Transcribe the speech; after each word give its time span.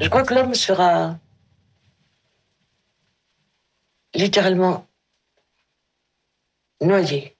Je 0.00 0.08
crois 0.08 0.24
que 0.24 0.32
l'homme 0.32 0.54
sera 0.54 1.18
littéralement 4.14 4.86
noyé 6.80 7.36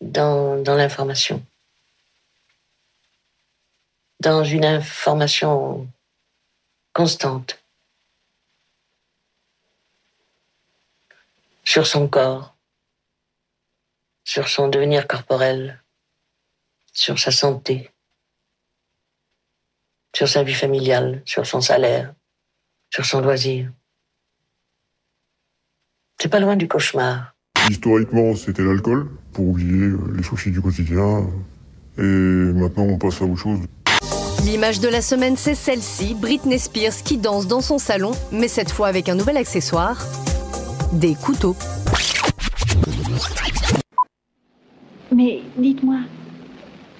dans, 0.00 0.62
l'information. 0.64 1.44
Dans 4.20 4.44
une 4.44 4.64
information 4.64 5.90
constante 6.92 7.60
sur 11.64 11.88
son 11.88 12.06
corps, 12.06 12.54
sur 14.22 14.48
son 14.48 14.68
devenir 14.68 15.08
corporel, 15.08 15.82
sur 16.92 17.18
sa 17.18 17.32
santé, 17.32 17.90
sur 20.14 20.28
sa 20.28 20.42
vie 20.42 20.54
familiale, 20.54 21.22
sur 21.24 21.46
son 21.46 21.60
salaire, 21.60 22.14
sur 22.90 23.04
son 23.04 23.20
loisir. 23.20 23.70
C'est 26.20 26.28
pas 26.28 26.40
loin 26.40 26.56
du 26.56 26.66
cauchemar. 26.66 27.34
Historiquement, 27.70 28.34
c'était 28.34 28.62
l'alcool, 28.62 29.08
pour 29.32 29.48
oublier 29.48 29.86
euh, 29.86 29.98
les 30.16 30.22
soucis 30.22 30.50
du 30.50 30.60
quotidien. 30.60 31.26
Et 31.98 32.02
maintenant, 32.02 32.84
on 32.84 32.98
passe 32.98 33.20
à 33.20 33.24
autre 33.24 33.36
chose. 33.36 33.60
L'image 34.44 34.80
de 34.80 34.88
la 34.88 35.02
semaine, 35.02 35.36
c'est 35.36 35.54
celle-ci, 35.54 36.14
Britney 36.14 36.58
Spears 36.58 37.02
qui 37.04 37.18
danse 37.18 37.46
dans 37.46 37.60
son 37.60 37.78
salon, 37.78 38.12
mais 38.32 38.48
cette 38.48 38.70
fois 38.70 38.88
avec 38.88 39.08
un 39.08 39.14
nouvel 39.14 39.36
accessoire, 39.36 40.04
des 40.92 41.14
couteaux. 41.14 41.56
Mais 45.14 45.42
dites-moi, 45.56 45.98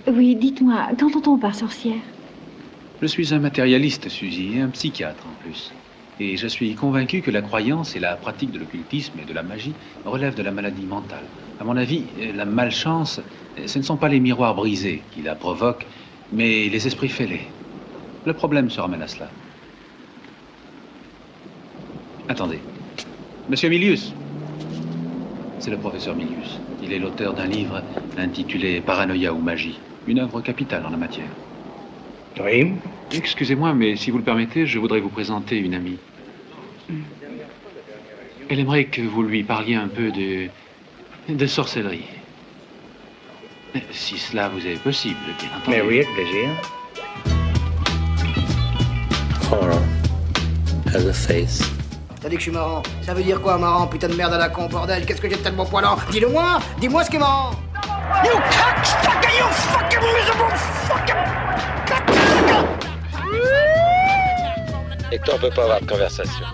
oui, 0.09 0.37
dites-moi, 0.37 0.89
qu'entend-on 0.99 1.39
par 1.39 1.55
sorcière 1.55 2.01
Je 3.01 3.07
suis 3.07 3.33
un 3.33 3.39
matérialiste, 3.39 4.09
Suzy, 4.09 4.55
et 4.57 4.61
un 4.61 4.71
psychiatre 4.71 5.27
en 5.27 5.35
plus. 5.35 5.73
Et 6.19 6.37
je 6.37 6.49
suis 6.49 6.75
convaincu 6.75 7.23
que 7.23 7.31
la 7.31 7.43
croyance 7.43 7.95
et 7.95 8.01
la 8.01 8.17
pratique 8.17 8.51
de 8.51 8.59
l'occultisme 8.59 9.21
et 9.21 9.25
de 9.25 9.33
la 9.33 9.45
magie 9.45 9.75
relèvent 10.05 10.35
de 10.35 10.43
la 10.43 10.51
maladie 10.51 10.85
mentale. 10.85 11.23
À 11.61 11.65
mon 11.65 11.77
avis, 11.77 12.07
la 12.35 12.45
malchance, 12.45 13.21
ce 13.57 13.79
ne 13.79 13.85
sont 13.85 13.97
pas 13.97 14.09
les 14.09 14.19
miroirs 14.19 14.57
brisés 14.57 15.05
qui 15.13 15.23
la 15.23 15.37
provoquent, 15.37 15.87
mais 16.33 16.69
les 16.69 16.87
esprits 16.89 17.09
fêlés. 17.09 17.47
Le 18.25 18.33
problème 18.33 18.69
se 18.69 18.81
ramène 18.81 19.03
à 19.03 19.07
cela. 19.07 19.31
Attendez. 22.27 22.61
Monsieur 23.49 23.69
Milius 23.69 24.13
C'est 25.61 25.71
le 25.71 25.79
professeur 25.79 26.17
Milius. 26.17 26.59
Il 26.83 26.93
est 26.93 26.99
l'auteur 26.99 27.33
d'un 27.35 27.47
livre 27.47 27.85
intitulé 28.17 28.81
Paranoïa 28.81 29.33
ou 29.33 29.39
magie, 29.41 29.79
une 30.09 30.19
œuvre 30.19 30.41
capitale 30.41 30.85
en 30.85 30.91
la 30.91 30.97
matière. 30.97 31.31
Oui. 32.45 32.75
Excusez-moi, 33.13 33.75
mais 33.75 33.97
si 33.97 34.11
vous 34.11 34.19
le 34.19 34.25
permettez, 34.25 34.67
je 34.67 34.79
voudrais 34.79 35.01
vous 35.01 35.09
présenter 35.09 35.57
une 35.57 35.75
amie. 35.75 35.99
Elle 38.51 38.61
aimerait 38.61 38.85
que 38.85 39.03
vous 39.03 39.23
lui 39.23 39.43
parliez 39.43 39.75
un 39.75 39.89
peu 39.89 40.11
de. 40.11 40.49
de 41.29 41.47
sorcellerie. 41.47 42.05
Si 43.93 44.19
cela 44.19 44.49
vous 44.49 44.67
est 44.67 44.83
possible, 44.83 45.19
bien 45.39 45.49
entendu. 45.57 45.77
Mais 45.77 45.83
oui, 45.83 45.97
avec 45.97 46.15
plaisir. 46.15 46.49
Horror 49.51 49.81
has 50.95 51.07
a 51.07 51.13
face. 51.13 51.63
T'as 52.21 52.29
dit 52.29 52.35
que 52.37 52.41
je 52.41 52.45
suis 52.45 52.53
marrant. 52.53 52.83
Ça 53.03 53.15
veut 53.15 53.23
dire 53.23 53.41
quoi, 53.41 53.59
marrant 53.59 53.87
Putain 53.87 54.09
de 54.09 54.15
merde 54.15 54.33
à 54.33 54.39
la 54.39 54.49
con, 54.49 54.69
bordel? 54.69 55.05
Qu'est-ce 55.07 55.21
que 55.21 55.29
j'ai 55.29 55.37
de 55.37 55.41
tellement 55.41 55.67
poilant? 55.67 55.97
Dis-le 56.11 56.29
moi 56.29 56.59
Dis-moi 56.81 57.05
ce 57.05 57.11
qui 57.11 57.17
est 57.17 57.21
marrant 57.21 57.51
You 58.25 58.33
cocksucker, 58.33 59.39
you 59.39 59.47
fucking 59.51 60.01
miserable 60.01 60.57
fucking 60.89 61.78
Et 65.11 65.19
toi, 65.21 65.35
on 65.37 65.39
peut 65.39 65.51
pas 65.51 65.63
avoir 65.63 65.81
de 65.81 65.87
conversation. 65.87 66.45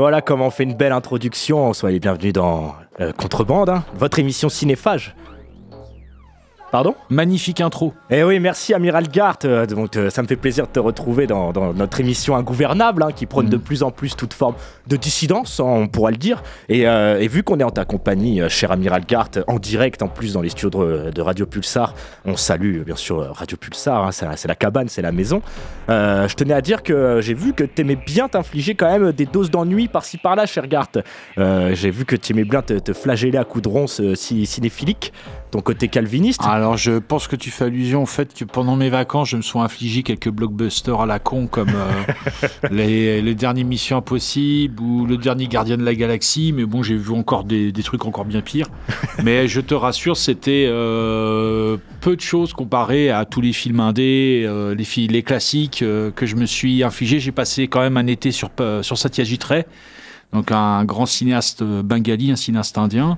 Voilà 0.00 0.22
comment 0.22 0.46
on 0.46 0.50
fait 0.50 0.64
une 0.64 0.72
belle 0.72 0.92
introduction. 0.92 1.74
Soyez 1.74 1.98
bienvenus 2.00 2.32
dans 2.32 2.74
euh, 3.00 3.12
Contrebande, 3.12 3.68
hein, 3.68 3.84
votre 3.96 4.18
émission 4.18 4.48
cinéphage. 4.48 5.14
Pardon 6.72 6.94
Magnifique 7.08 7.60
intro. 7.60 7.92
Eh 8.10 8.22
oui, 8.22 8.38
merci 8.38 8.72
Amiral 8.74 9.08
Gart. 9.08 9.38
Euh, 9.44 9.66
donc, 9.66 9.96
euh, 9.96 10.08
ça 10.08 10.22
me 10.22 10.28
fait 10.28 10.36
plaisir 10.36 10.68
de 10.68 10.72
te 10.72 10.78
retrouver 10.78 11.26
dans, 11.26 11.52
dans 11.52 11.72
notre 11.74 11.98
émission 11.98 12.36
ingouvernable, 12.36 13.02
hein, 13.02 13.08
qui 13.10 13.26
prône 13.26 13.48
de 13.48 13.56
plus 13.56 13.82
en 13.82 13.90
plus 13.90 14.14
toute 14.14 14.34
forme 14.34 14.54
de 14.86 14.94
dissidence, 14.96 15.58
hein, 15.58 15.64
on 15.66 15.88
pourra 15.88 16.12
le 16.12 16.16
dire. 16.16 16.44
Et, 16.68 16.86
euh, 16.86 17.18
et 17.20 17.26
vu 17.26 17.42
qu'on 17.42 17.58
est 17.58 17.64
en 17.64 17.70
ta 17.70 17.84
compagnie, 17.84 18.40
cher 18.48 18.70
Amiral 18.70 19.04
Gart, 19.04 19.30
en 19.48 19.58
direct 19.58 20.00
en 20.02 20.06
plus 20.08 20.34
dans 20.34 20.42
les 20.42 20.48
studios 20.50 20.70
de, 20.70 21.10
de 21.10 21.20
Radio 21.22 21.44
Pulsar, 21.44 21.94
on 22.24 22.36
salue 22.36 22.82
bien 22.82 22.94
sûr 22.96 23.18
Radio 23.34 23.56
Pulsar, 23.56 24.04
hein, 24.06 24.12
c'est 24.12 24.46
la- 24.46 24.54
cabane, 24.54 24.88
c'est 24.88 25.02
la 25.02 25.10
maison. 25.12 25.42
Je 25.88 26.34
tenais 26.34 26.54
à 26.54 26.60
dire 26.60 26.84
que 26.84 27.20
j'ai 27.20 27.34
vu 27.34 27.52
que 27.52 27.64
t'aimais 27.64 27.96
bien 27.96 28.28
t'infliger 28.28 28.76
quand 28.76 28.90
même 28.90 29.10
des 29.10 29.26
doses 29.26 29.50
d'ennui 29.50 29.88
par-ci 29.88 30.18
par-là, 30.18 30.46
cher 30.46 30.68
Gart. 30.68 30.90
J'ai 31.36 31.90
vu 31.90 32.04
que 32.04 32.14
t'aimais 32.14 32.44
bien 32.44 32.62
te, 32.62 32.74
te 32.74 32.92
flageller 32.92 33.38
à 33.38 33.44
coups 33.44 33.64
de 33.64 33.68
ronce 33.68 34.00
euh, 34.00 34.14
ci- 34.14 34.46
cinéphilique, 34.46 35.12
ton 35.50 35.60
côté 35.60 35.88
calviniste. 35.88 36.42
Alors, 36.60 36.76
je 36.76 36.98
pense 36.98 37.26
que 37.26 37.36
tu 37.36 37.50
fais 37.50 37.64
allusion 37.64 38.02
au 38.02 38.06
fait 38.06 38.34
que 38.34 38.44
pendant 38.44 38.76
mes 38.76 38.90
vacances, 38.90 39.30
je 39.30 39.38
me 39.38 39.40
suis 39.40 39.58
infligé 39.58 40.02
quelques 40.02 40.28
blockbusters 40.28 41.00
à 41.00 41.06
la 41.06 41.18
con, 41.18 41.46
comme 41.46 41.70
euh, 41.74 42.12
les, 42.70 43.22
les 43.22 43.34
dernières 43.34 43.64
Missions 43.64 43.96
Impossibles 43.96 44.78
ou 44.82 45.06
le 45.06 45.16
dernier 45.16 45.46
Gardien 45.46 45.78
de 45.78 45.82
la 45.82 45.94
Galaxie. 45.94 46.52
Mais 46.54 46.66
bon, 46.66 46.82
j'ai 46.82 46.96
vu 46.96 47.14
encore 47.14 47.44
des, 47.44 47.72
des 47.72 47.82
trucs 47.82 48.04
encore 48.04 48.26
bien 48.26 48.42
pires. 48.42 48.66
Mais 49.24 49.48
je 49.48 49.62
te 49.62 49.72
rassure, 49.72 50.18
c'était 50.18 50.66
euh, 50.68 51.78
peu 52.02 52.14
de 52.14 52.20
choses 52.20 52.52
comparé 52.52 53.08
à 53.08 53.24
tous 53.24 53.40
les 53.40 53.54
films 53.54 53.80
indés, 53.80 54.44
euh, 54.46 54.74
les, 54.74 54.84
fi- 54.84 55.08
les 55.08 55.22
classiques 55.22 55.78
que 55.80 56.26
je 56.26 56.36
me 56.36 56.44
suis 56.44 56.84
infligé. 56.84 57.20
J'ai 57.20 57.32
passé 57.32 57.68
quand 57.68 57.80
même 57.80 57.96
un 57.96 58.06
été 58.06 58.32
sur, 58.32 58.50
sur 58.82 58.98
Satyajit 58.98 59.38
Ray, 59.48 59.64
donc 60.34 60.52
un 60.52 60.84
grand 60.84 61.06
cinéaste 61.06 61.62
bengali, 61.62 62.30
un 62.30 62.36
cinéaste 62.36 62.76
indien. 62.76 63.16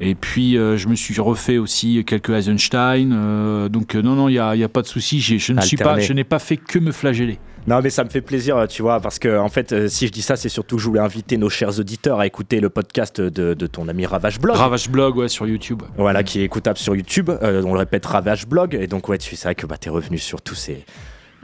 Et 0.00 0.14
puis, 0.14 0.56
euh, 0.56 0.76
je 0.76 0.88
me 0.88 0.94
suis 0.94 1.18
refait 1.20 1.58
aussi 1.58 2.04
quelques 2.04 2.30
Eisenstein. 2.30 3.12
euh, 3.12 3.68
donc, 3.68 3.94
euh, 3.94 4.02
non, 4.02 4.14
non, 4.14 4.28
il 4.28 4.32
n'y 4.32 4.64
a, 4.64 4.68
pas 4.68 4.82
de 4.82 4.86
souci. 4.86 5.20
Je 5.20 5.52
ne 5.52 5.60
suis 5.60 5.76
pas, 5.76 5.98
je 5.98 6.12
n'ai 6.12 6.24
pas 6.24 6.38
fait 6.38 6.56
que 6.56 6.78
me 6.78 6.92
flageller. 6.92 7.38
Non, 7.66 7.80
mais 7.82 7.90
ça 7.90 8.02
me 8.02 8.08
fait 8.08 8.22
plaisir, 8.22 8.64
tu 8.68 8.80
vois, 8.80 8.98
parce 8.98 9.18
que 9.18 9.38
en 9.38 9.48
fait, 9.50 9.72
euh, 9.72 9.88
si 9.88 10.06
je 10.06 10.12
dis 10.12 10.22
ça, 10.22 10.36
c'est 10.36 10.48
surtout 10.48 10.76
que 10.76 10.82
je 10.82 10.86
voulais 10.88 11.00
inviter 11.00 11.36
nos 11.36 11.50
chers 11.50 11.78
auditeurs 11.78 12.18
à 12.18 12.26
écouter 12.26 12.60
le 12.60 12.70
podcast 12.70 13.20
de, 13.20 13.52
de 13.52 13.66
ton 13.66 13.88
ami 13.88 14.06
Ravage 14.06 14.40
Blog. 14.40 14.56
Ravage 14.56 14.88
Blog, 14.88 15.16
ouais, 15.18 15.28
sur 15.28 15.46
YouTube. 15.46 15.82
Voilà, 15.98 16.22
qui 16.22 16.40
est 16.40 16.44
écoutable 16.44 16.78
sur 16.78 16.96
YouTube. 16.96 17.28
Euh, 17.42 17.62
on 17.66 17.74
le 17.74 17.80
répète, 17.80 18.06
Ravage 18.06 18.46
Blog. 18.46 18.74
Et 18.80 18.86
donc, 18.86 19.08
ouais, 19.10 19.18
tu- 19.18 19.36
c'est 19.36 19.48
vrai 19.48 19.54
que 19.54 19.66
bah, 19.66 19.76
t'es 19.76 19.90
revenu 19.90 20.16
sur 20.16 20.40
tous 20.40 20.54
ces, 20.54 20.82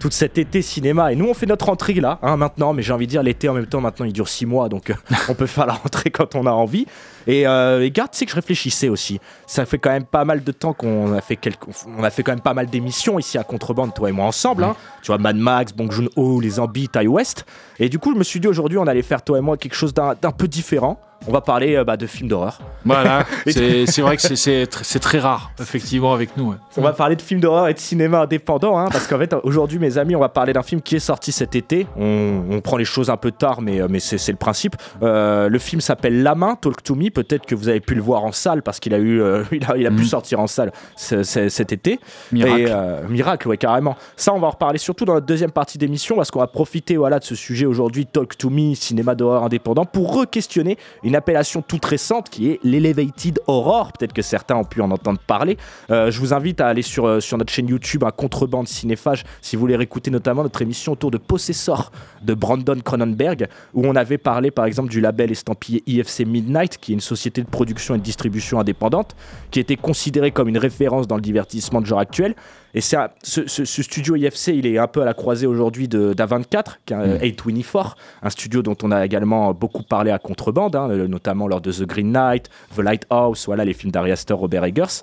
toute 0.01 0.15
cet 0.15 0.39
été 0.39 0.63
cinéma. 0.63 1.13
Et 1.13 1.17
nous, 1.17 1.27
on 1.27 1.35
fait 1.35 1.45
notre 1.47 1.67
rentrée 1.67 1.93
là, 1.95 2.19
hein, 2.23 2.39
maintenant, 2.39 2.73
mais 2.73 2.83
j'ai 2.83 2.95
envie 2.95 3.07
de 3.07 3.11
dire, 3.11 3.23
l'été 3.23 3.51
en 3.51 3.55
même 3.55 3.67
temps, 3.67 3.83
maintenant, 3.83 4.07
il 4.07 4.13
dure 4.15 4.29
six 4.29 4.47
mois, 4.47 4.71
donc 4.71 4.89
euh, 4.89 4.95
on 5.29 5.35
peut 5.35 5.47
faire 5.47 5.67
la 5.67 5.75
rentrée 5.75 6.11
quand 6.11 6.37
on 6.37 6.47
a 6.47 6.53
envie. 6.53 6.87
Et, 7.27 7.47
euh, 7.47 7.83
et 7.85 7.91
garde, 7.91 8.11
c'est 8.13 8.25
que 8.25 8.31
je 8.31 8.37
réfléchissais 8.37 8.89
aussi. 8.89 9.21
Ça 9.47 9.65
fait 9.67 9.79
quand 9.79 9.91
même 9.91 10.05
pas 10.05 10.25
mal 10.25 10.43
de 10.45 10.53
temps 10.53 10.73
qu'on 10.73 11.13
a 11.15 11.21
fait 11.21 11.37
quelques, 11.37 11.65
on 11.99 12.03
a 12.05 12.11
fait 12.11 12.23
quand 12.23 12.33
même 12.33 12.41
pas 12.41 12.55
mal 12.55 12.67
d'émissions 12.67 13.19
ici 13.19 13.39
à 13.39 13.45
Contrebande, 13.45 13.95
toi 13.95 14.09
et 14.09 14.13
moi 14.13 14.27
ensemble. 14.27 14.65
Hein. 14.65 14.77
Tu 15.03 15.09
vois, 15.09 15.19
Mad 15.19 15.37
Max, 15.37 15.73
Bong 15.73 15.91
Joon-ho, 15.91 16.41
Les 16.41 16.51
Zombies, 16.51 16.89
Tai 16.89 17.07
West. 17.07 17.45
Et 17.79 17.89
du 17.89 17.99
coup, 17.99 18.13
je 18.15 18.19
me 18.19 18.25
suis 18.25 18.41
dit 18.41 18.49
aujourd'hui, 18.49 18.79
on 18.79 18.87
allait 18.87 19.03
faire 19.03 19.23
toi 19.23 19.39
et 19.39 19.41
moi 19.41 19.57
quelque 19.57 19.75
chose 19.75 19.93
d'un 19.95 20.15
peu 20.37 20.49
différent. 20.49 20.99
On 21.27 21.33
va 21.33 21.41
parler 21.41 21.75
euh, 21.75 21.85
bah, 21.85 21.97
de 21.97 22.07
films 22.07 22.29
d'horreur. 22.29 22.59
Voilà, 22.85 23.25
c'est 23.47 24.01
vrai 24.03 24.17
que 24.17 24.21
c'est- 24.23 24.37
c'est 24.37 24.65
tr- 24.65 24.81
c'est 24.83 24.99
très 24.99 25.19
rare, 25.21 25.53
effectivement, 25.59 26.13
avec 26.13 26.37
nous. 26.37 26.51
ouais. 26.51 26.57
On 26.77 26.83
va 26.83 26.93
parler 26.93 27.17
de 27.17 27.23
films 27.23 27.41
d'horreur 27.41 27.69
et 27.69 27.73
de 27.73 27.79
cinéma 27.79 28.21
indépendant, 28.23 28.77
hein, 28.79 28.89
parce 28.93 29.07
qu'en 29.07 29.17
fait, 29.19 29.35
aujourd'hui, 29.43 29.79
mes 29.79 29.97
amis, 29.97 30.15
on 30.15 30.21
va 30.21 30.29
parler 30.29 30.53
d'un 30.53 30.63
film 30.63 30.83
qui 30.83 30.97
est 30.97 31.01
sorti 31.01 31.33
cet 31.33 31.55
été. 31.57 31.87
On, 31.97 32.43
on 32.51 32.61
prend 32.61 32.77
les 32.77 32.85
choses 32.85 33.09
un 33.09 33.17
peu 33.17 33.31
tard, 33.31 33.63
mais, 33.63 33.81
euh, 33.81 33.87
mais 33.89 34.01
c'est 34.01 34.33
le 34.33 34.37
principe. 34.37 34.77
Euh, 35.03 35.49
le 35.49 35.59
film 35.59 35.81
s'appelle 35.81 36.23
La 36.23 36.35
main, 36.35 36.57
Talk 36.57 36.83
to 36.83 36.95
Me. 36.95 37.09
Peut-être 37.15 37.47
que 37.47 37.55
vous 37.55 37.69
avez 37.69 37.81
pu 37.81 37.95
le 37.95 38.03
voir 38.03 38.25
en 38.25 38.33
salle, 38.33 38.63
parce 38.63 38.81
qu'il 38.81 38.93
a, 38.93 38.99
eu, 38.99 39.23
euh, 39.23 39.45
il 39.53 39.65
a, 39.65 39.77
il 39.77 39.87
a 39.87 39.91
pu 39.91 40.05
sortir 40.05 40.41
en 40.41 40.47
salle 40.47 40.73
ce- 40.97 41.23
ce- 41.23 41.49
cet 41.49 41.73
été. 41.73 42.01
Miracle. 42.33 42.61
Et, 42.61 42.67
euh, 42.69 43.09
miracle, 43.09 43.49
ouais, 43.49 43.57
carrément. 43.57 43.97
Ça, 44.17 44.35
on 44.35 44.39
va 44.41 44.49
en 44.49 44.51
reparler 44.51 44.79
surtout 44.79 45.05
dans 45.05 45.15
notre 45.15 45.27
deuxième 45.27 45.53
partie 45.53 45.79
d'émission, 45.79 46.17
parce 46.17 46.31
qu'on 46.31 46.41
va 46.41 46.47
profiter 46.47 46.97
voilà, 46.97 47.19
de 47.21 47.25
ce 47.25 47.35
sujet 47.35 47.67
aujourd'hui, 47.67 48.07
Talk 48.07 48.37
to 48.37 48.51
Me, 48.51 48.75
cinéma 48.75 49.15
d'horreur 49.15 49.45
indépendant, 49.45 49.85
pour 49.85 50.15
re-questionner 50.21 50.77
une 51.03 51.17
appellation 51.17 51.63
toute 51.63 51.85
récente 51.85 52.29
qui 52.31 52.51
est 52.51 52.61
l'Elevated 52.65 53.41
Horror. 53.47 53.93
Peut-être 53.93 54.13
que 54.13 54.23
certains 54.23 54.57
ont 54.57 54.65
pu 54.65 54.81
en 54.81 54.91
entendre 54.91 55.19
parler. 55.27 55.57
Euh, 55.91 56.11
je 56.11 56.19
vous 56.21 56.35
invite 56.35 56.61
à 56.61 56.67
aller 56.67 56.83
sur, 56.83 57.23
sur 57.23 57.39
notre 57.39 57.53
chaîne 57.53 57.69
YouTube, 57.69 58.05
un 58.05 58.11
contrebande 58.11 58.67
cinéphage, 58.69 59.25
si 59.41 59.57
vous 59.57 59.61
voulez 59.61 59.77
réécouter 59.77 60.11
notamment 60.11 60.43
notre 60.43 60.61
émission 60.63 60.93
autour 60.93 61.11
de 61.11 61.19
Possessor 61.19 61.93
de 62.23 62.35
Brandon 62.35 62.79
Cronenberg, 62.83 63.47
où 63.75 63.87
on 63.87 63.95
avait 63.95 64.19
parlé 64.19 64.51
par 64.51 64.65
exemple 64.65 64.91
du 64.91 65.01
label 65.01 65.31
estampillé 65.31 65.83
IFC 65.87 66.25
Midnight, 66.27 66.79
qui 66.79 66.93
est 66.93 66.95
une 66.95 67.01
société 67.05 67.43
de 67.43 67.49
production 67.49 67.95
et 67.95 67.99
de 67.99 68.03
distribution 68.03 68.59
indépendante, 68.59 69.15
qui 69.51 69.61
était 69.61 69.77
considérée 69.77 70.31
comme 70.33 70.49
une 70.49 70.59
référence 70.59 71.07
dans 71.07 71.17
le 71.17 71.23
divertissement 71.23 71.81
de 71.81 71.87
genre 71.87 71.99
actuel. 72.01 72.35
Et 72.75 72.81
un- 72.97 73.09
ce, 73.23 73.47
ce- 73.47 73.65
ce 73.65 73.83
studio 73.83 74.17
IFC, 74.17 74.49
il 74.49 74.67
est 74.67 74.79
un 74.79 74.89
peu 74.89 75.01
à 75.03 75.05
la 75.05 75.15
croisée 75.15 75.47
aujourd'hui 75.47 75.87
de- 75.87 76.13
d'A24, 76.13 76.79
qui 76.87 76.93
est 76.93 76.97
un 76.97 77.19
824, 77.23 77.97
un 78.23 78.31
studio 78.31 78.63
dont 78.63 78.77
on 78.83 78.91
a 78.91 79.05
également 79.05 79.55
beaucoup 79.55 79.83
parlé 79.85 80.11
à 80.11 80.19
Contrebande, 80.19 80.75
hein, 80.75 80.89
notamment 81.07 81.47
lors 81.47 81.61
de 81.61 81.71
The 81.71 81.83
Green 81.87 82.11
Knight, 82.11 82.49
The 82.77 82.81
Lighthouse, 82.81 83.45
voilà 83.47 83.65
les 83.65 83.75
films 83.75 83.93
d'Ari 83.93 84.11
Aster, 84.11 84.35
Robert 84.35 84.65
Eggers. 84.65 85.03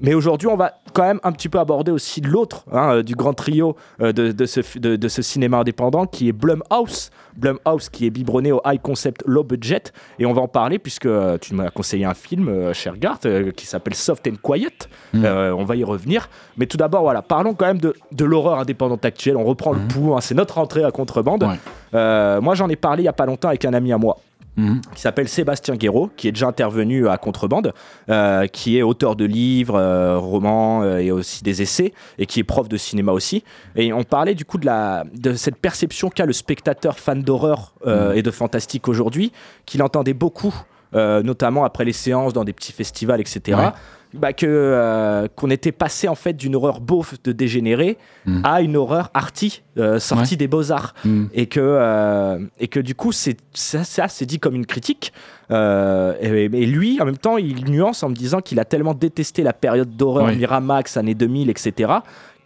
Mais 0.00 0.14
aujourd'hui, 0.14 0.48
on 0.48 0.56
va 0.56 0.72
quand 0.92 1.02
même 1.02 1.20
un 1.22 1.32
petit 1.32 1.48
peu 1.48 1.58
aborder 1.58 1.92
aussi 1.92 2.20
l'autre 2.20 2.64
hein, 2.72 2.96
euh, 2.96 3.02
du 3.02 3.14
grand 3.14 3.34
trio 3.34 3.76
euh, 4.00 4.12
de, 4.12 4.32
de 4.32 4.46
ce, 4.46 4.62
fi- 4.62 4.80
de, 4.80 4.96
de 4.96 5.08
ce 5.08 5.22
cinéma 5.22 5.58
indépendant 5.58 6.06
qui 6.06 6.28
est 6.28 6.32
Blumhouse. 6.32 7.10
Blumhouse 7.36 7.88
qui 7.90 8.06
est 8.06 8.10
biberonné 8.10 8.50
au 8.52 8.60
high 8.64 8.80
concept 8.80 9.22
low 9.26 9.44
budget. 9.44 9.92
Et 10.18 10.26
on 10.26 10.32
va 10.32 10.42
en 10.42 10.48
parler 10.48 10.78
puisque 10.78 11.06
euh, 11.06 11.38
tu 11.38 11.54
m'as 11.54 11.70
conseillé 11.70 12.04
un 12.04 12.14
film, 12.14 12.72
cher 12.72 12.94
qui 13.56 13.66
s'appelle 13.66 13.94
Soft 13.94 14.26
and 14.26 14.36
Quiet. 14.42 14.88
Euh, 15.14 15.52
on 15.52 15.64
va 15.64 15.76
y 15.76 15.84
revenir. 15.84 16.28
Mais 16.56 16.66
tout 16.66 16.76
d'abord, 16.76 17.02
voilà, 17.02 17.22
parlons 17.22 17.54
quand 17.54 17.66
même 17.66 17.80
de, 17.80 17.94
l'horreur 18.24 18.58
indépendante 18.58 19.04
actuelle. 19.04 19.36
On 19.36 19.44
reprend 19.44 19.72
le 19.72 19.80
pouls, 19.80 20.14
hein, 20.14 20.20
c'est 20.20 20.34
notre 20.34 20.58
entrée 20.58 20.84
à 20.84 20.90
contrebande. 20.90 21.44
Ouais. 21.44 22.40
Moi, 22.40 22.54
j'en 22.54 22.68
ai 22.68 22.76
parlé 22.76 23.02
il 23.02 23.06
y 23.06 23.08
a 23.08 23.12
pas 23.12 23.26
longtemps 23.26 23.48
avec 23.48 23.64
un 23.64 23.74
ami 23.74 23.92
à 23.92 23.98
moi 23.98 24.16
Mhm. 24.56 24.80
qui 24.94 25.00
s'appelle 25.00 25.28
Sébastien 25.28 25.76
Guéraud, 25.76 26.10
qui 26.16 26.28
est 26.28 26.32
déjà 26.32 26.48
intervenu 26.48 27.08
à 27.08 27.16
Contrebande, 27.18 27.72
euh, 28.08 28.46
qui 28.46 28.76
est 28.76 28.82
auteur 28.82 29.16
de 29.16 29.24
livres, 29.24 29.76
euh, 29.76 30.18
romans 30.18 30.82
euh, 30.82 30.98
et 30.98 31.10
aussi 31.12 31.44
des 31.44 31.62
essais, 31.62 31.92
et 32.18 32.26
qui 32.26 32.40
est 32.40 32.44
prof 32.44 32.68
de 32.68 32.76
cinéma 32.76 33.12
aussi. 33.12 33.44
Et 33.76 33.92
on 33.92 34.02
parlait 34.02 34.34
du 34.34 34.44
coup 34.44 34.58
de, 34.58 34.66
la, 34.66 35.04
de 35.14 35.34
cette 35.34 35.56
perception 35.56 36.10
qu'a 36.10 36.26
le 36.26 36.32
spectateur 36.32 36.98
fan 36.98 37.22
d'horreur 37.22 37.74
euh, 37.86 38.12
et 38.12 38.22
de 38.22 38.30
fantastique 38.30 38.88
aujourd'hui, 38.88 39.32
qu'il 39.66 39.82
entendait 39.82 40.14
beaucoup, 40.14 40.54
notamment 40.92 41.64
après 41.64 41.84
les 41.84 41.92
séances 41.92 42.32
dans 42.32 42.44
des 42.44 42.52
petits 42.52 42.72
festivals, 42.72 43.20
etc. 43.20 43.56
Ouais. 43.56 43.68
Bah 44.12 44.32
que 44.32 44.44
euh, 44.46 45.28
qu'on 45.36 45.50
était 45.50 45.70
passé 45.70 46.08
en 46.08 46.16
fait 46.16 46.32
d'une 46.32 46.56
horreur 46.56 46.80
beauf 46.80 47.14
de 47.22 47.30
dégénéré 47.32 47.96
Mm. 48.26 48.40
à 48.44 48.60
une 48.60 48.76
horreur 48.76 49.08
arty 49.14 49.62
euh, 49.78 49.98
sortie 50.00 50.34
Ouais. 50.34 50.38
des 50.38 50.48
beaux 50.48 50.72
arts 50.72 50.94
Mm. 51.04 51.24
et 51.32 51.46
que 51.46 51.60
euh, 51.62 52.38
et 52.58 52.66
que 52.68 52.80
du 52.80 52.94
coup 52.96 53.12
c'est 53.12 53.36
ça, 53.54 53.84
ça, 53.84 54.08
c'est 54.08 54.26
dit 54.26 54.38
comme 54.40 54.56
une 54.56 54.66
critique 54.66 55.12
et, 55.50 55.54
et 56.26 56.66
lui 56.66 57.00
en 57.00 57.04
même 57.04 57.16
temps 57.18 57.36
il 57.38 57.64
nuance 57.70 58.02
en 58.02 58.08
me 58.08 58.14
disant 58.14 58.40
qu'il 58.40 58.58
a 58.60 58.64
tellement 58.64 58.94
détesté 58.94 59.42
la 59.42 59.52
période 59.52 59.96
d'horreur. 59.96 60.26
Miramax 60.28 60.96
années 60.96 61.14
2000 61.14 61.48
etc 61.50 61.92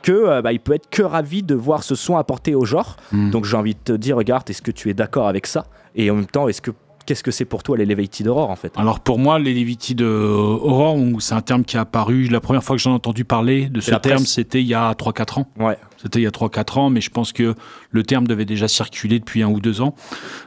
que 0.02 0.40
bah, 0.42 0.52
il 0.52 0.60
peut 0.60 0.74
être 0.74 0.90
que 0.90 1.02
ravi 1.02 1.42
de 1.42 1.54
voir 1.54 1.82
ce 1.82 1.94
son 1.94 2.16
apporté 2.18 2.54
au 2.54 2.64
genre 2.64 2.96
Mm. 3.12 3.30
donc 3.30 3.44
j'ai 3.46 3.56
envie 3.56 3.74
de 3.74 3.80
te 3.84 3.92
dire 3.92 4.16
regarde 4.16 4.48
est-ce 4.50 4.62
que 4.62 4.70
tu 4.70 4.90
es 4.90 4.94
d'accord 4.94 5.28
avec 5.28 5.46
ça? 5.46 5.64
Et 5.96 6.10
en 6.10 6.16
même 6.16 6.26
temps 6.26 6.46
est-ce 6.48 6.60
que 6.60 6.72
qu'est-ce 7.06 7.22
que 7.22 7.30
c'est 7.30 7.44
pour 7.44 7.62
toi 7.62 7.76
l'Elevated 7.76 8.26
Horror 8.26 8.50
en 8.50 8.56
fait 8.56 8.72
Alors 8.76 9.00
pour 9.00 9.18
moi, 9.18 9.38
l'Elevated 9.38 10.02
euh, 10.02 10.58
Horror, 10.60 10.98
c'est 11.20 11.34
un 11.34 11.40
terme 11.40 11.64
qui 11.64 11.76
est 11.76 11.80
apparu, 11.80 12.24
la 12.28 12.40
première 12.40 12.62
fois 12.62 12.76
que 12.76 12.82
j'en 12.82 12.92
ai 12.92 12.94
entendu 12.94 13.24
parler 13.24 13.68
de 13.68 13.80
ce 13.80 13.94
terme, 13.94 14.24
c'était 14.24 14.60
il 14.60 14.66
y 14.66 14.74
a 14.74 14.92
3-4 14.92 15.40
ans. 15.40 15.48
ouais 15.58 15.78
C'était 16.00 16.20
il 16.20 16.22
y 16.22 16.26
a 16.26 16.30
3-4 16.30 16.78
ans, 16.78 16.90
mais 16.90 17.00
je 17.00 17.10
pense 17.10 17.32
que 17.32 17.54
le 17.90 18.02
terme 18.02 18.26
devait 18.26 18.44
déjà 18.44 18.68
circuler 18.68 19.18
depuis 19.18 19.42
un 19.42 19.48
ou 19.48 19.60
deux 19.60 19.80
ans. 19.80 19.94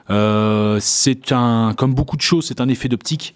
Euh, 0.09 0.77
c'est 0.81 1.31
un, 1.31 1.73
comme 1.77 1.93
beaucoup 1.93 2.17
de 2.17 2.21
choses, 2.21 2.45
c'est 2.47 2.61
un 2.61 2.69
effet 2.69 2.89
d'optique. 2.89 3.35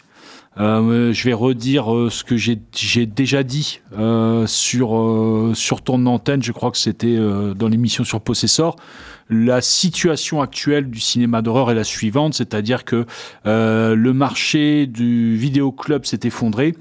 Euh, 0.60 1.14
je 1.14 1.24
vais 1.24 1.34
redire 1.34 1.94
euh, 1.96 2.10
ce 2.10 2.24
que 2.24 2.36
j'ai 2.36 2.58
déjà 3.06 3.44
dit 3.44 3.80
euh, 3.98 4.46
sur, 4.48 5.52
sur 5.54 5.82
ton 5.82 6.06
antenne, 6.06 6.44
je 6.44 6.52
crois 6.52 6.72
que 6.72 6.78
c'était 6.78 7.18
dans 7.56 7.68
l'émission 7.68 8.04
sur 8.04 8.22
Possessor. 8.22 8.76
La 9.30 9.62
situation 9.62 10.42
actuelle 10.42 10.90
du 10.90 11.00
cinéma 11.00 11.42
d'horreur 11.42 11.72
est 11.72 11.76
la 11.76 11.86
suivante, 11.86 12.34
c'est-à-dire 12.34 12.84
que 12.84 13.06
le 13.46 14.12
marché 14.12 14.88
du 14.88 15.36
vidéoclub 15.38 16.06
s'est 16.06 16.20
effondré, 16.24 16.76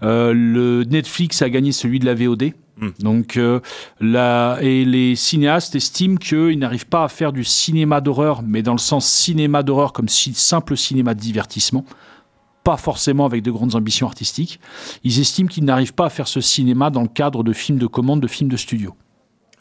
le 0.00 0.82
Netflix 0.82 1.42
a 1.42 1.50
gagné 1.50 1.72
celui 1.72 2.00
de 2.00 2.06
la 2.06 2.14
VOD. 2.14 2.52
Mm. 2.82 2.88
Donc, 3.00 3.36
euh, 3.36 3.60
la, 4.00 4.58
et 4.60 4.84
les 4.84 5.14
cinéastes 5.16 5.74
estiment 5.74 6.16
qu'ils 6.16 6.58
n'arrivent 6.58 6.86
pas 6.86 7.04
à 7.04 7.08
faire 7.08 7.32
du 7.32 7.44
cinéma 7.44 8.00
d'horreur, 8.00 8.42
mais 8.42 8.62
dans 8.62 8.72
le 8.72 8.78
sens 8.78 9.06
cinéma 9.06 9.62
d'horreur 9.62 9.92
comme 9.92 10.08
si, 10.08 10.34
simple 10.34 10.76
cinéma 10.76 11.14
de 11.14 11.20
divertissement, 11.20 11.84
pas 12.64 12.76
forcément 12.76 13.24
avec 13.24 13.42
de 13.42 13.50
grandes 13.50 13.74
ambitions 13.74 14.06
artistiques. 14.06 14.60
Ils 15.04 15.20
estiment 15.20 15.48
qu'ils 15.48 15.64
n'arrivent 15.64 15.94
pas 15.94 16.06
à 16.06 16.10
faire 16.10 16.28
ce 16.28 16.40
cinéma 16.40 16.90
dans 16.90 17.02
le 17.02 17.08
cadre 17.08 17.42
de 17.42 17.52
films 17.52 17.78
de 17.78 17.86
commande, 17.86 18.20
de 18.20 18.28
films 18.28 18.50
de 18.50 18.56
studio. 18.56 18.94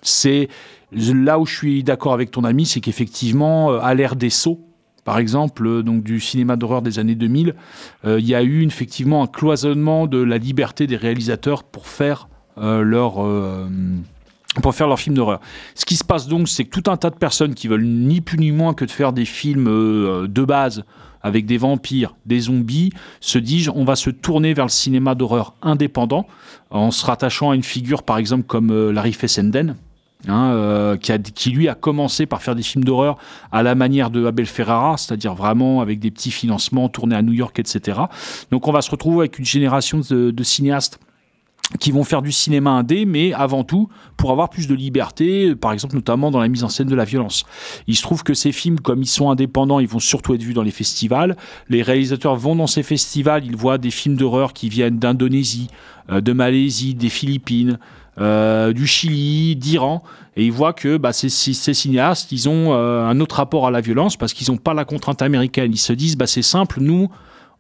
C'est 0.02 0.50
là 0.92 1.40
où 1.40 1.46
je 1.46 1.56
suis 1.56 1.84
d'accord 1.84 2.14
avec 2.14 2.32
ton 2.32 2.44
ami, 2.44 2.66
c'est 2.66 2.82
qu'effectivement, 2.82 3.72
euh, 3.72 3.80
à 3.82 3.94
l'ère 3.94 4.16
des 4.16 4.30
sauts, 4.30 4.60
par 5.04 5.18
exemple, 5.18 5.66
euh, 5.66 5.84
donc 5.84 6.04
du 6.04 6.20
cinéma 6.20 6.56
d'horreur 6.56 6.82
des 6.82 7.00
années 7.00 7.16
2000, 7.16 7.56
euh, 8.06 8.20
il 8.20 8.28
y 8.28 8.36
a 8.36 8.44
eu 8.44 8.66
effectivement 8.66 9.24
un 9.24 9.28
cloisonnement 9.28 10.08
de 10.08 10.18
la 10.18 10.38
liberté 10.38 10.88
des 10.88 10.98
réalisateurs 10.98 11.64
pour 11.64 11.88
faire 11.88 12.28
leur 12.58 13.26
pour 14.62 14.76
faire 14.76 14.88
leur 14.88 15.00
film 15.00 15.16
d'horreur. 15.16 15.40
Ce 15.76 15.86
qui 15.86 15.96
se 15.96 16.04
passe 16.04 16.28
donc, 16.28 16.50
c'est 16.50 16.66
que 16.66 16.80
tout 16.80 16.92
un 16.92 16.98
tas 16.98 17.10
de 17.10 17.16
personnes 17.16 17.54
qui 17.54 17.68
veulent 17.68 17.86
ni 17.86 18.20
plus 18.20 18.38
ni 18.38 18.52
moins 18.52 18.74
que 18.74 18.84
de 18.84 18.92
faire 18.92 19.14
des 19.14 19.26
films 19.26 19.68
euh, 19.68 20.28
de 20.28 20.44
base 20.44 20.84
avec 21.24 21.46
des 21.46 21.58
vampires, 21.58 22.16
des 22.26 22.42
zombies, 22.42 22.92
se 23.20 23.38
disent 23.38 23.70
on 23.74 23.86
va 23.86 23.96
se 23.96 24.10
tourner 24.10 24.54
vers 24.54 24.66
le 24.66 24.72
cinéma 24.72 25.16
d'horreur 25.16 25.54
indépendant 25.62 26.26
en 26.72 26.92
se 26.92 27.06
rattachant 27.06 27.52
à 27.52 27.56
une 27.56 27.64
figure 27.64 28.04
par 28.04 28.18
exemple 28.18 28.44
comme 28.44 28.72
euh, 28.72 28.92
Larry 28.92 29.14
Fessenden. 29.14 29.76
hein, 30.28 30.52
euh, 30.52 30.98
qui, 30.98 31.52
lui 31.52 31.70
a 31.70 31.76
commencé 31.76 32.26
par 32.26 32.42
faire 32.42 32.56
des 32.56 32.62
films 32.64 32.84
d'horreur 32.84 33.18
à 33.52 33.64
la 33.64 33.74
manière 33.74 34.10
de 34.10 34.26
Abel 34.26 34.46
Ferrara, 34.46 34.98
c'est-à-dire 34.98 35.34
vraiment 35.34 35.82
avec 35.82 36.00
des 36.00 36.12
petits 36.12 36.32
financements 36.32 36.90
tournés 36.90 37.16
à 37.16 37.22
New 37.22 37.34
York, 37.34 37.58
etc. 37.58 38.02
Donc 38.52 38.68
on 38.68 38.72
va 38.72 38.82
se 38.82 38.92
retrouver 38.92 39.20
avec 39.20 39.40
une 39.40 39.46
génération 39.46 40.02
de 40.10 40.44
cinéastes 40.44 41.00
qui 41.80 41.92
vont 41.92 42.04
faire 42.04 42.22
du 42.22 42.32
cinéma 42.32 42.72
indé, 42.72 43.06
mais 43.06 43.34
avant 43.34 43.64
tout 43.64 43.90
pour 44.18 44.32
avoir 44.32 44.50
plus 44.50 44.68
de 44.68 44.76
liberté, 44.76 45.56
par 45.56 45.74
exemple 45.74 45.96
notamment 45.96 46.32
dans 46.32 46.40
la 46.40 46.48
mise 46.48 46.64
en 46.64 46.70
scène 46.70 46.88
de 46.88 46.96
la 46.96 47.06
violence. 47.06 47.44
Il 47.88 47.96
se 47.96 48.02
trouve 48.02 48.24
que 48.24 48.34
ces 48.34 48.52
films, 48.52 48.80
comme 48.80 49.02
ils 49.02 49.08
sont 49.08 49.30
indépendants, 49.30 49.80
ils 49.80 49.88
vont 49.88 50.00
surtout 50.00 50.34
être 50.34 50.44
vus 50.44 50.54
dans 50.54 50.64
les 50.64 50.72
festivals. 50.72 51.38
Les 51.70 51.82
réalisateurs 51.82 52.36
vont 52.36 52.56
dans 52.56 52.68
ces 52.68 52.84
festivals, 52.84 53.46
ils 53.46 53.56
voient 53.56 53.78
des 53.78 53.92
films 53.92 54.16
d'horreur 54.16 54.54
qui 54.54 54.70
viennent 54.70 55.00
d'Indonésie, 55.00 55.70
euh, 56.12 56.22
de 56.22 56.34
Malaisie, 56.34 56.94
des 56.94 57.10
Philippines, 57.10 57.80
euh, 58.20 58.74
du 58.74 58.88
Chili, 58.88 59.56
d'Iran, 59.56 60.04
et 60.36 60.46
ils 60.46 60.52
voient 60.52 60.74
que 60.74 60.98
bah, 60.98 61.14
ces, 61.14 61.30
cinéastes, 61.30 62.32
ils 62.32 62.50
ont 62.50 62.74
euh, 62.74 63.06
un 63.06 63.20
autre 63.20 63.38
rapport 63.38 63.68
à 63.68 63.72
la 63.72 63.82
violence 63.82 64.18
parce 64.18 64.34
qu'ils 64.34 64.52
n'ont 64.52 64.58
pas 64.58 64.74
la 64.74 64.86
contrainte 64.86 65.22
américaine. 65.22 65.72
Ils 65.74 65.78
se 65.78 65.94
disent, 65.94 66.18
bah, 66.18 66.28
c'est 66.28 66.42
simple, 66.42 66.80
nous, 66.82 67.10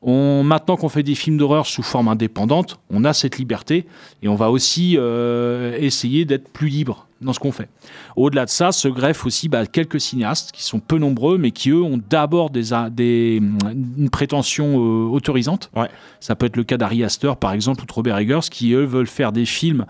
on, 0.01 0.43
maintenant 0.43 0.77
qu'on 0.77 0.89
fait 0.89 1.03
des 1.03 1.15
films 1.15 1.37
d'horreur 1.37 1.65
sous 1.65 1.83
forme 1.83 2.07
indépendante, 2.07 2.79
on 2.89 3.03
a 3.03 3.13
cette 3.13 3.37
liberté 3.37 3.85
et 4.23 4.27
on 4.27 4.35
va 4.35 4.49
aussi 4.49 4.95
euh, 4.97 5.77
essayer 5.79 6.25
d'être 6.25 6.49
plus 6.49 6.69
libre 6.69 7.07
dans 7.21 7.33
ce 7.33 7.39
qu'on 7.39 7.51
fait. 7.51 7.69
Au-delà 8.15 8.45
de 8.45 8.49
ça, 8.49 8.71
se 8.71 8.87
greffent 8.87 9.25
aussi 9.27 9.47
bah, 9.47 9.67
quelques 9.67 10.01
cinéastes 10.01 10.51
qui 10.51 10.63
sont 10.63 10.79
peu 10.79 10.97
nombreux, 10.97 11.37
mais 11.37 11.51
qui 11.51 11.69
eux 11.69 11.81
ont 11.81 11.99
d'abord 12.09 12.49
des, 12.49 12.73
une 12.73 14.09
prétention 14.11 14.79
euh, 14.79 15.07
autorisante. 15.07 15.69
Ouais. 15.75 15.89
Ça 16.19 16.35
peut 16.35 16.47
être 16.47 16.57
le 16.57 16.63
cas 16.63 16.77
d'Ari 16.77 17.03
Aster, 17.03 17.33
par 17.39 17.51
exemple, 17.51 17.83
ou 17.83 17.85
de 17.85 17.93
Robert 17.93 18.17
Eggers, 18.17 18.49
qui 18.49 18.73
eux 18.73 18.85
veulent 18.85 19.07
faire 19.07 19.31
des 19.31 19.45
films 19.45 19.85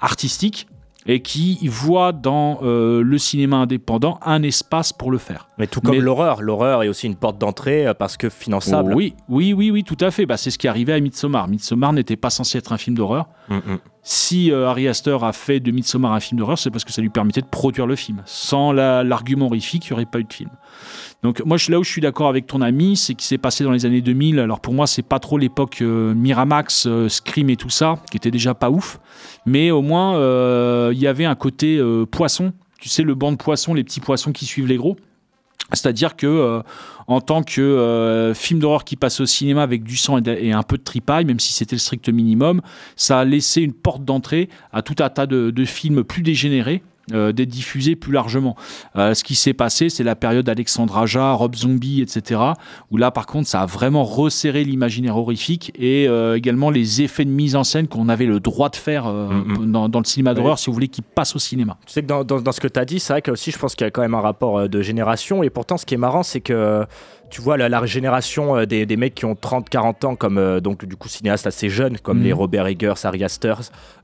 artistiques 0.00 0.68
et 1.10 1.22
qui 1.22 1.66
voit 1.66 2.12
dans 2.12 2.60
euh, 2.62 3.02
le 3.02 3.18
cinéma 3.18 3.56
indépendant 3.56 4.20
un 4.24 4.42
espace 4.42 4.92
pour 4.92 5.10
le 5.10 5.16
faire. 5.16 5.48
Mais 5.58 5.66
tout 5.66 5.80
comme 5.80 5.98
l'horreur, 5.98 6.42
l'horreur 6.42 6.82
est 6.82 6.88
aussi 6.88 7.06
une 7.06 7.16
porte 7.16 7.38
d'entrée 7.38 7.86
euh, 7.86 7.94
parce 7.94 8.18
que 8.18 8.28
finançable. 8.28 8.94
oui, 8.94 9.14
oui, 9.28 9.54
oui, 9.54 9.70
oui, 9.70 9.84
tout 9.84 9.96
à 10.00 10.10
fait. 10.10 10.26
Bah, 10.26 10.36
c'est 10.36 10.50
ce 10.50 10.58
qui 10.58 10.68
arrivait 10.68 10.92
à 10.92 11.00
Midsommar. 11.00 11.48
Midsommar 11.48 11.94
n'était 11.94 12.16
pas 12.16 12.28
censé 12.30 12.58
être 12.58 12.72
un 12.72 12.76
film 12.76 12.94
d'horreur. 12.94 13.26
Mm, 13.48 13.54
mm. 13.56 13.78
Si 14.02 14.52
euh, 14.52 14.68
Ari 14.68 14.86
Aster 14.86 15.16
a 15.22 15.32
fait 15.32 15.60
de 15.60 15.70
Midsommar 15.70 16.12
un 16.12 16.20
film 16.20 16.38
d'horreur, 16.38 16.58
c'est 16.58 16.70
parce 16.70 16.84
que 16.84 16.92
ça 16.92 17.00
lui 17.02 17.10
permettait 17.10 17.40
de 17.42 17.46
produire 17.46 17.86
le 17.86 17.96
film. 17.96 18.22
Sans 18.26 18.72
la- 18.72 19.02
l'argument 19.02 19.46
horrifique, 19.46 19.86
il 19.86 19.92
n'y 19.92 19.94
aurait 19.94 20.06
pas 20.06 20.18
eu 20.20 20.24
de 20.24 20.32
film. 20.32 20.50
Donc 21.22 21.42
moi, 21.44 21.56
là 21.68 21.80
où 21.80 21.84
je 21.84 21.90
suis 21.90 22.00
d'accord 22.00 22.28
avec 22.28 22.46
ton 22.46 22.60
ami, 22.60 22.96
c'est 22.96 23.14
qu'il 23.14 23.24
s'est 23.24 23.38
passé 23.38 23.64
dans 23.64 23.72
les 23.72 23.86
années 23.86 24.00
2000. 24.00 24.38
Alors 24.38 24.60
pour 24.60 24.72
moi, 24.72 24.86
c'est 24.86 25.02
pas 25.02 25.18
trop 25.18 25.36
l'époque 25.36 25.78
euh, 25.82 26.14
Miramax, 26.14 26.86
euh, 26.86 27.08
Scream 27.08 27.50
et 27.50 27.56
tout 27.56 27.70
ça, 27.70 27.96
qui 28.10 28.16
était 28.16 28.30
déjà 28.30 28.54
pas 28.54 28.70
ouf. 28.70 29.00
Mais 29.44 29.70
au 29.70 29.82
moins, 29.82 30.16
euh, 30.16 30.92
il 30.94 31.00
y 31.00 31.06
avait 31.06 31.24
un 31.24 31.34
côté 31.34 31.76
euh, 31.78 32.06
poisson. 32.06 32.52
Tu 32.80 32.88
sais, 32.88 33.02
le 33.02 33.14
banc 33.14 33.32
de 33.32 33.36
poissons, 33.36 33.74
les 33.74 33.82
petits 33.82 34.00
poissons 34.00 34.30
qui 34.30 34.46
suivent 34.46 34.68
les 34.68 34.76
gros. 34.76 34.96
C'est-à-dire 35.72 36.16
que 36.16 36.62
en 37.08 37.20
tant 37.20 37.42
que 37.42 38.32
film 38.34 38.58
d'horreur 38.58 38.84
qui 38.84 38.96
passe 38.96 39.20
au 39.20 39.26
cinéma 39.26 39.62
avec 39.62 39.82
du 39.82 39.98
sang 39.98 40.18
et, 40.18 40.52
un 40.52 40.62
peu 40.62 40.78
de 40.78 40.82
tripaille, 40.82 41.26
même 41.26 41.40
si 41.40 41.52
c'était 41.52 41.76
le 41.76 41.80
strict 41.80 42.08
minimum, 42.08 42.62
ça 42.96 43.18
a 43.18 43.24
laissé 43.26 43.60
une 43.60 43.74
porte 43.74 44.02
d'entrée 44.02 44.48
à 44.72 44.80
tout 44.80 44.94
un 45.00 45.10
tas 45.10 45.26
de 45.26 45.64
films 45.66 46.04
plus 46.04 46.22
dégénérés. 46.22 46.82
Euh, 47.12 47.32
d'être 47.32 47.48
diffusés 47.48 47.96
plus 47.96 48.12
largement. 48.12 48.56
Euh, 48.96 49.14
ce 49.14 49.24
qui 49.24 49.34
s'est 49.34 49.52
passé, 49.54 49.88
c'est 49.88 50.04
la 50.04 50.16
période 50.16 50.48
Alexandre 50.48 50.96
Aja, 50.98 51.32
Rob 51.32 51.54
Zombie, 51.54 52.00
etc. 52.02 52.40
Où 52.90 52.96
là, 52.96 53.10
par 53.10 53.26
contre, 53.26 53.48
ça 53.48 53.62
a 53.62 53.66
vraiment 53.66 54.04
resserré 54.04 54.64
l'imaginaire 54.64 55.16
horrifique 55.16 55.72
et 55.78 56.06
euh, 56.08 56.36
également 56.36 56.70
les 56.70 57.02
effets 57.02 57.24
de 57.24 57.30
mise 57.30 57.56
en 57.56 57.64
scène 57.64 57.88
qu'on 57.88 58.08
avait 58.08 58.26
le 58.26 58.40
droit 58.40 58.68
de 58.68 58.76
faire 58.76 59.06
euh, 59.06 59.28
Mhm. 59.28 59.72
dans, 59.72 59.88
dans 59.88 59.98
le 60.00 60.04
cinéma 60.04 60.34
d'horreur, 60.34 60.54
Oui. 60.54 60.58
si 60.58 60.66
vous 60.66 60.74
voulez, 60.74 60.88
qui 60.88 61.02
passe 61.02 61.34
au 61.36 61.38
cinéma. 61.38 61.76
Tu 61.86 61.92
sais 61.92 62.02
que 62.02 62.06
dans, 62.06 62.24
dans- 62.24 62.40
dans 62.40 62.52
ce 62.52 62.60
que 62.60 62.68
tu 62.68 62.78
as 62.80 62.84
dit, 62.84 63.00
c'est 63.00 63.12
vrai 63.12 63.22
que 63.22 63.30
aussi, 63.30 63.50
je 63.50 63.58
pense 63.58 63.74
qu'il 63.74 63.84
y 63.84 63.88
a 63.88 63.90
quand 63.90 64.02
même 64.02 64.14
un 64.14 64.20
rapport 64.20 64.68
de 64.68 64.82
génération. 64.82 65.42
Et 65.42 65.50
pourtant, 65.50 65.76
ce 65.76 65.86
qui 65.86 65.94
est 65.94 65.98
marrant, 65.98 66.22
c'est 66.22 66.40
que 66.40 66.84
tu 67.30 67.42
vois 67.42 67.56
la, 67.58 67.68
la 67.68 67.84
génération 67.84 68.64
des, 68.64 68.86
des 68.86 68.96
mecs 68.96 69.14
qui 69.14 69.26
ont 69.26 69.34
30-40 69.34 70.06
ans, 70.06 70.16
comme 70.16 70.38
euh, 70.38 70.60
donc 70.60 70.86
du 70.86 70.96
coup 70.96 71.08
cinéastes 71.08 71.46
assez 71.46 71.68
jeunes, 71.68 71.98
comme 71.98 72.18
Mhm. 72.18 72.24
les 72.24 72.32
Robert 72.32 72.66
Eggers, 72.66 72.94
Ari 73.04 73.22
Aster. 73.24 73.54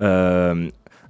euh, 0.02 0.68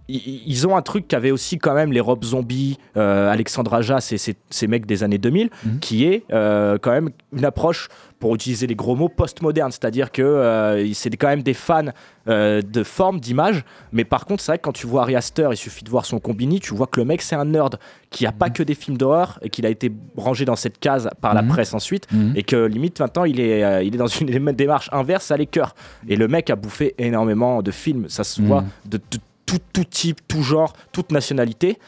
ils- 0.09 0.67
ont 0.67 0.77
un 0.77 0.83
truc 0.83 1.09
qu'avaient 1.09 1.31
aussi 1.31 1.59
quand 1.59 1.75
même 1.75 1.93
les 1.93 2.01
Rob 2.01 2.23
Zombie, 2.25 2.79
euh, 2.97 3.31
Alexandre 3.31 3.73
Aja, 3.75 4.01
ces, 4.01 4.19
ces- 4.19 4.37
ces 4.51 4.67
mecs 4.67 4.87
des 4.87 5.03
années 5.03 5.19
2000, 5.19 5.51
Mhm. 5.65 5.79
qui 5.81 6.05
est 6.05 6.25
euh, 6.33 6.77
quand 6.81 6.91
même 6.91 7.11
une 7.33 7.45
approche, 7.45 7.89
pour 8.21 8.35
utiliser 8.35 8.67
les 8.67 8.75
gros 8.75 8.97
mots, 8.97 9.11
post-moderne. 9.11 9.71
C'est-à-dire 9.71 10.11
que 10.11 10.23
euh, 10.23 10.91
c'est 10.95 11.11
quand 11.17 11.27
même 11.29 11.43
des 11.43 11.53
fans 11.53 11.87
euh, 12.27 12.63
de 12.63 12.83
forme, 12.83 13.21
d'image. 13.21 13.65
Mais 13.93 14.05
par 14.05 14.25
contre, 14.25 14.43
c'est 14.43 14.53
vrai 14.53 14.59
que 14.59 14.63
quand 14.63 14.73
tu 14.73 14.87
vois 14.87 15.03
Ari 15.03 15.15
Aster, 15.15 15.49
il 15.51 15.59
suffit 15.59 15.85
de 15.85 15.91
voir 15.91 16.07
son 16.07 16.19
combini, 16.21 16.59
tu 16.59 16.73
vois 16.75 16.87
que 16.87 16.99
le 17.01 17.05
mec, 17.05 17.21
c'est 17.21 17.35
un 17.37 17.45
nerd 17.45 17.77
qui 18.09 18.25
a 18.25 18.33
pas 18.33 18.49
que 18.49 18.63
des 18.63 18.75
films 18.75 18.97
d'horreur 18.97 19.39
et 19.43 19.51
qu'il 19.51 19.67
a 19.67 19.69
été 19.69 19.93
rangé 20.17 20.47
dans 20.47 20.57
cette 20.57 20.79
case 20.79 21.11
par 21.21 21.35
la 21.35 21.43
Mhm. 21.43 21.49
presse 21.49 21.75
ensuite. 21.75 22.11
Mhm. 22.13 22.33
Et 22.35 22.43
que 22.45 22.65
limite, 22.65 22.99
maintenant, 23.01 23.25
il 23.25 23.41
est, 23.41 23.63
euh, 23.63 23.83
il 23.83 23.95
est 23.95 23.99
dans 23.99 24.07
une 24.07 24.29
démarche 24.57 24.89
inverse 24.93 25.31
à 25.31 25.37
l'écœur. 25.37 25.75
Et 26.09 26.17
le 26.17 26.27
mec 26.27 26.49
a 26.49 26.57
bouffé 26.57 26.95
énormément 26.97 27.61
de 27.63 27.71
films. 27.71 28.07
Ça 28.09 28.25
se 28.25 28.41
Mhm. 28.41 28.47
voit 28.49 28.65
de, 28.87 28.97
de 28.97 29.19
tout, 29.47 29.59
tout 29.73 29.85
type, 29.85 30.21
tout 30.29 30.43
genre, 30.43 30.73
toute 30.93 31.13
nationalité. 31.13 31.79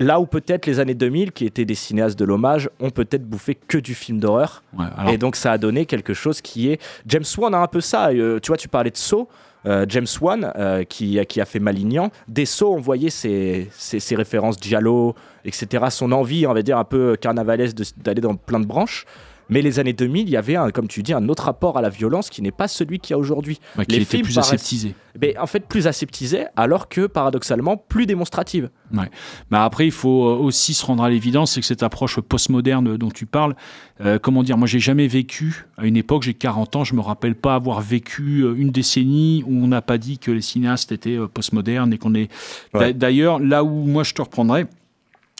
Là 0.00 0.20
où 0.20 0.26
peut-être 0.26 0.66
les 0.66 0.78
années 0.78 0.94
2000, 0.94 1.32
qui 1.32 1.44
étaient 1.44 1.64
des 1.64 1.74
cinéastes 1.74 2.16
de 2.18 2.24
l'hommage, 2.24 2.70
ont 2.78 2.90
peut-être 2.90 3.24
bouffé 3.24 3.56
que 3.56 3.78
du 3.78 3.94
film 3.94 4.20
d'horreur. 4.20 4.62
Ouais, 4.78 4.84
alors- 4.96 5.12
Et 5.12 5.18
donc 5.18 5.34
ça 5.34 5.50
a 5.52 5.58
donné 5.58 5.86
quelque 5.86 6.14
chose 6.14 6.40
qui 6.40 6.70
est... 6.70 6.80
James 7.06 7.24
Wan 7.36 7.52
a 7.54 7.58
un 7.58 7.66
peu 7.66 7.80
ça. 7.80 8.10
euh, 8.10 8.38
tu 8.40 8.48
vois, 8.48 8.56
tu 8.56 8.68
parlais 8.68 8.90
de 8.92 8.96
Saw. 8.96 9.26
euh, 9.66 9.84
James 9.88 10.06
Wan, 10.20 10.52
euh, 10.56 10.84
qui, 10.84 11.18
qui 11.26 11.40
a 11.40 11.44
fait 11.44 11.58
Malignan. 11.58 12.10
Des 12.28 12.46
Saw, 12.46 12.74
on 12.76 12.80
voyait 12.80 13.10
ses, 13.10 13.68
ses, 13.72 13.98
ses 13.98 14.14
références 14.14 14.56
Giallo, 14.60 15.16
etc. 15.44 15.86
Son 15.90 16.12
envie, 16.12 16.46
on 16.46 16.54
va 16.54 16.62
dire, 16.62 16.78
un 16.78 16.84
peu 16.84 17.16
carnavalesque 17.16 17.76
d'aller 17.96 18.20
dans 18.20 18.36
plein 18.36 18.60
de 18.60 18.66
branches. 18.66 19.04
Mais 19.50 19.62
les 19.62 19.78
années 19.78 19.92
2000, 19.94 20.28
il 20.28 20.30
y 20.30 20.36
avait, 20.36 20.56
un, 20.56 20.70
comme 20.70 20.88
tu 20.88 21.02
dis, 21.02 21.12
un 21.14 21.28
autre 21.28 21.44
rapport 21.44 21.78
à 21.78 21.82
la 21.82 21.88
violence 21.88 22.28
qui 22.30 22.42
n'est 22.42 22.50
pas 22.50 22.68
celui 22.68 22.98
qu'il 22.98 23.12
y 23.12 23.14
a 23.14 23.18
aujourd'hui. 23.18 23.58
Ouais, 23.78 23.86
qui 23.86 23.96
Les 23.96 24.02
était 24.02 24.10
films 24.18 24.24
plus 24.26 24.34
paraissent- 24.34 24.48
aseptisé. 24.52 24.94
Mais 25.20 25.36
en 25.38 25.46
fait, 25.46 25.66
plus 25.66 25.86
aseptisé, 25.86 26.44
alors 26.54 26.88
que 26.88 27.06
paradoxalement, 27.06 27.76
plus 27.76 28.06
démonstrative. 28.06 28.70
Ouais. 28.94 29.10
Mais 29.50 29.58
après, 29.58 29.86
il 29.86 29.90
faut 29.92 30.28
euh, 30.28 30.36
aussi 30.36 30.74
se 30.74 30.84
rendre 30.86 31.02
à 31.02 31.10
l'évidence, 31.10 31.52
c'est 31.52 31.60
que 31.60 31.66
cette 31.66 31.82
approche 31.82 32.20
postmoderne 32.20 32.96
dont 32.96 33.10
tu 33.10 33.26
parles, 33.26 33.56
euh, 34.00 34.18
comment 34.20 34.42
dire, 34.44 34.56
moi 34.58 34.68
j'ai 34.68 34.78
jamais 34.78 35.08
vécu, 35.08 35.66
à 35.76 35.86
une 35.86 35.96
époque, 35.96 36.22
j'ai 36.22 36.34
40 36.34 36.76
ans, 36.76 36.84
je 36.84 36.94
me 36.94 37.00
rappelle 37.00 37.34
pas 37.34 37.54
avoir 37.56 37.80
vécu 37.80 38.42
euh, 38.44 38.54
une 38.56 38.70
décennie 38.70 39.42
où 39.46 39.64
on 39.64 39.66
n'a 39.68 39.82
pas 39.82 39.98
dit 39.98 40.18
que 40.18 40.30
les 40.30 40.40
cinéastes 40.42 40.92
étaient 40.92 41.18
postmodernes 41.34 41.92
et 41.92 41.98
qu'on 41.98 42.14
est... 42.14 42.30
Ouais. 42.74 42.92
D'ailleurs, 42.94 43.40
là 43.40 43.64
où 43.64 43.86
moi 43.86 44.04
je 44.04 44.14
te 44.14 44.22
reprendrai, 44.22 44.66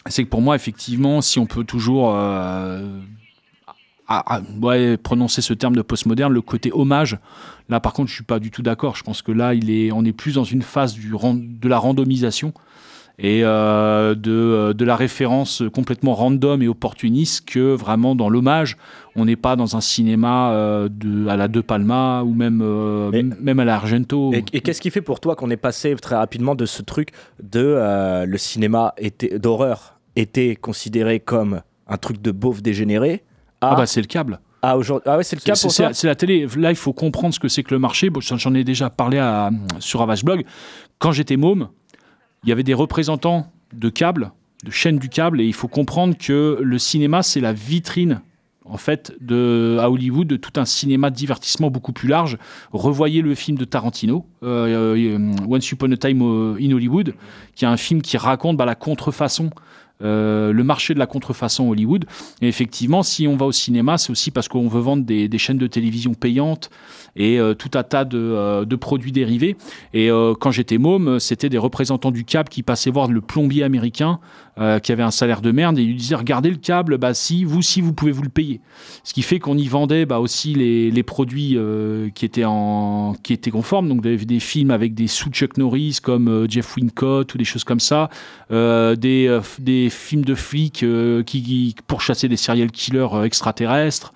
c'est 0.07 0.25
que 0.25 0.29
pour 0.29 0.41
moi, 0.41 0.57
effectivement, 0.57 1.21
si 1.21 1.39
on 1.39 1.47
peut 1.47 1.65
toujours... 1.65 2.13
euh, 2.17 2.99
à- 4.09 4.37
à- 4.37 4.41
ouais, 4.63 4.97
prononcer 4.97 5.43
ce 5.43 5.53
terme 5.55 5.77
de 5.77 5.83
postmoderne, 5.83 6.33
le 6.33 6.41
côté 6.43 6.71
hommage. 6.73 7.19
Là, 7.69 7.79
par 7.81 7.93
contre, 7.93 8.09
je 8.09 8.15
suis 8.15 8.25
pas 8.25 8.39
du 8.39 8.51
tout 8.51 8.63
d'accord. 8.63 8.97
Je 8.97 9.03
pense 9.05 9.21
que 9.23 9.33
là, 9.33 9.55
il 9.55 9.71
est, 9.71 9.93
on 9.93 10.05
est 10.05 10.13
plus 10.13 10.35
dans 10.35 10.45
une 10.45 10.63
phase 10.63 10.95
du, 10.95 11.11
de 11.13 11.69
la 11.69 11.79
randomisation 11.79 12.53
et 13.21 13.41
euh, 13.43 14.15
de, 14.15 14.31
euh, 14.31 14.73
de 14.73 14.85
la 14.85 14.95
référence 14.95 15.65
complètement 15.75 16.15
random 16.15 16.63
et 16.63 16.69
opportuniste 16.69 17.49
que 17.49 17.75
vraiment 17.75 18.15
dans 18.15 18.31
l'hommage. 18.31 18.77
On 19.17 19.25
n'est 19.25 19.37
pas 19.37 19.57
dans 19.57 19.77
un 19.77 19.81
cinéma 19.81 20.53
euh, 20.53 20.89
de, 20.89 21.27
à 21.27 21.37
la 21.37 21.49
De 21.49 21.61
Palma 21.61 22.23
ou 22.23 22.33
même, 22.33 22.61
euh, 22.63 23.11
même 23.41 23.59
à 23.59 23.65
la 23.65 23.75
Argento. 23.75 24.33
Et, 24.33 24.45
et 24.53 24.61
qu'est-ce 24.61 24.81
qui 24.81 24.91
fait 24.91 25.03
pour 25.03 25.19
toi 25.21 25.35
qu'on 25.35 25.51
est 25.51 25.57
passé 25.57 25.95
très 25.97 26.15
rapidement 26.17 26.55
de 26.55 26.65
ce 26.65 26.81
truc 26.83 27.11
de 27.43 28.25
le 28.25 28.39
cinéma 28.39 28.95
d'horreur 29.37 29.99
était 30.17 30.57
considéré 30.57 31.21
comme 31.21 31.61
un 31.89 31.97
truc 31.97 32.23
de 32.23 32.31
beauf 32.31 32.63
dégénéré 32.63 33.25
à, 33.61 33.71
Ah 33.73 33.75
bah 33.75 33.87
c'est 33.87 34.01
le 34.01 34.07
câble. 34.07 34.41
aujourd'hui 34.75 35.03
Ah 35.11 35.17
ouais, 35.17 35.25
c'est 35.25 35.37
le 35.37 35.41
cas 35.43 35.55
pour 35.61 35.71
c'est- 35.73 35.83
toi 35.85 35.93
c'est 35.95 36.07
la 36.07 36.15
télé. 36.15 36.47
Là, 36.57 36.71
il 36.71 36.77
faut 36.77 36.93
comprendre 36.93 37.35
ce 37.35 37.41
que 37.41 37.49
c'est 37.49 37.63
que 37.63 37.75
le 37.75 37.79
marché. 37.79 38.11
Bon, 38.11 38.21
J'en 38.21 38.55
ai 38.55 38.65
déjà 38.65 38.91
parlé 38.91 39.19
à- 39.19 39.51
sur 39.81 40.03
Avage 40.03 40.25
Blog. 40.25 40.45
Quand 40.99 41.13
j'étais 41.13 41.37
môme, 41.37 41.69
il 42.45 42.49
y 42.49 42.53
avait 42.53 42.63
des 42.63 42.75
représentants 42.75 43.51
de 43.73 43.89
câbles, 43.89 44.33
de 44.65 44.71
chaînes 44.71 44.99
du 44.99 45.09
câble, 45.09 45.41
et 45.41 45.45
il 45.45 45.53
faut 45.55 45.69
comprendre 45.69 46.17
que 46.17 46.59
le 46.63 46.79
cinéma, 46.79 47.23
c'est 47.23 47.41
la 47.41 47.53
vitrine. 47.53 48.21
En 48.71 48.77
fait, 48.77 49.15
de, 49.23 49.79
à 49.81 49.89
Hollywood, 49.91 50.27
de 50.27 50.37
tout 50.37 50.61
un 50.61 50.67
cinéma 50.67 51.09
de 51.09 51.15
divertissement 51.17 51.71
beaucoup 51.71 51.95
plus 51.95 52.07
large. 52.07 52.37
Revoyez 52.71 53.23
le 53.23 53.35
film 53.35 53.57
de 53.57 53.65
Tarantino, 53.65 54.27
euh, 54.43 54.95
euh, 54.95 55.33
Once 55.49 55.73
Upon 55.73 55.91
a 55.93 55.97
Time 55.97 56.21
euh, 56.21 56.59
in 56.61 56.73
Hollywood, 56.73 57.15
qui 57.55 57.65
est 57.65 57.69
un 57.69 57.79
film 57.79 58.03
qui 58.03 58.19
raconte 58.19 58.59
bah, 58.59 58.67
la 58.67 58.75
contrefaçon 58.75 59.49
euh, 60.03 60.53
le 60.53 60.65
marché 60.65 60.95
de 60.95 60.99
la 60.99 61.07
contrefaçon 61.07 61.69
Hollywood. 61.69 62.05
Effectivement, 62.41 63.03
si 63.03 63.27
on 63.27 63.37
va 63.37 63.47
au 63.47 63.53
cinéma, 63.53 63.99
c'est 63.99 64.11
aussi 64.11 64.31
parce 64.31 64.49
qu'on 64.49 64.69
veut 64.69 64.81
vendre 64.81 65.05
des, 65.05 65.29
des 65.29 65.39
chaînes 65.39 65.59
de 65.59 65.67
télévision 65.67 66.15
payantes 66.15 66.71
et 67.19 67.39
euh, 67.39 67.53
tout 67.53 67.71
un 67.75 67.83
tas 67.83 68.05
de, 68.05 68.19
euh, 68.19 68.65
produits 68.79 69.13
dérivés. 69.13 69.57
Et 69.93 70.11
euh, 70.11 70.35
quand 70.39 70.53
j'étais 70.53 70.79
môme, 70.79 71.19
c'était 71.19 71.49
des 71.49 71.59
représentants 71.59 72.13
du 72.13 72.25
câble 72.25 72.49
qui 72.49 72.63
passaient 72.63 72.91
voir 72.91 73.09
le 73.09 73.21
plombier 73.21 73.65
américain 73.65 74.21
qui 74.83 74.91
avait 74.91 75.05
un 75.05 75.13
salaire 75.13 75.41
de 75.41 75.53
merde 75.53 75.79
et 75.79 75.83
ils 75.83 75.87
lui 75.87 75.95
disaient 75.95 76.17
regardez 76.17 76.51
le 76.51 76.57
câble, 76.57 76.99
bah 76.99 77.15
si 77.15 77.45
vous 77.45 77.63
si 77.63 77.81
vous 77.81 77.93
pouvez 77.93 78.11
vous 78.11 78.25
le 78.25 78.29
payer. 78.29 78.61
Ce 79.05 79.15
qui 79.15 79.23
fait 79.23 79.39
qu'on 79.39 79.57
y 79.57 79.69
vendait 79.69 80.05
bah, 80.05 80.19
aussi 80.19 80.53
les, 80.53 81.03
produits 81.05 81.57
qui 82.13 82.25
étaient 82.25 82.45
en 82.45 83.15
qui 83.23 83.33
étaient 83.33 83.53
conformes, 83.53 83.89
donc 83.89 84.01
des, 84.01 84.41
films 84.41 84.73
avec 84.73 84.95
des 84.95 85.07
sous 85.07 85.31
Chuck 85.31 85.59
Norris 85.59 85.99
comme 86.03 86.47
Jeff 86.51 86.77
Wincott 86.77 87.33
ou 87.33 87.39
des 87.39 87.45
choses 87.45 87.63
comme 87.63 87.79
ça, 87.79 88.11
des, 88.51 89.89
films 89.93 90.25
de 90.25 90.35
flics 90.35 90.85
qui, 91.25 91.77
pourchassaient 91.87 92.27
des 92.27 92.37
serial 92.37 92.73
killers 92.73 93.23
extraterrestres, 93.23 94.13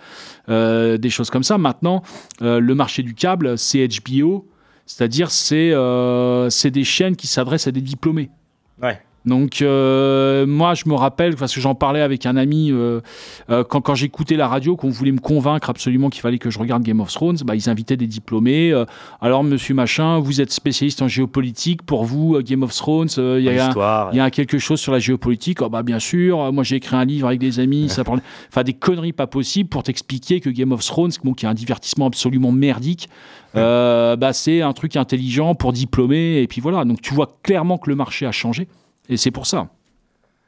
des 0.49 1.11
choses 1.11 1.31
comme 1.31 1.43
ça. 1.43 1.59
Maintenant, 1.59 2.03
euh, 2.43 2.61
le 2.61 2.75
marché 2.75 3.03
du 3.03 3.15
câble, 3.15 3.57
c'est 3.59 3.87
HBO, 3.87 4.47
c'est-à-dire 4.87 5.31
c'est 5.31 5.73
euh, 5.73 6.51
c'est 6.51 6.71
des 6.71 6.85
chaînes 6.85 7.17
qui 7.17 7.27
s'adressent 7.27 7.67
à 7.67 7.73
des 7.73 7.81
diplômés. 7.81 8.31
Ouais. 8.81 9.01
Donc 9.25 9.63
euh, 9.63 10.47
moi 10.47 10.75
je 10.75 10.89
me 10.89 10.95
rappelle 10.95 11.37
parce 11.37 11.55
que 11.55 11.61
j'en 11.61 11.77
parlais 11.77 12.01
avec 12.01 12.27
un 12.27 12.37
ami 12.37 12.73
euh, 12.73 13.01
euh, 13.51 13.63
quand, 13.63 13.81
quand 13.81 13.95
j'écoutais 13.95 14.37
la 14.37 14.49
radio 14.49 14.75
qu'on 14.75 14.91
voulait 14.91 15.13
me 15.13 15.21
convaincre 15.21 15.71
absolument 15.71 16.11
qu'il 16.11 16.23
fallait 16.23 16.39
que 16.39 16.51
je 16.51 16.59
regarde 16.59 16.83
Game 16.83 16.99
of 17.01 17.13
Thrones 17.13 17.39
bah, 17.45 17.55
ils 17.55 17.71
invitaient 17.71 17.97
des 17.97 18.09
diplômés 18.09 18.73
alors 19.21 19.45
monsieur 19.45 19.75
machin 19.75 20.19
vous 20.19 20.41
êtes 20.41 20.51
spécialiste 20.51 21.03
en 21.03 21.09
géopolitique 21.09 21.83
pour 21.83 22.05
vous 22.05 22.41
Game 22.43 22.65
of 22.65 22.75
Thrones 22.75 23.09
il 23.17 23.45
y 23.45 23.49
a 23.49 24.27
y 24.27 24.31
quelque 24.31 24.59
chose 24.59 24.81
sur 24.81 24.93
la 24.93 24.99
géopolitique. 24.99 25.63
Oh, 25.63 25.69
bah, 25.69 25.83
bien 25.83 25.99
sûr, 25.99 26.53
moi 26.53 26.65
j'ai 26.65 26.77
écrit 26.77 26.97
un 26.97 27.05
livre 27.05 27.27
avec 27.27 27.39
des 27.39 27.61
amis, 27.61 27.89
ça 27.89 28.05
parle... 28.05 28.21
enfin 28.49 28.63
des 28.63 28.73
conneries 28.73 29.13
pas 29.13 29.27
possibles 29.27 29.69
pour 29.69 29.83
t'expliquer 29.83 30.41
que 30.41 30.49
Game 30.49 30.73
of 30.73 30.85
Thrones, 30.85 31.11
bon, 31.23 31.35
qui 31.35 31.45
est 31.45 31.49
un 31.49 31.55
divertissement 31.55 32.07
absolument 32.07 32.53
merdique, 32.53 33.09
bah, 33.55 34.33
c'est 34.33 34.63
un 34.63 34.73
truc 34.73 34.97
intelligent 34.97 35.55
pour 35.55 35.73
diplômer. 35.73 36.41
Et 36.41 36.47
puis 36.47 36.61
voilà, 36.61 36.85
donc 36.85 37.03
tu 37.03 37.15
vois 37.15 37.37
clairement 37.43 37.79
que 37.79 37.91
le 37.91 37.97
marché 37.97 38.27
a 38.27 38.33
changé. 38.33 38.69
Et 39.09 39.17
c'est 39.17 39.31
pour 39.31 39.47
ça. 39.47 39.69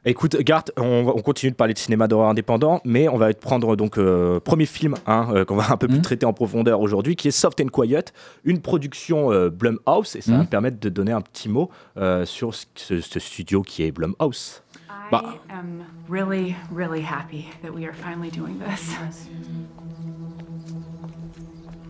Écoute, 0.07 0.35
Gart, 0.41 0.65
on, 0.77 1.11
on 1.15 1.21
continue 1.23 1.49
de 1.51 1.55
parler 1.55 1.73
de 1.73 1.79
cinéma 1.79 2.07
d'horreur 2.07 2.29
indépendant, 2.29 2.79
mais 2.85 3.07
on 3.09 3.17
va 3.17 3.33
prendre 3.33 3.75
donc 3.75 3.97
euh, 3.97 4.39
premier 4.39 4.67
film 4.67 4.93
hein, 5.07 5.29
euh, 5.33 5.45
qu'on 5.45 5.55
va 5.55 5.71
un 5.71 5.77
peu 5.77 5.87
plus 5.87 5.95
Mhm. 5.97 6.01
traiter 6.03 6.25
en 6.27 6.33
profondeur 6.33 6.79
aujourd'hui, 6.79 7.15
qui 7.15 7.27
est 7.29 7.31
Soft 7.31 7.59
and 7.59 7.69
Quiet, 7.69 8.05
une 8.43 8.61
production 8.61 9.31
euh, 9.31 9.49
Blumhouse, 9.49 10.15
et 10.15 10.21
ça 10.21 10.31
va 10.33 10.37
Mhm. 10.37 10.43
me 10.43 10.49
permettre 10.49 10.79
de 10.79 10.89
donner 10.89 11.11
un 11.11 11.21
petit 11.21 11.49
mot 11.49 11.71
euh, 11.97 12.23
sur 12.23 12.53
ce, 12.53 12.65
ce- 12.75 13.01
ce 13.01 13.19
studio 13.19 13.63
qui 13.63 13.81
est 13.81 13.91
Blumhouse. 13.91 14.61
Bah. 15.11 15.23
I 15.49 15.53
am 15.53 15.83
really, 16.07 16.55
really 16.71 17.01
happy 17.03 17.45
that 17.63 17.71
we 17.71 17.83
are 17.85 17.95
finally 17.95 18.29
doing 18.29 18.59
this. 18.59 18.95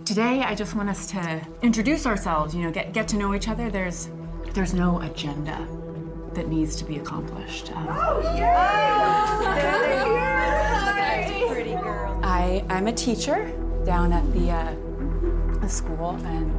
Today, 0.05 0.41
I 0.41 0.55
just 0.55 0.73
want 0.75 0.87
us 0.89 1.05
to 1.07 1.19
introduce 1.63 2.05
ourselves, 2.05 2.53
you 2.53 2.61
know, 2.61 2.71
get, 2.71 2.93
get 2.93 3.07
to 3.09 3.17
know 3.17 3.33
each 3.33 3.49
other. 3.49 3.69
There's, 3.69 4.07
there's 4.53 4.73
no 4.73 5.01
agenda 5.01 5.57
that 6.35 6.47
needs 6.47 6.75
to 6.75 6.85
be 6.85 6.97
accomplished. 6.97 7.71
Um, 7.75 7.87
I, 12.23 12.63
I'm 12.69 12.87
a 12.87 12.93
teacher 12.93 13.51
down 13.85 14.11
at 14.11 14.31
the, 14.33 14.51
uh, 14.51 14.75
the 15.61 15.69
school, 15.69 16.17
and 16.25 16.51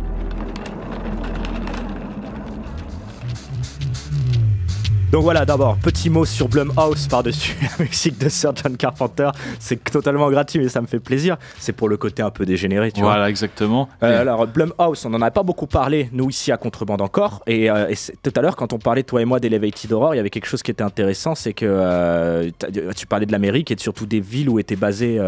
Donc 5.12 5.22
voilà, 5.22 5.44
d'abord, 5.44 5.76
petit 5.76 6.10
mot 6.10 6.24
sur 6.24 6.48
Blumhouse 6.48 7.06
par-dessus 7.06 7.56
la 7.78 7.84
musique 7.84 8.18
de 8.18 8.28
Sir 8.28 8.52
John 8.56 8.76
Carpenter. 8.76 9.30
C'est 9.60 9.82
totalement 9.84 10.28
gratuit, 10.30 10.58
mais 10.58 10.68
ça 10.68 10.80
me 10.80 10.86
fait 10.86 10.98
plaisir. 10.98 11.36
C'est 11.58 11.72
pour 11.72 11.88
le 11.88 11.96
côté 11.96 12.22
un 12.22 12.30
peu 12.30 12.44
dégénéré, 12.44 12.90
tu 12.90 13.00
vois. 13.00 13.10
Voilà, 13.10 13.30
exactement. 13.30 13.88
Euh, 14.02 14.20
alors, 14.20 14.46
Blumhouse, 14.48 15.06
on 15.06 15.10
n'en 15.10 15.22
a 15.22 15.30
pas 15.30 15.44
beaucoup 15.44 15.68
parlé, 15.68 16.10
nous 16.12 16.28
ici 16.28 16.50
à 16.50 16.56
Contrebande 16.56 17.00
encore. 17.00 17.42
Et, 17.46 17.70
euh, 17.70 17.88
et 17.88 17.94
tout 18.22 18.32
à 18.34 18.40
l'heure, 18.42 18.56
quand 18.56 18.72
on 18.72 18.78
parlait, 18.78 19.04
toi 19.04 19.22
et 19.22 19.24
moi, 19.24 19.38
d'Elevated 19.38 19.92
Horror, 19.92 20.14
il 20.14 20.16
y 20.16 20.20
avait 20.20 20.30
quelque 20.30 20.48
chose 20.48 20.62
qui 20.62 20.70
était 20.72 20.82
intéressant 20.82 21.34
c'est 21.34 21.52
que 21.52 21.66
euh, 21.66 22.50
tu 22.96 23.06
parlais 23.06 23.26
de 23.26 23.32
l'Amérique 23.32 23.70
et 23.70 23.76
surtout 23.78 24.06
des 24.06 24.20
villes 24.20 24.48
où 24.48 24.58
étaient 24.58 24.76
basées 24.76 25.20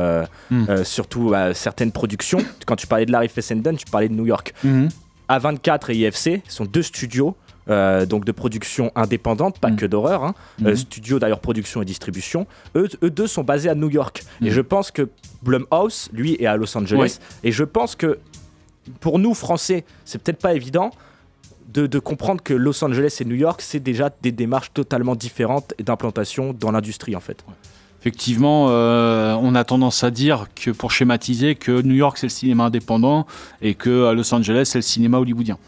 Hmm. 0.51 0.83
surtout 0.85 1.33
euh, 1.35 1.53
certaines 1.55 1.93
productions. 1.93 2.39
Quand 2.67 2.77
tu 2.77 2.87
parlais 2.87 3.07
de 3.07 3.13
Larry 3.13 3.29
Fessenden, 3.29 3.77
tu 3.77 3.85
parlais 3.91 4.09
de 4.09 4.15
New 4.15 4.27
York. 4.27 4.55
Mhm. 4.65 4.89
A24 5.29 5.91
et 5.93 5.97
IFC 5.97 6.43
sont 6.49 6.65
deux 6.65 6.83
studios. 6.83 7.37
Euh, 7.71 8.07
donc 8.07 8.25
de 8.25 8.33
production 8.33 8.91
indépendante, 8.95 9.59
pas 9.59 9.71
Mm. 9.71 9.77
que 9.77 9.87
d'horreur, 9.87 10.25
hein. 10.25 10.35
Euh, 10.65 10.71
Mhm. 10.71 10.77
studio 10.77 11.19
d'ailleurs 11.19 11.41
production 11.41 11.83
et 11.83 11.85
distribution. 11.85 12.47
Eux, 12.77 12.89
eux 13.03 13.11
deux 13.11 13.27
sont 13.27 13.45
basés 13.45 13.69
à 13.69 13.75
New 13.75 13.91
York. 13.91 14.23
Et 14.41 14.47
Mhm. 14.47 14.51
je 14.51 14.61
pense 14.61 14.91
que 14.91 15.09
Blumhouse, 15.43 16.09
lui, 16.13 16.37
est 16.41 16.47
à 16.47 16.57
Los 16.57 16.77
Angeles. 16.77 17.19
Et 17.45 17.53
je 17.53 17.65
pense 17.65 17.95
que 17.95 18.19
pour 19.01 19.19
nous, 19.19 19.35
Français, 19.35 19.85
c'est 20.05 20.19
peut-être 20.23 20.39
pas 20.41 20.55
évident 20.55 20.91
de, 21.73 21.87
de 21.87 21.99
comprendre 21.99 22.43
que 22.43 22.55
Los 22.55 22.83
Angeles 22.83 23.19
et 23.21 23.25
New 23.27 23.35
York, 23.35 23.61
c'est 23.63 23.81
déjà 23.81 24.11
des 24.23 24.33
démarches 24.33 24.73
totalement 24.73 25.15
différentes 25.15 25.75
d'implantation 25.79 26.55
dans 26.59 26.71
l'industrie, 26.71 27.15
en 27.15 27.21
fait. 27.21 27.45
Effectivement, 28.01 28.69
euh, 28.71 29.35
on 29.43 29.55
a 29.57 29.65
tendance 29.65 30.05
à 30.05 30.11
dire 30.11 30.47
que 30.55 30.71
pour 30.71 30.93
schématiser 30.93 31.57
que 31.57 31.83
New 31.83 31.95
York 31.97 32.17
c'est 32.17 32.27
le 32.27 32.31
cinéma 32.31 32.65
indépendant 32.67 33.27
et 33.61 33.75
que 33.75 34.07
à 34.07 34.13
Los 34.15 34.33
Angeles 34.33 34.67
c'est 34.67 34.79
le 34.79 34.83
cinéma 34.83 35.19
hollywoodien. 35.19 35.59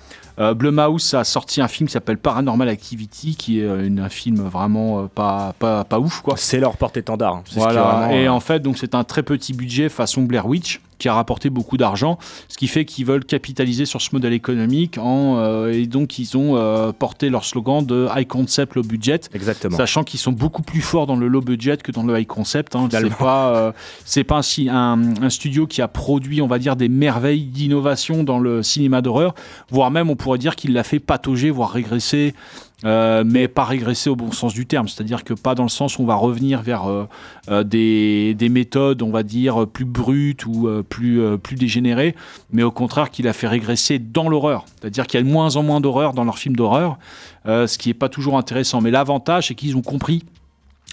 Euh, 0.40 0.54
Blumhouse 0.54 1.12
a 1.14 1.22
sorti 1.24 1.60
un 1.60 1.68
film 1.68 1.86
qui 1.86 1.92
s'appelle 1.92 2.16
Paranormal 2.16 2.68
Activity, 2.68 3.36
qui 3.36 3.60
est 3.60 3.64
euh, 3.64 3.86
une- 3.86 4.00
un 4.00 4.08
film 4.08 4.36
vraiment 4.40 5.00
euh, 5.00 5.06
pas, 5.14 5.54
pas, 5.58 5.84
pas 5.84 5.98
ouf 5.98 6.22
quoi. 6.22 6.34
C'est 6.38 6.58
leur 6.60 6.76
porte-étendard. 6.78 7.34
hein. 7.36 7.42
C'est 7.44 7.50
ce 7.50 7.54
qui 7.56 7.60
est 7.60 7.64
Voilà. 7.64 7.82
vraiment, 7.82 8.10
et 8.14 8.26
euh, 8.26 8.32
en 8.32 8.40
fait, 8.40 8.60
donc 8.60 8.78
c'est 8.78 8.94
un 8.94 9.04
très 9.04 9.22
petit 9.22 9.52
budget 9.52 9.88
façon 9.90 10.22
Blair 10.22 10.46
Witch 10.46 10.80
qui 11.00 11.08
a 11.08 11.14
rapporté 11.14 11.50
beaucoup 11.50 11.76
d'argent, 11.76 12.18
ce 12.48 12.56
qui 12.56 12.68
fait 12.68 12.84
qu'ils 12.84 13.04
veulent 13.06 13.24
capitaliser 13.24 13.86
sur 13.86 14.00
ce 14.00 14.10
modèle 14.12 14.32
économique 14.32 14.98
en, 14.98 15.38
euh, 15.38 15.72
et 15.72 15.86
donc 15.86 16.18
ils 16.20 16.36
ont 16.36 16.56
euh, 16.56 16.92
porté 16.92 17.28
leur 17.30 17.44
slogan 17.44 17.84
de 17.84 18.06
high 18.14 18.26
concept 18.28 18.76
low 18.76 18.82
budget, 18.82 19.20
Exactement. 19.34 19.76
sachant 19.76 20.04
qu'ils 20.04 20.20
sont 20.20 20.30
beaucoup 20.32 20.62
plus 20.62 20.80
forts 20.82 21.06
dans 21.06 21.16
le 21.16 21.26
low 21.26 21.40
budget 21.40 21.78
que 21.78 21.90
dans 21.90 22.04
le 22.04 22.18
high 22.18 22.26
concept. 22.26 22.76
Hein. 22.76 22.88
C'est 22.90 23.16
pas 23.16 23.56
euh, 23.56 23.72
c'est 24.04 24.24
pas 24.24 24.36
un, 24.38 24.42
si- 24.42 24.68
un, 24.68 24.98
un 25.22 25.30
studio 25.30 25.66
qui 25.66 25.82
a 25.82 25.88
produit, 25.88 26.42
on 26.42 26.46
va 26.46 26.58
dire, 26.58 26.76
des 26.76 26.88
merveilles 26.88 27.44
d'innovation 27.44 28.22
dans 28.22 28.38
le 28.38 28.62
cinéma 28.62 29.00
d'horreur, 29.02 29.34
voire 29.70 29.90
même 29.90 30.10
on 30.10 30.16
pourrait 30.16 30.38
dire 30.38 30.54
qu'il 30.54 30.72
l'a 30.74 30.84
fait 30.84 31.00
patauger, 31.00 31.50
voire 31.50 31.70
régresser. 31.70 32.34
Euh, 32.84 33.24
mais 33.26 33.46
pas 33.46 33.64
régresser 33.64 34.08
au 34.08 34.16
bon 34.16 34.32
sens 34.32 34.54
du 34.54 34.66
terme, 34.66 34.88
c'est-à-dire 34.88 35.22
que 35.24 35.34
pas 35.34 35.54
dans 35.54 35.64
le 35.64 35.68
sens 35.68 35.98
où 35.98 36.02
on 36.02 36.06
va 36.06 36.14
revenir 36.14 36.62
vers 36.62 36.88
euh, 36.88 37.06
euh, 37.50 37.62
des, 37.62 38.34
des 38.34 38.48
méthodes, 38.48 39.02
on 39.02 39.10
va 39.10 39.22
dire, 39.22 39.66
plus 39.66 39.84
brutes 39.84 40.46
ou 40.46 40.68
plus, 40.88 41.20
dégénérées, 41.52 42.14
mais 42.52 42.62
au 42.62 42.70
contraire 42.70 43.10
qu'il 43.10 43.28
a 43.28 43.32
fait 43.32 43.48
régresser 43.48 43.98
dans 43.98 44.28
l'horreur. 44.28 44.64
C'est-à-dire 44.80 45.06
qu'il 45.06 45.20
y 45.20 45.22
a 45.22 45.26
de 45.26 45.30
moins 45.30 45.56
en 45.56 45.62
moins 45.62 45.80
d'horreur 45.80 46.14
dans 46.14 46.24
leurs 46.24 46.38
films 46.38 46.56
d'horreur, 46.56 46.98
ce 47.46 47.76
qui 47.76 47.88
n'est 47.88 47.94
pas 47.94 48.08
toujours 48.08 48.38
intéressant. 48.38 48.80
Mais 48.80 48.90
l'avantage, 48.90 49.48
c'est 49.48 49.54
qu'ils 49.54 49.76
ont 49.76 49.82
compris 49.82 50.24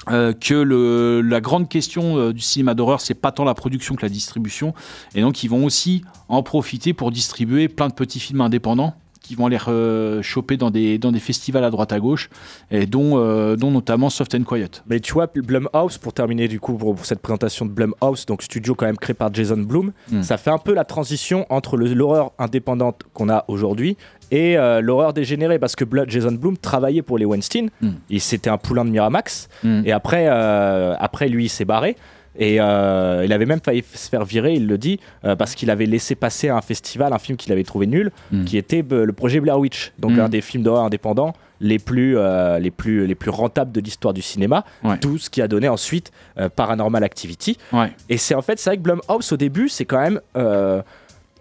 que 0.07 1.21
la 1.21 1.41
grande 1.41 1.69
question 1.69 2.31
du 2.31 2.41
cinéma 2.41 2.73
d'horreur, 2.73 3.01
c'est 3.01 3.13
pas 3.13 3.31
tant 3.31 3.45
la 3.45 3.53
production 3.53 3.95
que 3.95 4.01
la 4.01 4.09
distribution. 4.09 4.73
Et 5.15 5.21
donc, 5.21 5.43
ils 5.43 5.49
vont 5.49 5.63
aussi 5.63 6.03
en 6.27 6.43
profiter 6.43 6.93
pour 6.93 7.11
distribuer 7.11 7.67
plein 7.67 7.87
de 7.87 7.93
petits 7.93 8.19
films 8.19 8.41
indépendants 8.41 8.95
qui 9.27 9.35
vont 9.35 9.47
aller 9.47 9.57
euh, 9.67 10.21
choper 10.21 10.55
dans 10.57 10.71
des, 10.71 10.97
dans 10.97 11.11
des 11.11 11.19
festivals 11.19 11.63
à 11.63 11.69
droite 11.69 11.91
à 11.91 11.99
gauche, 11.99 12.29
et 12.71 12.85
dont, 12.85 13.17
euh, 13.17 13.55
dont 13.55 13.71
notamment 13.71 14.09
Soft 14.09 14.33
and 14.35 14.43
Quiet. 14.43 14.69
Mais 14.89 14.99
tu 14.99 15.13
vois, 15.13 15.27
Blumhouse, 15.35 15.97
pour 15.97 16.13
terminer 16.13 16.47
du 16.47 16.59
coup 16.59 16.73
pour, 16.75 16.95
pour 16.95 17.05
cette 17.05 17.19
présentation 17.21 17.65
de 17.65 17.71
Blumhouse, 17.71 18.25
donc 18.25 18.41
studio 18.41 18.73
quand 18.75 18.85
même 18.85 18.97
créé 18.97 19.13
par 19.13 19.33
Jason 19.33 19.57
Blum, 19.57 19.91
Mm. 20.11 20.23
ça 20.23 20.37
fait 20.37 20.51
un 20.51 20.57
peu 20.57 20.73
la 20.73 20.85
transition 20.85 21.45
entre 21.49 21.75
l'horreur 21.77 22.31
indépendante 22.39 23.01
qu'on 23.13 23.29
a 23.29 23.43
aujourd'hui 23.47 23.97
et 24.31 24.57
euh, 24.57 24.81
l'horreur 24.81 25.13
dégénérée 25.13 25.59
parce 25.59 25.75
que 25.75 25.85
Jason 26.07 26.31
Blum 26.33 26.57
travaillait 26.57 27.01
pour 27.01 27.17
les 27.17 27.25
Weinstein, 27.25 27.69
Mm. 27.81 27.89
il 28.09 28.21
c'était 28.21 28.49
un 28.49 28.57
poulain 28.57 28.85
de 28.85 28.89
Miramax 28.91 29.49
Mm. 29.63 29.81
et 29.85 29.91
après, 29.91 30.27
euh, 30.29 30.95
après 30.99 31.27
lui 31.29 31.45
il 31.45 31.49
s'est 31.49 31.65
barré. 31.65 31.95
Et 32.39 32.61
euh, 32.61 33.23
il 33.25 33.33
avait 33.33 33.45
même 33.47 33.59
failli 33.63 33.83
se 33.93 34.09
faire 34.09 34.23
virer, 34.23 34.53
il 34.53 34.67
le 34.67 34.77
dit, 34.77 34.99
euh, 35.25 35.35
parce 35.35 35.55
qu'il 35.55 35.69
avait 35.71 35.85
laissé 35.87 36.13
passer 36.15 36.49
à 36.49 36.55
un 36.55 36.61
festival 36.61 37.11
un 37.13 37.19
film 37.19 37.37
qu'il 37.37 37.51
avait 37.51 37.63
trouvé 37.63 37.87
nul, 37.87 38.11
Mm. 38.31 38.45
qui 38.45 38.57
était 38.57 38.83
euh, 38.91 39.05
le 39.05 39.13
projet 39.13 39.39
Blair 39.39 39.57
Witch, 39.59 39.91
donc 39.99 40.11
Mm. 40.13 40.19
un 40.19 40.29
des 40.29 40.41
films 40.41 40.63
d'horreur 40.63 40.83
indépendants 40.83 41.33
les 41.59 41.79
plus, 41.79 42.15
euh, 42.17 42.59
les, 42.59 42.69
plus, 42.69 43.07
les 43.07 43.15
plus 43.15 43.31
rentables 43.31 43.71
de 43.71 43.81
l'histoire 43.81 44.13
du 44.13 44.21
cinéma. 44.21 44.63
Ouais. 44.83 44.99
Tout 44.99 45.17
ce 45.17 45.29
qui 45.31 45.41
a 45.41 45.47
donné 45.47 45.67
ensuite 45.67 46.11
Paranormal 46.55 47.03
Activity. 47.03 47.57
Ouais. 47.73 47.91
Et 48.09 48.17
c'est 48.17 48.35
en 48.35 48.43
fait, 48.43 48.59
c'est 48.59 48.69
vrai 48.69 48.77
que 48.77 48.83
Blumhouse 48.83 49.31
au 49.31 49.37
début, 49.37 49.67
c'est 49.67 49.85
quand 49.85 49.99
même, 49.99 50.21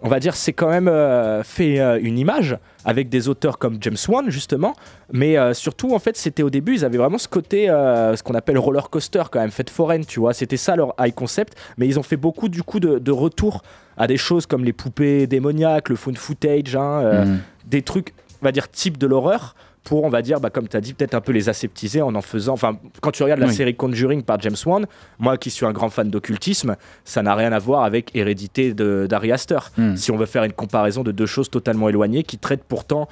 on 0.01 0.09
va 0.09 0.19
dire, 0.19 0.35
c'est 0.35 0.53
quand 0.53 0.69
même 0.69 0.87
euh, 0.87 1.43
fait 1.43 1.79
euh, 1.79 1.99
une 2.01 2.19
image 2.19 2.57
avec 2.85 3.09
des 3.09 3.27
auteurs 3.29 3.57
comme 3.57 3.77
James 3.81 3.97
Wan 4.07 4.29
justement, 4.29 4.73
mais 5.11 5.37
euh, 5.37 5.53
surtout 5.53 5.93
en 5.93 5.99
fait, 5.99 6.15
c'était 6.17 6.43
au 6.43 6.49
début, 6.49 6.75
ils 6.75 6.85
avaient 6.85 6.97
vraiment 6.97 7.17
ce 7.17 7.27
côté, 7.27 7.67
ce 7.67 8.21
qu'on 8.23 8.35
appelle 8.35 8.57
roller 8.57 8.89
coaster 8.89 9.23
quand 9.31 9.39
même, 9.39 9.51
fête 9.51 9.69
foraine, 9.69 10.05
tu 10.05 10.19
vois. 10.19 10.33
C'était 10.33 10.57
ça 10.57 10.75
leur 10.75 10.93
high 10.99 11.13
concept, 11.13 11.57
mais 11.77 11.87
ils 11.87 11.99
ont 11.99 12.03
fait 12.03 12.17
beaucoup 12.17 12.49
du 12.49 12.63
coup 12.63 12.79
de, 12.79 12.99
de 12.99 13.11
retour 13.11 13.63
à 13.97 14.07
des 14.07 14.17
choses 14.17 14.45
comme 14.45 14.63
les 14.63 14.73
poupées 14.73 15.25
démoniaques, 15.27 15.89
le 15.89 15.95
found 15.95 16.17
footage, 16.17 16.75
hein, 16.75 17.25
Mm. 17.25 17.37
des 17.65 17.81
trucs, 17.81 18.13
on 18.41 18.45
va 18.45 18.51
dire, 18.51 18.69
type 18.69 18.97
de 18.97 19.07
l'horreur 19.07 19.55
pour, 19.87 20.03
on 20.03 20.09
va 20.09 20.21
dire, 20.21 20.41
bah, 20.41 20.49
comme 20.49 20.67
tu 20.67 20.75
as 20.75 20.81
dit, 20.81 20.93
peut-être 20.93 21.13
un 21.13 21.21
peu 21.21 21.31
les 21.31 21.47
aseptiser 21.47 22.01
en 22.01 22.13
en 22.13 22.21
faisant. 22.21 22.53
Enfin, 22.53 22.77
quand 23.01 23.11
tu 23.11 23.23
regardes 23.23 23.39
la 23.39 23.47
Oui. 23.47 23.53
série 23.53 23.73
Conjuring 23.73 24.21
par 24.21 24.37
James 24.41 24.57
Wan, 24.65 24.85
moi 25.17 25.37
qui 25.37 25.49
suis 25.49 25.65
un 25.65 25.71
grand 25.71 25.89
fan 25.89 26.09
d'occultisme, 26.09 26.75
ça 27.05 27.21
n'a 27.23 27.33
rien 27.35 27.53
à 27.53 27.59
voir 27.59 27.83
avec 27.85 28.13
Hérédité 28.13 28.73
d'Ari 28.73 29.31
Aster. 29.31 29.59
Mm. 29.77 29.95
Si 29.95 30.11
on 30.11 30.17
veut 30.17 30.25
faire 30.25 30.43
une 30.43 30.51
comparaison 30.51 31.03
de 31.03 31.13
deux 31.13 31.25
choses 31.25 31.49
totalement 31.49 31.87
éloignées 31.87 32.23
qui 32.23 32.37
traitent 32.37 32.65
pourtant 32.67 33.07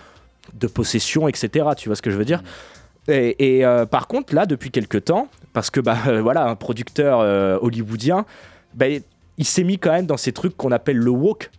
de 0.54 0.68
possession, 0.68 1.30
etc. 1.30 1.70
Tu 1.78 1.88
vois 1.88 1.96
ce 1.96 2.02
que 2.02 2.12
je 2.12 2.18
veux 2.18 2.26
dire? 2.26 2.44
Et, 3.08 3.58
et, 3.58 3.66
euh, 3.66 3.86
par 3.86 4.08
contre, 4.08 4.36
là, 4.36 4.46
depuis 4.46 4.70
quelques 4.72 5.06
temps, 5.06 5.30
parce 5.54 5.70
que 5.70 5.80
bah, 5.80 5.98
euh, 6.08 6.22
voilà, 6.22 6.46
un 6.46 6.56
producteur 6.56 7.20
euh, 7.22 7.58
hollywoodien, 7.62 8.26
bah, 8.74 8.88
il 9.38 9.46
s'est 9.46 9.64
mis 9.64 9.78
quand 9.78 9.92
même 9.92 10.08
dans 10.08 10.18
ces 10.18 10.34
trucs 10.34 10.58
qu'on 10.58 10.72
appelle 10.72 10.98
le 10.98 11.12
woke. 11.12 11.52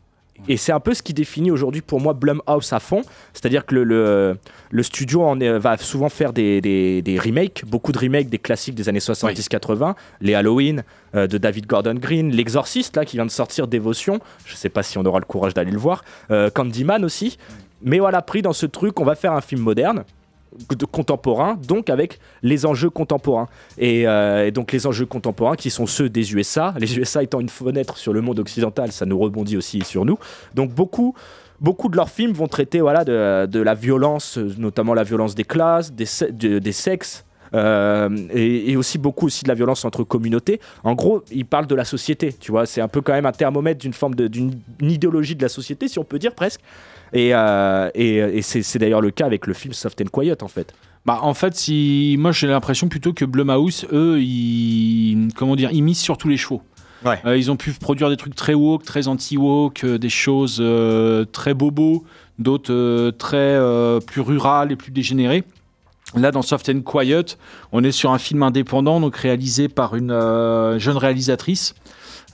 Et 0.49 0.57
c'est 0.57 0.72
un 0.72 0.81
peu 0.81 0.94
ce 0.94 1.03
qui 1.03 1.12
définit 1.14 1.51
aujourd'hui 1.51 1.81
pour 1.81 2.01
moi 2.01 2.12
Blumhouse 2.12 2.72
à 2.72 2.81
fond. 2.81 3.03
C'est-à-dire 3.33 3.66
que 3.66 3.75
le, 3.75 3.85
le, 3.85 4.37
le 4.70 4.83
studio 4.83 5.22
en 5.25 5.40
est- 5.40 5.59
va 5.59 5.77
souvent 5.77 6.09
faire 6.09 6.33
des, 6.33 6.61
des- 6.61 7.03
des 7.03 7.18
remakes, 7.18 7.64
beaucoup 7.66 7.92
de 7.92 7.99
remakes 7.99 8.29
des 8.29 8.38
classiques 8.38 8.75
des 8.75 8.88
années 8.88 8.99
70-80, 9.01 9.94
les 10.20 10.35
Halloween 10.35 10.83
euh, 11.14 11.27
de 11.27 11.38
David 11.38 11.66
Gordon 11.66 11.94
Green, 11.94 12.31
L'Exorciste, 12.31 12.96
là, 12.96 13.05
qui 13.05 13.16
vient 13.16 13.27
de 13.27 13.31
sortir 13.31 13.66
Dévotion. 13.66 14.20
Je 14.44 14.55
sais 14.57 14.68
pas 14.68 14.83
si 14.83 14.99
on 14.99 15.05
aura 15.05 15.18
le 15.18 15.25
courage 15.25 15.55
d'aller 15.55 15.70
le 15.72 15.79
voir. 15.79 16.05
Euh, 16.31 16.51
Candyman 16.51 17.05
aussi. 17.05 17.38
Mais 17.83 17.99
voilà, 17.99 18.22
pris 18.22 18.40
dans 18.42 18.55
ce 18.55 18.64
truc, 18.66 18.99
on 19.01 19.05
va 19.05 19.14
faire 19.14 19.33
un 19.33 19.40
film 19.42 19.61
moderne 19.61 19.99
de 19.99 20.05
contemporain, 20.90 21.59
donc 21.66 21.90
avec 21.90 22.19
les 22.42 22.66
enjeux 22.66 22.90
contemporains. 22.90 23.49
Et, 23.79 24.07
euh, 24.07 24.47
et 24.47 24.51
donc 24.51 24.73
les 24.73 24.87
enjeux 24.87 25.07
contemporains 25.07 25.57
qui 25.57 25.71
sont 25.71 25.87
ceux 25.87 26.09
des 26.09 26.35
USA, 26.35 26.75
les 26.79 26.97
USA 26.99 27.23
étant 27.23 27.40
une 27.40 27.49
fenêtre 27.49 27.97
sur 27.99 28.12
le 28.12 28.21
monde 28.21 28.38
occidental, 28.38 28.92
ça 28.92 29.07
nous 29.07 29.19
rebondit 29.19 29.57
aussi 29.57 29.83
sur 29.83 30.05
nous. 30.05 30.19
Donc 30.55 30.71
beaucoup, 30.73 31.14
beaucoup 31.61 31.88
de 31.88 31.97
leurs 31.97 32.11
films 32.11 32.33
vont 32.33 32.49
traiter 32.49 32.81
voilà, 32.81 33.05
de, 33.05 33.47
de 33.47 33.61
la 33.61 33.75
violence, 33.75 34.37
notamment 34.38 34.95
la 34.95 35.05
violence 35.05 35.35
des 35.35 35.45
classes, 35.45 35.92
des, 35.92 36.07
de- 36.31 36.59
des 36.59 36.73
sexes. 36.73 37.25
euh, 37.55 38.09
et, 38.35 38.77
aussi 38.77 38.99
beaucoup 38.99 39.27
aussi 39.27 39.45
de 39.45 39.49
la 39.49 39.55
violence 39.55 39.85
entre 39.85 40.03
communautés. 40.05 40.61
En 40.83 40.95
gros, 40.95 41.23
ils 41.31 41.47
parlent 41.47 41.69
de 41.69 41.75
la 41.77 41.85
société, 41.85 42.33
tu 42.33 42.51
vois. 42.51 42.66
C'est 42.66 42.81
un 42.81 42.88
peu 42.88 43.01
quand 43.01 43.12
même 43.12 43.25
un 43.25 43.33
thermomètre 43.33 43.81
d'une 43.81 43.92
forme 43.95 44.14
de- 44.16 44.27
d'une 44.27 44.53
idéologie 44.81 45.37
de 45.37 45.42
la 45.42 45.49
société, 45.49 45.87
si 45.88 45.99
on 46.01 46.05
peut 46.05 46.19
dire 46.19 46.35
presque. 46.35 46.61
Et, 47.12 47.31
euh, 47.33 47.90
et, 47.95 48.16
et 48.16 48.42
c'est 48.42 48.79
d'ailleurs 48.79 49.01
le 49.01 49.11
cas 49.11 49.27
avec 49.27 49.47
le 49.47 49.55
film 49.55 49.73
Soft 49.73 50.01
and 50.01 50.11
Quiet, 50.12 50.42
en 50.42 50.49
fait. 50.49 50.75
Bah, 51.07 51.21
en 51.23 51.35
fait, 51.35 51.55
si 51.55 52.16
moi 52.19 52.33
j'ai 52.33 52.49
l'impression 52.49 52.88
plutôt 52.88 53.12
que 53.12 53.25
Blumhouse, 53.25 53.87
eux, 53.92 54.21
ils 54.21 55.29
comment 55.37 55.55
dire, 55.55 55.71
ils 55.73 55.83
misent 55.83 56.01
sur 56.01 56.19
tous 56.19 56.29
les 56.29 56.37
chevaux. 56.37 56.62
Ouais. 57.05 57.21
Euh, 57.25 57.37
ils 57.37 57.51
ont 57.51 57.57
pu 57.57 57.71
produire 57.73 58.09
des 58.09 58.16
trucs 58.16 58.35
très 58.35 58.55
woke, 58.55 58.83
très 58.85 59.07
anti-woke, 59.07 59.85
euh, 59.85 59.99
des 59.99 60.09
choses 60.09 60.59
euh, 60.61 61.25
très 61.25 61.55
bobos, 61.55 62.05
d'autres 62.40 63.12
très 63.19 63.57
plus 64.07 64.21
rurales 64.21 64.73
et 64.73 64.77
plus 64.77 64.90
dégénérées. 64.90 65.45
Là, 66.16 66.33
dans 66.33 66.42
Soft 66.42 66.69
and 66.69 66.81
Quiet, 66.81 67.37
on 67.73 67.85
est 67.85 67.92
sur 67.92 68.12
un 68.12 68.19
film 68.19 68.42
indépendant, 68.42 69.01
donc 69.01 69.16
réalisé 69.16 69.69
par 69.69 69.97
une 69.97 70.11
jeune 70.79 70.97
réalisatrice. 70.97 71.75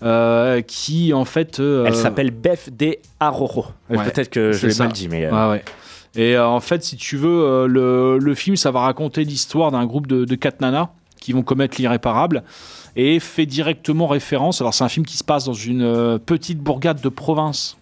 Euh, 0.03 0.61
qui 0.63 1.13
en 1.13 1.25
fait 1.25 1.61
euh, 1.61 1.85
Elle 1.87 1.95
s'appelle 1.95 2.31
Beth 2.31 2.77
De 2.77 2.97
Aroro. 3.21 3.67
Ouais, 3.89 4.05
Peut-être 4.05 4.31
que 4.31 4.53
je 4.53 4.67
l'ai 4.67 4.75
mal 4.79 4.93
dit, 4.93 5.09
mais. 5.09 5.25
euh, 5.27 5.51
Ouais. 5.51 5.65
Et 6.15 6.37
en 6.39 6.61
fait, 6.61 6.83
si 6.85 6.97
tu 6.97 7.17
veux, 7.17 7.67
le, 7.67 8.19
le 8.19 8.35
film, 8.35 8.57
ça 8.57 8.71
va 8.71 8.81
raconter 8.81 9.25
l'histoire 9.25 9.71
d'un 9.71 9.87
groupe 9.87 10.07
de, 10.07 10.25
de 10.27 10.35
quatre 10.35 10.61
nanas 10.61 10.89
qui 11.21 11.33
vont 11.33 11.43
commettre 11.43 11.77
l'irréparable 11.81 12.43
et 12.97 13.19
fait 13.21 13.47
directement 13.47 14.07
référence. 14.09 14.61
Alors, 14.61 14.75
c'est 14.75 14.85
un 14.85 14.89
film 14.91 15.07
qui 15.07 15.17
se 15.17 15.25
passe 15.25 15.45
dans 15.47 15.55
une 15.55 16.19
petite 16.19 16.59
bourgade 16.59 17.01
de 17.01 17.09
province 17.09 17.79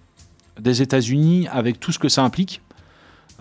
des 0.61 0.80
États-Unis 0.83 1.48
avec 1.50 1.80
tout 1.80 1.90
ce 1.90 1.98
que 1.98 2.09
ça 2.09 2.22
implique. 2.22 2.61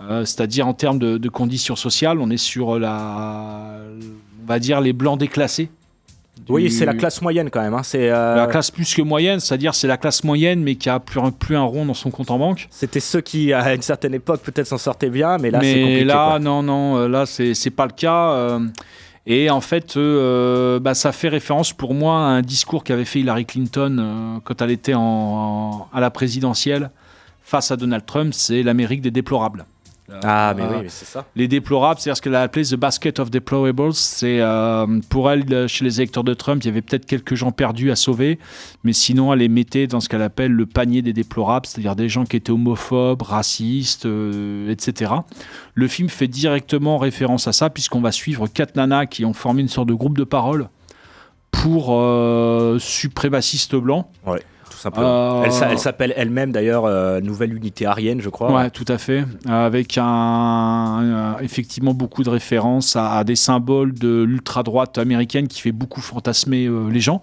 Euh, 0.02 0.26
C'est-à-dire 0.26 0.66
en 0.68 0.74
termes 0.74 0.98
de, 0.98 1.18
de 1.18 1.30
conditions 1.30 1.76
sociales, 1.76 2.18
on 2.20 2.30
est 2.32 2.38
sur 2.38 2.80
la, 2.80 3.76
on 4.42 4.48
va 4.48 4.58
dire 4.60 4.80
les 4.82 4.94
blancs 4.94 5.20
déclassés. 5.20 5.70
Oui, 6.48 6.64
Du- 6.64 6.70
c'est 6.70 6.86
la 6.86 6.94
classe 6.94 7.22
moyenne 7.22 7.50
quand 7.50 7.62
même. 7.62 7.74
hein. 7.74 7.84
C'est 7.84 8.10
euh, 8.10 8.36
la 8.36 8.48
classe 8.48 8.72
plus 8.72 8.94
que 8.94 9.02
moyenne, 9.02 9.40
c'est-à-dire 9.40 9.76
c'est 9.76 9.88
la 9.88 9.98
classe 9.98 10.24
moyenne 10.24 10.62
mais 10.64 10.76
qui 10.76 10.90
a 10.90 11.00
plus, 11.00 11.20
un- 11.20 11.32
plus 11.32 11.56
un 11.56 11.64
rond 11.64 11.86
dans 11.86 11.94
son 11.94 12.10
compte 12.12 12.32
en 12.32 12.40
banque. 12.40 12.68
C'était 12.72 13.00
ceux 13.00 13.22
qui, 13.22 13.52
à 13.54 13.74
une 13.76 13.82
certaine 13.82 14.14
époque, 14.14 14.42
peut-être 14.42 14.68
s'en 14.68 14.78
sortaient 14.78 15.10
bien, 15.10 15.38
mais 15.38 15.52
là, 15.52 15.60
c'est 15.62 15.74
mais 15.76 15.82
compliqué. 15.82 16.04
là, 16.06 16.28
quoi. 16.30 16.40
non, 16.40 16.64
non, 16.64 16.98
euh, 16.98 17.08
là, 17.08 17.26
c'est 17.26 17.54
c'est 17.54 17.70
pas 17.72 17.86
le 17.86 17.92
cas. 17.94 18.32
euh, 18.32 18.60
et 19.28 19.50
en 19.52 19.62
fait, 19.62 19.96
euh, 19.98 20.80
bah, 20.80 20.94
ça 20.96 21.12
fait 21.12 21.28
référence 21.30 21.72
pour 21.74 21.94
moi 21.94 22.16
à 22.16 22.22
un 22.30 22.42
discours 22.42 22.84
qu'avait 22.84 23.06
fait 23.06 23.20
Hillary 23.20 23.46
Clinton 23.46 23.98
euh, 24.00 24.40
quand 24.44 24.62
elle 24.62 24.72
était 24.72 24.96
en, 24.96 25.02
en- 25.02 25.88
à 25.94 26.00
la 26.00 26.10
présidentielle 26.10 26.90
face 27.44 27.70
à 27.72 27.78
Donald 27.78 28.06
Trump. 28.06 28.34
C'est 28.34 28.64
l'Amérique 28.64 29.02
des 29.02 29.12
déplorables. 29.12 29.66
Ah, 30.24 30.54
mais 30.56 30.64
Euh, 30.64 30.70
oui, 30.70 30.76
mais 30.84 30.90
c'est 30.90 31.06
ça. 31.06 31.26
Les 31.36 31.48
déplorables, 31.48 32.00
c'est 32.00 32.14
ce 32.14 32.22
qu'elle 32.22 32.36
a 32.36 32.42
appelé 32.42 32.66
The 32.66 32.76
Basket 32.76 33.20
of 33.20 33.30
Deplorables. 33.30 33.94
C'est 33.94 34.40
euh, 34.40 35.00
pour 35.10 35.32
elle, 35.32 35.46
euh, 35.52 35.68
chez 35.68 35.86
les 35.86 36.00
électeurs 36.02 36.24
de 36.24 36.34
Trump, 36.34 36.64
il 36.64 36.68
y 36.68 36.70
avait 36.70 36.82
peut-être 36.82 37.06
quelques 37.06 37.36
gens 37.36 37.52
perdus 37.52 37.92
à 37.92 37.96
sauver, 37.96 38.40
mais 38.84 38.94
sinon, 38.94 39.34
elle 39.34 39.40
les 39.40 39.50
mettait 39.50 39.88
dans 39.88 40.00
ce 40.00 40.10
qu'elle 40.10 40.22
appelle 40.22 40.52
le 40.52 40.66
panier 40.66 41.02
des 41.02 41.14
déplorables, 41.14 41.66
c'est-à-dire 41.66 41.96
des 41.96 42.10
gens 42.10 42.26
qui 42.26 42.38
étaient 42.38 42.52
homophobes, 42.52 43.22
racistes, 43.22 44.08
etc. 44.68 45.14
Le 45.74 45.88
film 45.88 46.10
fait 46.10 46.28
directement 46.28 46.98
référence 46.98 47.48
à 47.48 47.54
ça, 47.54 47.70
puisqu'on 47.70 48.02
va 48.02 48.12
suivre 48.12 48.48
quatre 48.48 48.76
nanas 48.76 49.06
qui 49.06 49.26
ont 49.26 49.34
formé 49.34 49.62
une 49.62 49.68
sorte 49.68 49.88
de 49.88 49.94
groupe 49.94 50.18
de 50.18 50.24
parole 50.24 50.70
pour 51.52 51.98
suprémacistes 52.80 53.76
blancs. 53.76 54.06
Ouais, 54.26 54.42
tout 54.80 54.84
simplement. 54.84 55.42
Euh, 55.42 55.44
Elle, 55.44 55.52
s'a- 55.52 55.70
elle 55.72 55.78
s'appelle 55.80 56.14
elle-même 56.16 56.54
d'ailleurs 56.54 56.86
euh, 56.86 57.20
Nouvelle 57.20 57.54
Unité 57.54 57.86
Arienne, 57.86 58.22
je 58.22 58.30
crois. 58.30 58.54
Ouais, 58.54 58.70
tout 58.70 58.86
à 58.88 58.98
fait. 58.98 59.26
Euh, 59.50 59.66
Avec 59.66 59.98
un, 59.98 61.36
effectivement 61.42 61.94
beaucoup 61.94 62.24
de 62.24 62.30
références 62.30 62.96
à, 62.96 63.12
à 63.18 63.24
des 63.26 63.36
symboles 63.36 63.94
de 63.94 64.24
l'ultra-droite 64.24 64.98
américaine 64.98 65.48
qui 65.50 65.60
fait 65.62 65.74
beaucoup 65.74 66.00
fantasmer 66.02 66.70
les 66.90 67.00
gens, 67.02 67.22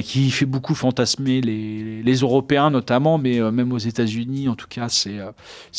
qui 0.00 0.30
fait 0.30 0.46
beaucoup 0.46 0.74
fantasmer 0.74 1.42
les, 1.42 2.02
les 2.02 2.14
Européens 2.14 2.70
notamment, 2.70 3.18
mais 3.18 3.40
euh, 3.40 3.50
même 3.50 3.72
aux 3.72 3.78
États-Unis 3.78 4.48
en 4.48 4.54
tout 4.54 4.68
cas, 4.68 4.88
c'est 4.88 5.18
euh, 5.18 5.30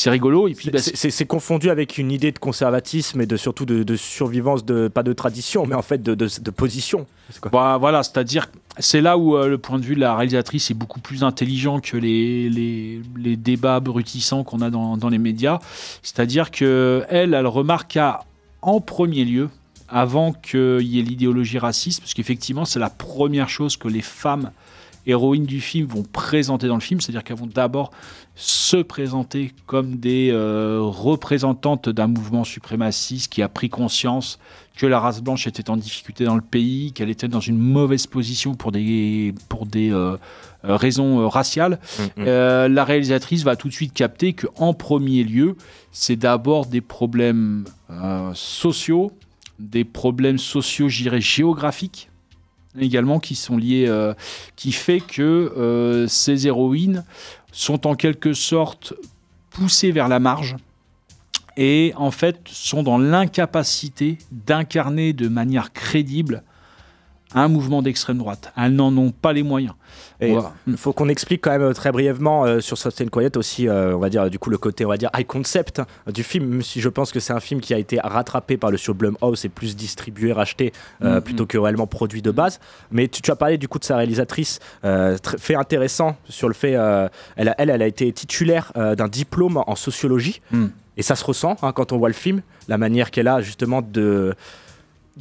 rigolo. 0.06 0.46
Et 0.46 0.54
puis, 0.54 0.70
bah, 0.70 0.78
C'est- 0.78 1.24
confondu 1.26 1.70
avec 1.70 1.98
une 1.98 2.12
idée 2.12 2.30
de 2.30 2.38
conservatisme 2.38 3.20
et 3.20 3.26
de 3.26 3.36
surtout 3.36 3.64
de, 3.64 3.82
de 3.82 3.96
survivance, 3.96 4.64
de, 4.64 4.86
pas 4.86 5.02
de 5.02 5.12
tradition, 5.12 5.66
mais 5.66 5.74
en 5.74 5.82
fait 5.82 6.02
de, 6.02 6.14
de, 6.14 6.28
de 6.40 6.50
position. 6.50 7.06
Quoi? 7.40 7.50
Bah, 7.50 7.76
voilà, 7.80 8.02
c'est-à-dire, 8.02 8.46
c'est 8.78 9.00
là 9.00 9.16
où 9.18 9.36
euh, 9.36 9.48
le 9.48 9.58
point 9.58 9.78
de 9.80 9.84
vue 9.84 9.94
de 9.96 10.00
la 10.00 10.14
réalisatrice 10.14 10.70
est 10.70 10.74
beaucoup 10.74 11.00
plus 11.00 11.24
intelligent 11.24 11.80
que 11.80 11.96
les, 11.96 12.48
les, 12.50 13.00
les 13.16 13.36
débats 13.36 13.76
abrutissants 13.76 14.44
qu'on 14.44 14.60
a 14.60 14.70
dans, 14.70 14.96
dans 14.96 15.08
les 15.08 15.18
médias. 15.18 15.58
C'est-à-dire 16.02 16.50
que 16.50 17.04
elle, 17.08 17.34
elle 17.34 17.46
remarque 17.46 17.96
à, 17.96 18.20
en 18.62 18.80
premier 18.80 19.24
lieu, 19.24 19.48
avant 19.88 20.32
qu'il 20.32 20.82
y 20.82 20.98
ait 20.98 21.02
l'idéologie 21.02 21.58
raciste, 21.58 22.00
parce 22.00 22.14
qu'effectivement, 22.14 22.64
c'est 22.64 22.78
la 22.78 22.90
première 22.90 23.48
chose 23.48 23.76
que 23.76 23.88
les 23.88 24.02
femmes 24.02 24.50
héroïnes 25.06 25.44
du 25.44 25.60
film 25.60 25.86
vont 25.86 26.02
présenter 26.02 26.66
dans 26.66 26.76
le 26.76 26.80
film, 26.80 27.00
c'est-à-dire 27.00 27.22
qu'elles 27.24 27.36
vont 27.36 27.46
d'abord 27.46 27.90
se 28.34 28.78
présenter 28.78 29.52
comme 29.66 29.96
des 29.96 30.30
euh, 30.32 30.78
représentantes 30.80 31.90
d'un 31.90 32.06
mouvement 32.06 32.42
suprémaciste 32.42 33.30
qui 33.30 33.42
a 33.42 33.48
pris 33.48 33.68
conscience 33.68 34.38
que 34.76 34.86
la 34.86 34.98
race 34.98 35.22
blanche 35.22 35.46
était 35.46 35.70
en 35.70 35.76
difficulté 35.76 36.24
dans 36.24 36.34
le 36.34 36.42
pays, 36.42 36.92
qu'elle 36.92 37.10
était 37.10 37.28
dans 37.28 37.40
une 37.40 37.58
mauvaise 37.58 38.06
position 38.06 38.54
pour 38.54 38.72
des, 38.72 39.34
pour 39.48 39.66
des 39.66 39.92
euh, 39.92 40.16
euh, 40.64 40.76
raisons 40.76 41.28
raciales. 41.28 41.78
Euh, 42.18 42.68
la 42.68 42.84
réalisatrice 42.84 43.44
va 43.44 43.54
tout 43.54 43.68
de 43.68 43.72
suite 43.72 43.92
capter 43.92 44.32
qu'en 44.32 44.74
premier 44.74 45.22
lieu, 45.22 45.56
c'est 45.92 46.16
d'abord 46.16 46.66
des 46.66 46.80
problèmes 46.80 47.64
sociaux, 48.34 49.12
des 49.58 49.84
problèmes 49.84 50.38
sociaux, 50.38 50.88
je 50.88 51.02
dirais, 51.02 51.20
géographiques 51.20 52.10
également 52.78 53.20
qui 53.20 53.34
sont 53.34 53.56
liés, 53.56 53.86
euh, 53.88 54.14
qui 54.56 54.72
fait 54.72 55.00
que 55.00 55.22
euh, 55.22 56.08
ces 56.08 56.46
héroïnes 56.46 57.04
sont 57.52 57.86
en 57.86 57.94
quelque 57.94 58.32
sorte 58.32 58.94
poussées 59.50 59.92
vers 59.92 60.08
la 60.08 60.18
marge 60.18 60.56
et 61.56 61.92
en 61.96 62.10
fait 62.10 62.40
sont 62.46 62.82
dans 62.82 62.98
l'incapacité 62.98 64.18
d'incarner 64.32 65.12
de 65.12 65.28
manière 65.28 65.72
crédible 65.72 66.42
un 67.34 67.48
mouvement 67.48 67.82
d'extrême 67.82 68.18
droite. 68.18 68.52
Elles 68.56 68.74
n'en 68.74 68.96
ont 68.96 69.10
pas 69.10 69.32
les 69.32 69.42
moyens. 69.42 69.74
Et 70.20 70.30
Voilà. 70.32 70.52
il 70.66 70.76
faut 70.76 70.92
qu'on 70.92 71.08
explique 71.08 71.42
quand 71.42 71.50
même 71.50 71.62
euh, 71.62 71.72
très 71.72 71.90
brièvement 71.90 72.44
euh, 72.44 72.60
sur 72.60 72.78
Soft 72.78 73.00
and 73.00 73.08
Quiet 73.08 73.36
aussi, 73.36 73.68
euh, 73.68 73.94
on 73.96 73.98
va 73.98 74.08
dire 74.08 74.30
du 74.30 74.38
coup 74.38 74.48
le 74.48 74.58
côté, 74.58 74.84
on 74.84 74.88
va 74.88 74.96
dire 74.96 75.10
high 75.16 75.26
concept 75.26 75.80
hein, 75.80 75.86
du 76.12 76.22
film. 76.22 76.46
Même 76.46 76.62
si 76.62 76.80
je 76.80 76.88
pense 76.88 77.10
que 77.10 77.18
c'est 77.20 77.32
un 77.32 77.40
film 77.40 77.60
qui 77.60 77.74
a 77.74 77.78
été 77.78 77.98
rattrapé 78.00 78.56
par 78.56 78.70
le 78.70 78.76
studio 78.76 78.94
Blumhouse 78.94 79.44
et 79.44 79.48
plus 79.48 79.74
distribué, 79.76 80.32
racheté 80.32 80.72
euh, 81.02 81.16
Mhm. 81.16 81.20
plutôt 81.22 81.46
que 81.46 81.58
réellement 81.58 81.88
produit 81.88 82.22
de 82.22 82.30
base. 82.30 82.60
Mais 82.92 83.08
tu, 83.08 83.22
tu 83.22 83.30
as 83.30 83.36
parlé 83.36 83.58
du 83.58 83.66
coup 83.68 83.78
de 83.80 83.84
sa 83.84 83.96
réalisatrice, 83.96 84.60
euh, 84.84 85.18
fait 85.38 85.56
intéressant 85.56 86.16
sur 86.28 86.46
le 86.48 86.54
fait, 86.54 86.76
euh, 86.76 87.08
elle, 87.36 87.48
a, 87.48 87.54
elle, 87.58 87.70
elle 87.70 87.82
a 87.82 87.86
été 87.86 88.10
titulaire 88.12 88.72
euh, 88.76 88.94
d'un 88.94 89.08
diplôme 89.08 89.62
en 89.66 89.74
sociologie. 89.74 90.40
Mm. 90.52 90.66
Et 90.96 91.02
ça 91.02 91.16
se 91.16 91.24
ressent 91.24 91.56
hein, 91.62 91.72
quand 91.72 91.90
on 91.92 91.98
voit 91.98 92.08
le 92.08 92.14
film, 92.14 92.40
la 92.68 92.78
manière 92.78 93.10
qu'elle 93.10 93.26
a 93.28 93.40
justement 93.40 93.82
de, 93.82 94.34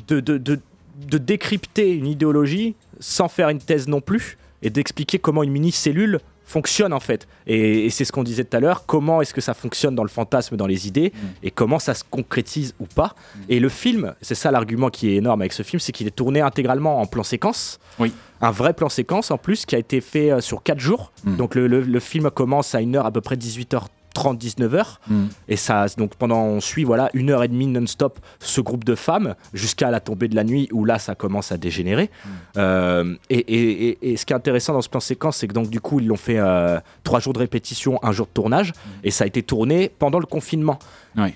de, 0.07 0.19
de, 0.19 0.37
de, 0.37 0.59
de 1.05 1.17
décrypter 1.17 1.93
une 1.93 2.07
idéologie 2.07 2.75
sans 2.99 3.27
faire 3.27 3.49
une 3.49 3.59
thèse 3.59 3.87
non 3.87 4.01
plus 4.01 4.37
et 4.61 4.69
d'expliquer 4.69 5.19
comment 5.19 5.43
une 5.43 5.51
mini-cellule 5.51 6.19
fonctionne 6.45 6.93
en 6.93 6.99
fait. 6.99 7.27
Et, 7.47 7.85
et 7.85 7.89
c'est 7.89 8.05
ce 8.05 8.11
qu'on 8.11 8.23
disait 8.23 8.43
tout 8.43 8.55
à 8.57 8.59
l'heure, 8.59 8.85
comment 8.85 9.21
est-ce 9.21 9.33
que 9.33 9.41
ça 9.41 9.53
fonctionne 9.53 9.95
dans 9.95 10.03
le 10.03 10.09
fantasme, 10.09 10.55
dans 10.57 10.67
les 10.67 10.87
idées, 10.87 11.11
et 11.41 11.51
comment 11.51 11.79
ça 11.79 11.93
se 11.93 12.03
concrétise 12.09 12.75
ou 12.79 12.85
pas. 12.85 13.15
Et 13.49 13.59
le 13.59 13.69
film, 13.69 14.13
c'est 14.21 14.35
ça 14.35 14.51
l'argument 14.51 14.89
qui 14.89 15.09
est 15.09 15.15
énorme 15.15 15.41
avec 15.41 15.53
ce 15.53 15.63
film, 15.63 15.79
c'est 15.79 15.91
qu'il 15.93 16.05
est 16.05 16.11
tourné 16.15 16.41
intégralement 16.41 16.99
en 17.01 17.05
plan 17.05 17.23
séquence. 17.23 17.79
Oui. 17.99 18.13
Un 18.41 18.51
vrai 18.51 18.73
plan 18.73 18.89
séquence 18.89 19.31
en 19.31 19.37
plus 19.37 19.65
qui 19.65 19.75
a 19.75 19.79
été 19.79 20.01
fait 20.01 20.31
euh, 20.31 20.41
sur 20.41 20.63
4 20.63 20.79
jours. 20.79 21.11
Mm. 21.23 21.35
Donc 21.37 21.55
le, 21.55 21.67
le- 21.67 21.81
le 21.81 21.99
film 21.99 22.29
commence 22.29 22.75
à 22.75 22.81
une 22.81 22.95
heure 22.97 23.05
à 23.05 23.11
peu 23.11 23.21
près 23.21 23.35
18h30, 23.37 23.87
19h. 24.13 24.85
Mm. 25.07 25.23
Et 25.49 25.55
ça, 25.55 25.85
donc 25.97 26.15
pendant, 26.15 26.41
on 26.43 26.61
suit 26.61 26.83
voilà 26.83 27.09
une 27.13 27.29
heure 27.31 27.43
et 27.43 27.47
demie 27.47 27.67
non-stop 27.67 28.19
ce 28.39 28.61
groupe 28.61 28.83
de 28.83 28.95
femmes 28.95 29.35
jusqu'à 29.53 29.89
la 29.91 29.99
tombée 29.99 30.27
de 30.27 30.35
la 30.35 30.43
nuit 30.43 30.69
où 30.71 30.85
là 30.85 30.99
ça 30.99 31.15
commence 31.15 31.51
à 31.51 31.57
dégénérer. 31.57 32.09
Euh, 32.57 33.15
et, 33.29 33.37
et- 33.37 33.87
et- 33.89 34.11
et 34.13 34.17
ce 34.17 34.25
qui 34.25 34.33
est 34.33 34.35
intéressant 34.35 34.73
dans 34.73 34.81
ce 34.81 34.89
plan 34.89 34.99
séquence, 34.99 35.37
c'est 35.37 35.47
que 35.47 35.53
donc 35.53 35.69
du 35.69 35.79
coup 35.79 35.99
ils 35.99 36.07
l'ont 36.07 36.15
fait 36.15 36.37
euh, 36.37 36.79
trois 37.03 37.19
jours 37.19 37.33
de 37.33 37.39
répétition, 37.39 37.99
un 38.03 38.11
jour 38.11 38.25
de 38.27 38.31
tournage, 38.31 38.71
et 39.03 39.11
ça 39.11 39.23
a 39.23 39.27
été 39.27 39.41
tourné 39.43 39.89
pendant 39.99 40.19
le 40.19 40.25
confinement. 40.25 40.79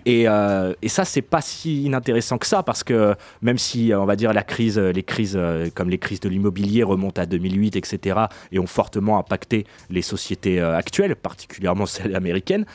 Et, 0.07 0.27
euh, 0.27 0.73
et 0.81 0.89
ça, 0.89 1.05
c'est 1.05 1.21
pas 1.21 1.39
si 1.41 1.83
inintéressant 1.83 2.39
que 2.39 2.47
ça, 2.47 2.63
parce 2.63 2.83
que 2.83 3.13
même 3.43 3.59
si, 3.59 3.93
euh, 3.93 4.01
on 4.01 4.05
va 4.05 4.15
dire, 4.15 4.33
la 4.33 4.41
crise, 4.41 4.79
les 4.79 5.03
crises 5.03 5.39
comme 5.75 5.89
les 5.91 5.99
crises 5.99 6.19
de 6.19 6.29
l'immobilier 6.29 6.81
remontent 6.81 7.21
à 7.21 7.25
2008, 7.27 7.75
etc., 7.75 8.17
et 8.51 8.57
ont 8.57 8.65
fortement 8.65 9.19
impacté 9.19 9.65
les 9.91 10.01
sociétés 10.01 10.59
actuelles, 10.59 11.15
particulièrement 11.15 11.85
celles 11.85 12.15
américaines, 12.15 12.65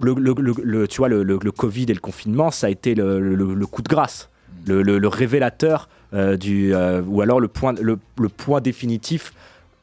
le, 0.00 0.14
le- 0.14 0.34
le- 0.38 0.54
le- 0.62 0.88
tu 0.88 0.98
vois, 0.98 1.08
le, 1.08 1.24
Covid 1.52 1.84
et 1.88 1.94
le 1.94 2.00
confinement, 2.00 2.50
ça 2.50 2.68
a 2.68 2.70
été 2.70 2.94
le, 2.94 3.66
coup 3.66 3.82
de 3.82 3.88
grâce, 3.88 4.28
le, 4.66 5.06
révélateur, 5.08 5.88
euh, 6.14 6.36
du, 6.36 6.74
euh, 6.74 7.02
ou 7.06 7.20
alors 7.20 7.40
le 7.40 7.48
point, 7.48 7.74
le, 7.80 7.98
point 8.28 8.60
définitif 8.60 9.32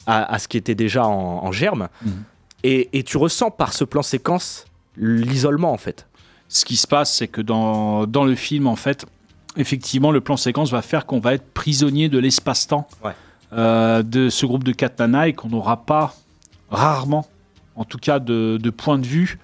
à, 0.07 0.33
à 0.33 0.39
ce 0.39 0.47
qui 0.47 0.57
était 0.57 0.75
déjà 0.75 1.05
en, 1.05 1.43
en 1.45 1.51
germe. 1.51 1.87
Mhm. 2.03 2.11
Et, 2.63 2.97
et 2.97 3.03
tu 3.03 3.17
ressens 3.17 3.51
par 3.51 3.73
ce 3.73 3.83
plan 3.83 4.01
séquence 4.01 4.65
l'isolement, 4.97 5.71
en 5.71 5.77
fait. 5.77 6.07
Ce 6.47 6.63
qui 6.65 6.77
se 6.77 6.87
passe, 6.87 7.13
c'est 7.15 7.27
que 7.27 7.41
dans, 7.41 8.07
dans 8.07 8.23
le 8.23 8.33
film, 8.35 8.65
en 8.67 8.75
fait, 8.75 9.05
effectivement, 9.57 10.11
le 10.11 10.21
plan 10.21 10.37
séquence 10.37 10.71
va 10.71 10.81
faire 10.81 11.05
qu'on 11.05 11.19
va 11.19 11.33
être 11.33 11.45
prisonnier 11.53 12.07
de 12.09 12.17
l'espace-temps 12.17 12.87
Ouais. 13.03 13.11
euh, 13.53 14.01
de 14.03 14.29
ce 14.29 14.45
groupe 14.45 14.63
de 14.63 14.71
katana 14.71 15.27
et 15.27 15.33
qu'on 15.33 15.49
n'aura 15.49 15.85
pas, 15.85 16.15
rarement, 16.71 17.27
en 17.75 17.85
tout 17.85 17.97
cas, 17.97 18.19
de, 18.19 18.69
points 18.69 18.99
de 18.99 19.07
vue 19.07 19.39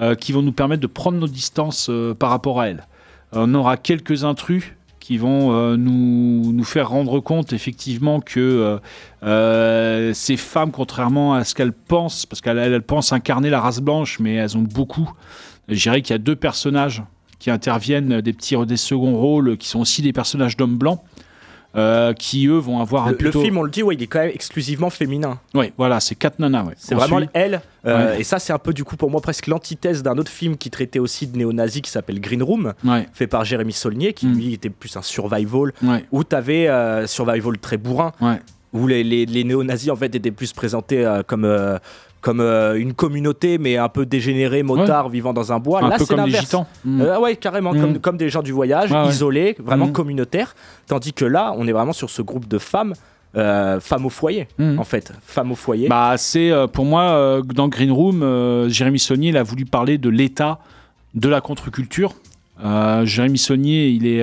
euh, 0.00 0.14
qui 0.14 0.32
vont 0.32 0.42
nous 0.42 0.52
permettre 0.52 0.82
de 0.82 0.86
prendre 0.86 1.18
nos 1.18 1.28
distances 1.28 1.88
euh, 1.90 2.14
par 2.14 2.30
rapport 2.30 2.60
à 2.60 2.68
elle. 2.68 2.86
on 3.32 3.54
aura 3.54 3.76
quelques 3.76 4.24
intrus 4.24 4.74
qui 5.04 5.18
vont 5.18 5.52
euh, 5.52 5.76
nous, 5.76 6.64
faire 6.64 6.88
rendre 6.88 7.20
compte 7.20 7.52
effectivement 7.52 8.20
que 8.20 8.40
euh, 8.40 8.78
euh, 9.22 10.14
ces 10.14 10.38
femmes, 10.38 10.70
contrairement 10.70 11.34
à 11.34 11.44
ce 11.44 11.54
qu'elles 11.54 11.74
pensent, 11.74 12.24
parce 12.24 12.40
qu'elles 12.40 12.56
elles 12.56 12.80
pensent 12.80 13.12
incarner 13.12 13.50
la 13.50 13.60
race 13.60 13.80
blanche, 13.80 14.18
mais 14.18 14.36
elles 14.36 14.56
ont 14.56 14.62
beaucoup. 14.62 15.12
Je 15.68 15.78
dirais 15.78 16.00
qu'il 16.00 16.14
y 16.14 16.16
a 16.16 16.18
deux 16.18 16.36
personnages 16.36 17.02
qui 17.38 17.50
interviennent, 17.50 18.22
des 18.22 18.32
petits 18.32 18.56
des 18.64 18.78
seconds 18.78 19.14
rôles, 19.14 19.58
qui 19.58 19.68
sont 19.68 19.80
aussi 19.80 20.00
des 20.00 20.14
personnages 20.14 20.56
d'hommes 20.56 20.78
blancs. 20.78 21.00
Euh, 21.76 22.12
qui 22.12 22.46
eux 22.46 22.56
vont 22.58 22.80
avoir 22.80 23.04
un 23.04 23.06
Le, 23.06 23.12
le 23.12 23.18
plutôt... 23.18 23.42
film, 23.42 23.58
on 23.58 23.62
le 23.62 23.70
dit, 23.70 23.82
ouais, 23.82 23.94
il 23.94 24.02
est 24.02 24.06
quand 24.06 24.20
même 24.20 24.30
exclusivement 24.32 24.90
féminin. 24.90 25.38
Oui, 25.54 25.72
voilà, 25.76 26.00
c'est 26.00 26.14
quatre 26.14 26.38
nanas. 26.38 26.64
Ouais. 26.64 26.74
C'est 26.76 26.94
vraiment 26.94 27.20
elle. 27.32 27.60
euh, 27.86 28.12
Ouais. 28.14 28.20
Et 28.20 28.24
ça, 28.24 28.38
c'est 28.38 28.52
un 28.52 28.58
peu 28.58 28.72
du 28.72 28.84
coup 28.84 28.96
pour 28.96 29.10
moi 29.10 29.20
presque 29.20 29.46
l'antithèse 29.46 30.02
d'un 30.02 30.16
autre 30.18 30.30
film 30.30 30.56
qui 30.56 30.70
traitait 30.70 30.98
aussi 30.98 31.26
de 31.26 31.36
néo-nazis 31.36 31.82
qui 31.82 31.90
s'appelle 31.90 32.20
Green 32.20 32.42
Room, 32.42 32.72
Ouais. 32.84 33.06
fait 33.12 33.26
par 33.26 33.44
Jérémy 33.44 33.72
Saulnier, 33.72 34.12
qui 34.12 34.26
Mm. 34.26 34.34
lui 34.36 34.52
était 34.54 34.70
plus 34.70 34.96
un 34.96 35.02
survival, 35.02 35.72
où 36.12 36.24
tu 36.24 36.36
avais 36.36 36.68
survival 37.06 37.58
très 37.58 37.76
bourrin. 37.76 38.12
Où 38.74 38.86
les, 38.86 39.02
les, 39.02 39.24
les 39.24 39.44
néo-nazis 39.44 39.90
en 39.90 39.96
fait 39.96 40.14
étaient 40.14 40.30
plus 40.30 40.52
présentés 40.52 41.06
euh, 41.06 41.22
comme. 41.26 41.44
euh, 41.46 41.78
comme 42.20 42.40
euh, 42.40 42.80
une 42.80 42.94
communauté 42.94 43.58
mais 43.58 43.76
un 43.76 43.90
peu 43.90 44.06
dégénérée, 44.06 44.62
motard, 44.62 45.10
vivant 45.10 45.34
dans 45.34 45.52
un 45.52 45.58
bois. 45.58 45.84
Un 45.84 45.90
Là, 45.90 45.98
peu 45.98 46.06
c'est 46.06 46.14
comme 46.16 46.24
les 46.24 46.32
gitans. 46.38 46.66
Mm. 46.82 47.02
Euh, 47.02 47.20
ouais, 47.20 47.36
carrément, 47.36 47.74
Mm. 47.74 47.80
comme, 47.82 47.98
comme 47.98 48.16
des 48.16 48.30
gens 48.30 48.40
du 48.40 48.50
voyage, 48.52 48.90
ouais. 48.90 49.08
isolés, 49.08 49.54
vraiment 49.62 49.88
Mm. 49.88 49.92
communautaires. 49.92 50.54
Tandis 50.86 51.12
que 51.12 51.26
là, 51.26 51.52
on 51.58 51.66
est 51.66 51.72
vraiment 51.72 51.92
sur 51.92 52.08
ce 52.08 52.22
groupe 52.22 52.48
de 52.48 52.56
femmes, 52.56 52.94
euh, 53.36 53.78
femmes 53.78 54.06
au 54.06 54.08
foyer, 54.08 54.48
Mm. 54.58 54.78
en 54.78 54.84
fait. 54.84 55.12
Femmes 55.26 55.52
au 55.52 55.54
foyer. 55.54 55.86
Bah, 55.88 56.14
c'est 56.16 56.50
pour 56.72 56.86
moi 56.86 57.42
dans 57.54 57.68
Green 57.68 57.92
Room, 57.92 58.68
Jérémy 58.70 58.98
Saunier 59.00 59.28
il 59.28 59.36
a 59.36 59.42
voulu 59.42 59.66
parler 59.66 59.98
de 59.98 60.08
l'état 60.08 60.60
de 61.14 61.28
la 61.28 61.42
contre-culture. 61.42 62.14
Jérémy 63.04 63.36
Saunier, 63.36 63.88
il 63.88 64.06
est 64.06 64.22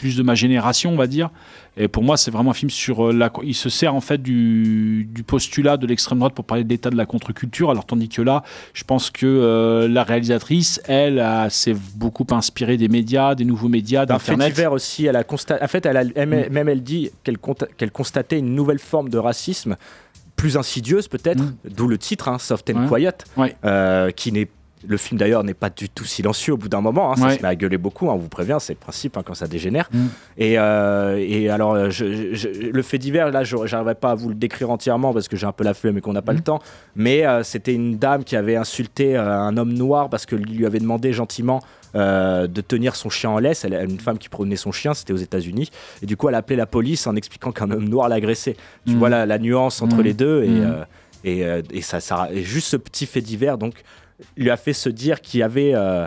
plus 0.00 0.16
de 0.16 0.22
ma 0.22 0.34
génération, 0.34 0.92
on 0.92 0.96
va 0.96 1.06
dire. 1.06 1.30
Et 1.76 1.86
pour 1.88 2.02
moi, 2.02 2.16
c'est 2.16 2.30
vraiment 2.30 2.50
un 2.50 2.54
film 2.54 2.70
sur 2.70 3.08
euh, 3.08 3.12
la. 3.12 3.30
Il 3.44 3.54
se 3.54 3.68
sert 3.68 3.94
en 3.94 4.00
fait 4.00 4.20
du, 4.20 5.04
du 5.12 5.22
postulat 5.22 5.76
de 5.76 5.86
l'extrême 5.86 6.18
droite 6.18 6.34
pour 6.34 6.44
parler 6.44 6.64
de 6.64 6.68
l'état 6.68 6.90
de 6.90 6.96
la 6.96 7.06
contre-culture. 7.06 7.70
Alors 7.70 7.84
tandis 7.84 8.08
que 8.08 8.22
là, 8.22 8.42
je 8.72 8.82
pense 8.84 9.10
que 9.10 9.26
euh, 9.26 9.86
la 9.88 10.02
réalisatrice, 10.02 10.80
elle, 10.86 11.24
s'est 11.50 11.76
beaucoup 11.94 12.26
inspirée 12.30 12.76
des 12.76 12.88
médias, 12.88 13.34
des 13.34 13.44
nouveaux 13.44 13.68
médias, 13.68 14.00
fait 14.02 14.06
d'internet. 14.06 14.54
divers 14.54 14.72
aussi. 14.72 15.06
Elle 15.06 15.16
a 15.16 15.24
constaté, 15.24 15.62
en 15.62 15.68
fait, 15.68 15.86
elle 15.86 15.96
a, 15.96 16.04
Mm. 16.04 16.48
même 16.50 16.68
elle 16.68 16.82
dit 16.82 17.10
qu'elle 17.24 17.90
constatait 17.92 18.38
une 18.38 18.54
nouvelle 18.54 18.78
forme 18.78 19.08
de 19.08 19.18
racisme, 19.18 19.76
plus 20.36 20.56
insidieuse 20.56 21.08
peut-être, 21.08 21.42
d'où 21.68 21.86
le 21.88 21.98
titre, 21.98 22.28
hein, 22.28 22.38
Soft 22.38 22.70
and 22.70 22.74
Mm. 22.80 22.82
Ouais. 22.84 22.88
Quiet, 23.00 23.12
Ouais. 23.36 23.56
euh, 23.64 24.10
qui 24.10 24.32
n'est 24.32 24.48
le 24.86 24.96
film 24.96 25.18
d'ailleurs 25.18 25.44
n'est 25.44 25.54
pas 25.54 25.68
du 25.70 25.88
tout 25.88 26.04
silencieux 26.04 26.54
au 26.54 26.56
bout 26.56 26.68
d'un 26.68 26.80
moment, 26.80 27.12
hein, 27.12 27.16
ça 27.16 27.26
Ouais. 27.26 27.36
se 27.36 27.42
met 27.42 27.48
à 27.48 27.54
gueuler 27.54 27.76
beaucoup, 27.78 28.08
hein, 28.10 28.14
on 28.14 28.18
vous 28.18 28.28
prévient, 28.28 28.56
c'est 28.60 28.72
le 28.72 28.78
principe 28.78 29.16
hein, 29.16 29.22
quand 29.24 29.34
ça 29.34 29.46
dégénère. 29.46 29.88
Mm. 29.92 30.06
Et, 30.38 30.58
euh, 30.58 31.16
et 31.18 31.50
alors, 31.50 31.74
euh, 31.74 31.90
je- 31.90 32.34
je- 32.34 32.48
le 32.48 32.82
fait 32.82 32.98
divers, 32.98 33.30
là, 33.30 33.44
je 33.44 33.56
n'arriverai 33.56 33.94
pas 33.94 34.12
à 34.12 34.14
vous 34.14 34.28
le 34.30 34.34
décrire 34.34 34.70
entièrement 34.70 35.12
parce 35.12 35.28
que 35.28 35.36
j'ai 35.36 35.46
un 35.46 35.52
peu 35.52 35.64
la 35.64 35.74
flemme 35.74 35.98
et 35.98 36.00
qu'on 36.00 36.12
n'a 36.14 36.22
pas 36.22 36.32
Mm. 36.32 36.36
le 36.36 36.42
temps, 36.42 36.58
mais 36.96 37.26
euh, 37.26 37.42
c'était 37.42 37.74
une 37.74 37.98
dame 37.98 38.24
qui 38.24 38.36
avait 38.36 38.56
insulté 38.56 39.16
euh, 39.16 39.30
un 39.38 39.56
homme 39.56 39.72
noir 39.74 40.08
parce 40.08 40.24
qu'il 40.26 40.38
lui 40.38 40.64
avait 40.66 40.78
demandé 40.80 41.12
gentiment 41.12 41.60
euh, 41.96 42.46
de 42.46 42.60
tenir 42.60 42.94
son 42.94 43.10
chien 43.10 43.30
en 43.30 43.38
laisse. 43.40 43.64
Elle, 43.64 43.74
une 43.74 43.98
femme 43.98 44.16
qui 44.16 44.28
promenait 44.28 44.54
son 44.54 44.70
chien, 44.70 44.94
c'était 44.94 45.12
aux 45.12 45.16
États-Unis. 45.16 45.70
Et 46.02 46.06
du 46.06 46.16
coup, 46.16 46.28
elle 46.28 46.36
a 46.36 46.38
appelé 46.38 46.54
la 46.56 46.66
police 46.66 47.06
en 47.08 47.16
expliquant 47.16 47.50
qu'un 47.50 47.68
homme 47.72 47.88
noir 47.88 48.08
l'agressait. 48.08 48.54
Tu 48.86 48.94
Mm. 48.94 48.98
vois 48.98 49.08
la, 49.08 49.26
la 49.26 49.38
nuance 49.40 49.82
entre 49.82 50.00
les 50.00 50.14
deux. 50.14 50.44
Et, 50.44 50.48
euh, 50.48 50.84
et, 51.24 51.78
et 51.78 51.82
ça, 51.82 51.98
ça, 52.00 52.28
et 52.32 52.42
juste 52.44 52.68
ce 52.68 52.76
petit 52.76 53.06
fait 53.06 53.20
divers, 53.20 53.58
donc, 53.58 53.74
lui 54.36 54.50
a 54.50 54.56
fait 54.56 54.72
se 54.72 54.88
dire 54.88 55.20
qu'il 55.20 55.40
y 55.40 55.42
avait 55.42 55.72
euh, 55.74 56.06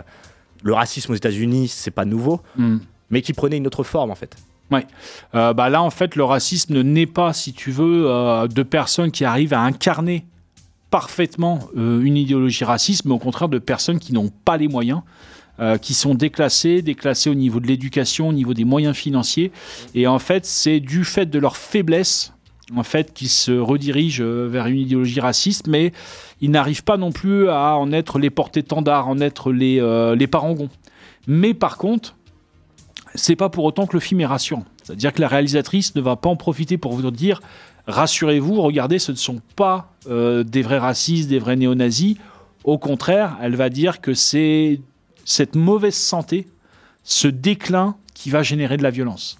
le 0.62 0.72
racisme 0.72 1.12
aux 1.12 1.16
États-Unis, 1.16 1.68
c'est 1.68 1.90
pas 1.90 2.04
nouveau, 2.04 2.40
Mm. 2.56 2.78
mais 3.10 3.22
qui 3.22 3.32
prenait 3.32 3.56
une 3.58 3.66
autre 3.66 3.82
forme 3.84 4.10
en 4.10 4.14
fait. 4.14 4.36
Ouais. 4.70 4.86
Euh, 5.34 5.52
bah 5.52 5.68
là, 5.68 5.82
en 5.82 5.90
fait, 5.90 6.16
le 6.16 6.24
racisme 6.24 6.72
ne 6.74 6.82
naît 6.82 7.06
pas, 7.06 7.32
si 7.34 7.52
tu 7.52 7.70
veux, 7.70 8.06
euh, 8.08 8.48
de 8.48 8.62
personnes 8.62 9.10
qui 9.10 9.24
arrivent 9.24 9.52
à 9.52 9.60
incarner 9.60 10.24
parfaitement 10.90 11.60
une 11.76 12.16
idéologie 12.16 12.64
raciste, 12.64 13.04
mais 13.04 13.12
au 13.12 13.18
contraire 13.18 13.48
de 13.48 13.58
personnes 13.58 13.98
qui 13.98 14.12
n'ont 14.12 14.30
pas 14.44 14.56
les 14.56 14.68
moyens. 14.68 15.00
euh, 15.60 15.78
qui 15.78 15.94
sont 15.94 16.16
déclassées, 16.16 16.82
déclassées 16.82 17.30
au 17.30 17.34
niveau 17.36 17.60
de 17.60 17.68
l'éducation, 17.68 18.30
au 18.30 18.32
niveau 18.32 18.54
des 18.54 18.64
moyens 18.64 18.96
financiers. 18.96 19.52
Et 19.94 20.08
en 20.08 20.18
fait, 20.18 20.44
c'est 20.44 20.80
du 20.80 21.04
fait 21.04 21.26
de 21.26 21.38
leur 21.38 21.56
faiblesse, 21.56 22.32
en 22.76 22.82
fait, 22.82 23.12
qu'ils 23.12 23.28
se 23.28 23.52
redirigent 23.52 24.22
euh, 24.22 24.48
vers 24.48 24.66
une 24.66 24.78
idéologie 24.78 25.20
raciste, 25.20 25.66
mais 25.66 25.92
ils 26.40 26.50
n'arrivent 26.50 26.84
pas 26.84 26.96
non 26.96 27.12
plus 27.12 27.48
à 27.48 27.76
en 27.76 27.92
être 27.92 28.18
les 28.18 28.30
porte-étendards, 28.30 29.08
en 29.08 29.20
être 29.20 29.52
les, 29.52 29.80
euh, 29.80 30.14
les 30.16 30.26
parangons. 30.26 30.70
Mais 31.26 31.54
par 31.54 31.78
contre, 31.78 32.16
c'est 33.14 33.36
pas 33.36 33.48
pour 33.48 33.64
autant 33.64 33.86
que 33.86 33.94
le 33.94 34.00
film 34.00 34.20
est 34.20 34.26
rassurant. 34.26 34.64
C'est-à-dire 34.82 35.12
que 35.12 35.20
la 35.20 35.28
réalisatrice 35.28 35.94
ne 35.94 36.00
va 36.00 36.16
pas 36.16 36.28
en 36.28 36.36
profiter 36.36 36.78
pour 36.78 36.92
vous 36.92 37.10
dire 37.10 37.40
rassurez-vous, 37.86 38.60
regardez, 38.62 38.98
ce 38.98 39.12
ne 39.12 39.16
sont 39.16 39.40
pas 39.56 39.92
euh, 40.08 40.42
des 40.42 40.62
vrais 40.62 40.78
racistes, 40.78 41.28
des 41.28 41.38
vrais 41.38 41.56
néo-nazis. 41.56 42.16
Au 42.64 42.78
contraire, 42.78 43.36
elle 43.42 43.56
va 43.56 43.68
dire 43.68 44.00
que 44.00 44.14
c'est 44.14 44.80
cette 45.24 45.54
mauvaise 45.54 45.94
santé, 45.94 46.46
ce 47.02 47.28
déclin 47.28 47.96
qui 48.14 48.30
va 48.30 48.42
générer 48.42 48.76
de 48.76 48.82
la 48.82 48.90
violence. 48.90 49.38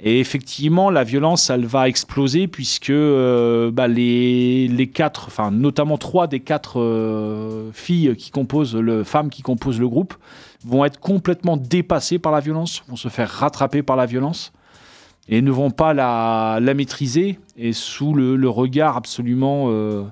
Et 0.00 0.20
effectivement, 0.20 0.90
la 0.90 1.04
violence, 1.04 1.48
elle 1.48 1.64
va 1.64 1.88
exploser 1.88 2.48
puisque 2.48 2.90
euh, 2.90 3.70
bah, 3.70 3.88
les, 3.88 4.90
quatre, 4.92 5.28
enfin 5.28 5.50
notamment 5.50 5.96
trois 5.96 6.26
des 6.26 6.40
quatre 6.40 6.80
euh, 6.80 7.70
filles 7.72 8.14
qui 8.16 8.30
composent 8.30 8.76
le, 8.76 9.04
femmes 9.04 9.30
qui 9.30 9.40
composent 9.40 9.80
le 9.80 9.88
groupe, 9.88 10.14
vont 10.66 10.84
être 10.84 11.00
complètement 11.00 11.56
dépassées 11.56 12.18
par 12.18 12.32
la 12.32 12.40
violence, 12.40 12.82
vont 12.88 12.96
se 12.96 13.08
faire 13.08 13.30
rattraper 13.30 13.82
par 13.82 13.96
la 13.96 14.04
violence 14.04 14.52
et 15.28 15.40
ne 15.40 15.50
vont 15.50 15.70
pas 15.70 15.94
la, 15.94 16.60
maîtriser 16.74 17.38
et 17.56 17.72
sous 17.72 18.12
le, 18.12 18.48
regard 18.50 18.98
absolument 18.98 19.68
euh, 19.70 20.04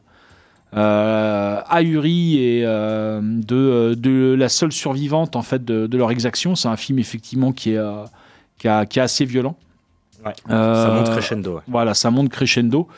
ahuri 0.72 2.38
et 2.38 2.62
de, 2.62 4.34
la 4.34 4.48
seule 4.48 4.72
survivante 4.72 5.36
en 5.36 5.42
fait 5.42 5.62
de, 5.62 5.86
de 5.86 5.98
leur 5.98 6.10
exaction. 6.10 6.54
C'est 6.54 6.68
un 6.68 6.76
film 6.76 6.98
effectivement 6.98 7.52
qui 7.52 7.72
est, 7.72 7.80
qui 8.58 8.66
est 8.66 8.98
assez 8.98 9.26
violent. 9.26 9.56
Ouais. 10.24 10.32
Euh, 10.50 10.86
ça 10.86 10.94
monte 10.94 11.10
crescendo. 11.10 11.54
ouais. 11.56 11.60
Voilà, 11.68 11.94
ça 11.94 12.10
monte 12.10 12.28
crescendo. 12.30 12.88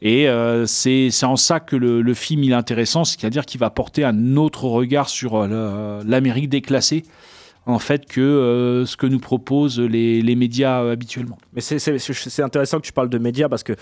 Et 0.00 0.28
euh, 0.28 0.66
c'est 0.66 1.10
en 1.22 1.36
ça 1.36 1.60
que 1.60 1.76
le, 1.76 2.02
le 2.02 2.14
film 2.14 2.42
il 2.42 2.50
est 2.50 2.54
intéressant, 2.54 3.04
c'est-à-dire 3.04 3.46
qu'il 3.46 3.60
va 3.60 3.70
porter 3.70 4.04
un 4.04 4.36
autre 4.36 4.64
regard 4.64 5.08
sur 5.08 5.36
euh, 5.36 6.02
l'Amérique 6.04 6.48
déclassée, 6.48 7.04
en 7.66 7.78
fait, 7.78 8.06
que 8.06 8.20
euh, 8.20 8.84
ce 8.86 8.96
que 8.96 9.06
nous 9.06 9.20
proposent 9.20 9.78
les, 9.78 10.20
les 10.20 10.34
médias 10.34 10.82
euh, 10.82 10.92
habituellement. 10.92 11.38
Mais 11.52 11.60
c'est- 11.60 12.40
intéressant 12.42 12.78
que 12.80 12.86
tu 12.86 12.92
parles 12.92 13.10
de 13.10 13.18
médias 13.18 13.48
parce 13.48 13.62
que 13.62 13.74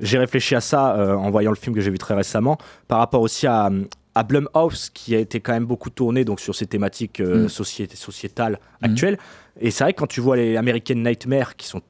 j'ai 0.00 0.16
réfléchi 0.18 0.54
à 0.54 0.60
ça 0.62 0.94
euh, 0.96 1.14
en 1.14 1.30
voyant 1.30 1.50
le 1.50 1.56
film 1.56 1.74
que 1.74 1.82
j'ai 1.82 1.90
vu 1.90 1.98
très 1.98 2.14
récemment, 2.14 2.56
par 2.88 2.98
rapport 2.98 3.20
aussi 3.20 3.46
à, 3.46 3.68
à 4.14 4.22
Blumhouse 4.22 4.88
qui 4.94 5.14
a 5.14 5.18
été 5.18 5.40
quand 5.40 5.52
même 5.52 5.66
beaucoup 5.66 5.90
tourné 5.90 6.24
donc, 6.24 6.40
sur 6.40 6.54
ces 6.54 6.66
thématiques 6.66 7.20
euh, 7.20 7.44
Mm. 7.44 7.48
sociétales 7.94 8.58
actuelles. 8.80 9.18
Et 9.60 9.70
c'est 9.70 9.84
vrai 9.84 9.92
que 9.92 9.98
quand 9.98 10.06
tu 10.06 10.22
vois 10.22 10.36
les 10.36 10.56
American 10.56 10.94
Nightmare 10.94 11.56
qui 11.56 11.66
sont 11.66 11.82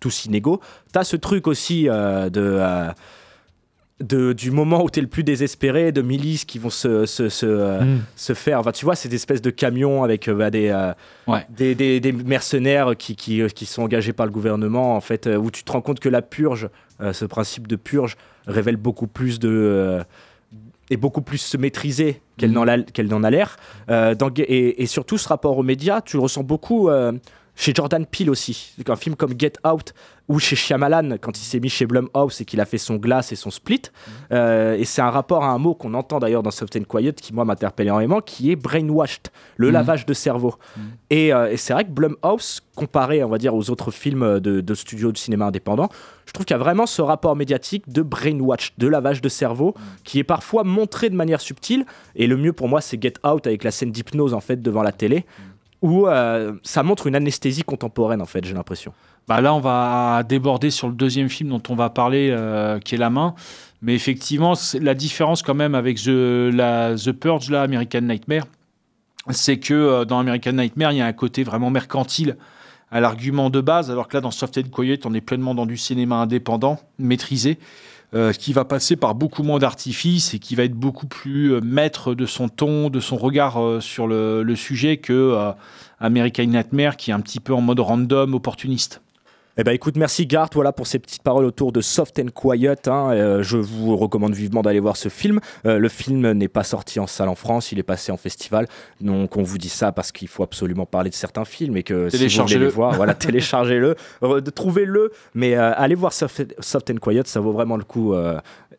tous 0.00 0.24
inégaux, 0.24 0.60
tu 0.92 0.98
as 0.98 1.04
ce 1.04 1.16
truc 1.16 1.46
aussi 1.46 1.88
euh, 1.88 2.30
de... 2.30 2.40
euh, 2.42 2.88
de- 4.00 4.32
du 4.32 4.50
moment 4.50 4.82
où 4.82 4.88
tu 4.88 4.98
es 4.98 5.02
le 5.02 5.08
plus 5.08 5.24
désespéré, 5.24 5.92
de 5.92 6.00
milices 6.00 6.46
qui 6.46 6.58
vont 6.58 6.70
se, 6.70 7.04
se, 7.04 7.28
se, 7.28 7.44
euh, 7.44 7.80
Mm. 7.82 8.00
se 8.16 8.32
faire. 8.32 8.58
Enfin, 8.60 8.72
tu 8.72 8.86
vois, 8.86 8.96
ces 8.96 9.14
espèces 9.14 9.42
de 9.42 9.50
camions 9.50 10.02
avec 10.02 10.26
euh, 10.26 10.34
bah, 10.34 10.50
des, 10.50 10.68
euh, 10.70 10.94
Ouais. 11.26 11.46
des, 11.50 11.74
des- 11.74 12.00
des 12.00 12.12
mercenaires 12.12 12.96
qui, 12.96 13.14
qui, 13.14 13.42
qui 13.54 13.66
sont 13.66 13.82
engagés 13.82 14.14
par 14.14 14.24
le 14.24 14.32
gouvernement, 14.32 14.96
en 14.96 15.02
fait, 15.02 15.26
où 15.26 15.50
tu 15.50 15.64
te 15.64 15.72
rends 15.72 15.82
compte 15.82 16.00
que 16.00 16.08
la 16.08 16.22
purge, 16.22 16.70
ce 17.12 17.24
principe 17.26 17.66
de 17.68 17.76
purge, 17.76 18.16
révèle 18.46 18.76
beaucoup 18.76 19.06
plus 19.06 19.38
de. 19.38 20.00
et 20.88 20.96
beaucoup 20.96 21.20
plus 21.22 21.38
se 21.38 21.56
maîtriser 21.58 22.22
qu'elle 22.38 22.50
Mhm. 22.52 22.54
n'en 22.56 23.22
a, 23.22 23.30
l'air. 23.30 23.58
Et, 24.38 24.82
et 24.82 24.86
surtout, 24.86 25.18
ce 25.18 25.28
rapport 25.28 25.58
aux 25.58 25.62
médias, 25.62 26.00
tu 26.00 26.16
le 26.16 26.22
ressens 26.22 26.42
beaucoup 26.42 26.88
chez 27.56 27.72
Jordan 27.74 28.06
Peele 28.06 28.30
aussi. 28.30 28.72
Un 28.88 28.96
film 28.96 29.16
comme 29.16 29.34
Get 29.38 29.52
Out, 29.66 29.92
ou 30.28 30.38
chez 30.38 30.54
Shyamalan, 30.54 31.16
quand 31.20 31.36
il 31.38 31.42
s'est 31.42 31.58
mis 31.58 31.68
chez 31.68 31.86
Blumhouse 31.86 32.40
et 32.40 32.44
qu'il 32.44 32.60
a 32.60 32.64
fait 32.64 32.78
son 32.78 32.96
Glass 32.96 33.32
et 33.32 33.36
son 33.36 33.50
Split. 33.50 33.82
Euh, 34.32 34.76
et 34.76 34.84
c'est 34.84 35.02
un 35.02 35.10
rapport 35.10 35.42
à 35.42 35.48
un 35.48 35.58
mot 35.58 35.74
qu'on 35.74 35.92
entend 35.94 36.20
d'ailleurs 36.20 36.44
dans 36.44 36.52
Soft 36.52 36.76
and 36.76 36.84
Quiet, 36.88 37.14
qui 37.14 37.34
moi 37.34 37.44
m'interpelle 37.44 37.88
énormément, 37.88 38.20
qui 38.20 38.52
est 38.52 38.56
brainwashed, 38.56 39.28
le 39.56 39.68
Mhm. 39.68 39.72
lavage 39.72 40.06
de 40.06 40.14
cerveau. 40.14 40.54
Et, 41.10 41.34
euh, 41.34 41.50
et 41.50 41.56
c'est 41.56 41.72
vrai 41.72 41.84
que 41.84 41.90
Blumhouse, 41.90 42.60
comparé, 42.76 43.24
on 43.24 43.28
va 43.28 43.38
dire, 43.38 43.54
aux 43.54 43.70
autres 43.70 43.90
films 43.90 44.38
de, 44.38 44.60
de 44.60 44.74
studios 44.74 45.10
de 45.10 45.18
cinéma 45.18 45.46
indépendants, 45.46 45.88
je 46.26 46.32
trouve 46.32 46.46
qu'il 46.46 46.54
y 46.54 46.60
a 46.60 46.62
vraiment 46.62 46.86
ce 46.86 47.02
rapport 47.02 47.34
médiatique 47.34 47.88
de 47.88 48.02
brainwash, 48.02 48.72
de 48.78 48.86
lavage 48.86 49.20
de 49.20 49.28
cerveau, 49.28 49.74
qui 50.04 50.20
est 50.20 50.24
parfois 50.24 50.62
montré 50.62 51.10
de 51.10 51.16
manière 51.16 51.40
subtile. 51.40 51.84
Et 52.14 52.28
le 52.28 52.36
mieux 52.36 52.52
pour 52.52 52.68
moi, 52.68 52.80
c'est 52.80 53.02
Get 53.02 53.14
Out 53.26 53.48
avec 53.48 53.64
la 53.64 53.72
scène 53.72 53.90
d'hypnose 53.90 54.32
en 54.32 54.40
fait 54.40 54.62
devant 54.62 54.84
la 54.84 54.92
télé, 54.92 55.26
où 55.82 56.06
euh, 56.06 56.52
ça 56.62 56.82
montre 56.82 57.06
une 57.06 57.14
anesthésie 57.14 57.62
contemporaine 57.62 58.20
en 58.20 58.26
fait, 58.26 58.44
j'ai 58.44 58.54
l'impression. 58.54 58.92
Bah 59.28 59.40
là, 59.40 59.54
on 59.54 59.60
va 59.60 60.22
déborder 60.22 60.70
sur 60.70 60.88
le 60.88 60.94
deuxième 60.94 61.28
film 61.28 61.50
dont 61.50 61.62
on 61.68 61.74
va 61.74 61.90
parler, 61.90 62.30
euh, 62.32 62.78
qui 62.80 62.96
est 62.96 62.98
La 62.98 63.10
Main. 63.10 63.34
Mais 63.82 63.94
effectivement, 63.94 64.54
la 64.80 64.94
différence 64.94 65.42
quand 65.42 65.54
même 65.54 65.74
avec 65.74 65.98
The, 65.98 66.50
The 66.50 67.12
Purge, 67.12 67.50
là, 67.50 67.62
American 67.62 68.02
Nightmare, 68.02 68.44
c'est 69.30 69.58
que 69.58 69.74
euh, 69.74 70.04
dans 70.04 70.18
American 70.18 70.52
Nightmare, 70.52 70.92
il 70.92 70.98
y 70.98 71.00
a 71.00 71.06
un 71.06 71.12
côté 71.12 71.44
vraiment 71.44 71.70
mercantile 71.70 72.36
à 72.90 73.00
l'argument 73.00 73.50
de 73.50 73.60
base, 73.60 73.90
alors 73.90 74.08
que 74.08 74.16
là, 74.16 74.20
dans 74.20 74.32
Soft 74.32 74.58
and 74.58 74.70
Quiet, 74.72 75.00
on 75.04 75.14
est 75.14 75.20
pleinement 75.20 75.54
dans 75.54 75.66
du 75.66 75.76
cinéma 75.76 76.16
indépendant, 76.16 76.80
maîtrisé, 76.98 77.58
euh, 78.12 78.32
qui 78.32 78.52
va 78.52 78.64
passer 78.64 78.96
par 78.96 79.14
beaucoup 79.14 79.44
moins 79.44 79.60
d'artifices 79.60 80.34
et 80.34 80.40
qui 80.40 80.56
va 80.56 80.64
être 80.64 80.74
beaucoup 80.74 81.06
plus 81.06 81.52
euh, 81.52 81.60
maître 81.60 82.12
de 82.14 82.26
son 82.26 82.48
ton, 82.48 82.90
de 82.90 82.98
son 82.98 83.16
regard 83.16 83.62
euh, 83.62 83.80
sur 83.80 84.08
le, 84.08 84.42
le 84.42 84.56
sujet 84.56 84.96
que 84.96 85.52
American 86.00 86.46
Nightmare, 86.46 86.96
qui 86.96 87.12
est 87.12 87.14
un 87.14 87.20
petit 87.20 87.38
peu 87.38 87.54
en 87.54 87.60
mode 87.60 87.78
random, 87.78 88.34
opportuniste. 88.34 89.00
Eh 89.60 89.62
ben 89.62 89.72
écoute, 89.72 89.98
merci 89.98 90.26
Gart, 90.26 90.48
voilà 90.54 90.72
pour 90.72 90.86
ces 90.86 90.98
petites 90.98 91.22
paroles 91.22 91.44
autour 91.44 91.70
de 91.70 91.82
Soft 91.82 92.18
and 92.18 92.28
Quiet. 92.34 92.88
hein. 92.88 93.10
Euh, 93.12 93.42
je 93.42 93.58
vous 93.58 93.94
recommande 93.94 94.32
vivement 94.32 94.62
d'aller 94.62 94.80
voir 94.80 94.96
ce 94.96 95.10
film. 95.10 95.38
Euh, 95.66 95.76
le 95.76 95.88
film 95.90 96.32
n'est 96.32 96.48
pas 96.48 96.62
sorti 96.62 96.98
en 96.98 97.06
salle 97.06 97.28
en 97.28 97.34
France, 97.34 97.70
il 97.70 97.78
est 97.78 97.82
passé 97.82 98.10
en 98.10 98.16
festival. 98.16 98.66
Donc 99.02 99.36
on 99.36 99.42
vous 99.42 99.58
dit 99.58 99.68
ça 99.68 99.92
parce 99.92 100.12
qu'il 100.12 100.28
faut 100.28 100.42
absolument 100.42 100.86
parler 100.86 101.10
de 101.10 101.14
certains 101.14 101.44
films 101.44 101.76
et 101.76 101.82
que 101.82 101.92
si 101.92 101.96
vous 101.98 102.00
voulez 102.04 102.18
Téléchargez-le. 102.20 102.64
les 102.64 102.70
voir, 102.70 102.94
voilà, 102.94 103.12
téléchargez-le, 103.26 103.96
trouvez-le. 104.54 105.12
Mais 105.34 105.54
euh, 105.56 105.74
allez 105.76 105.94
voir 105.94 106.14
Soft, 106.14 106.54
Soft 106.60 106.90
and 106.90 106.96
Quiet, 106.96 107.24
ça 107.26 107.40
vaut 107.40 107.52
vraiment 107.52 107.76
le 107.76 107.84
coup. 107.84 108.14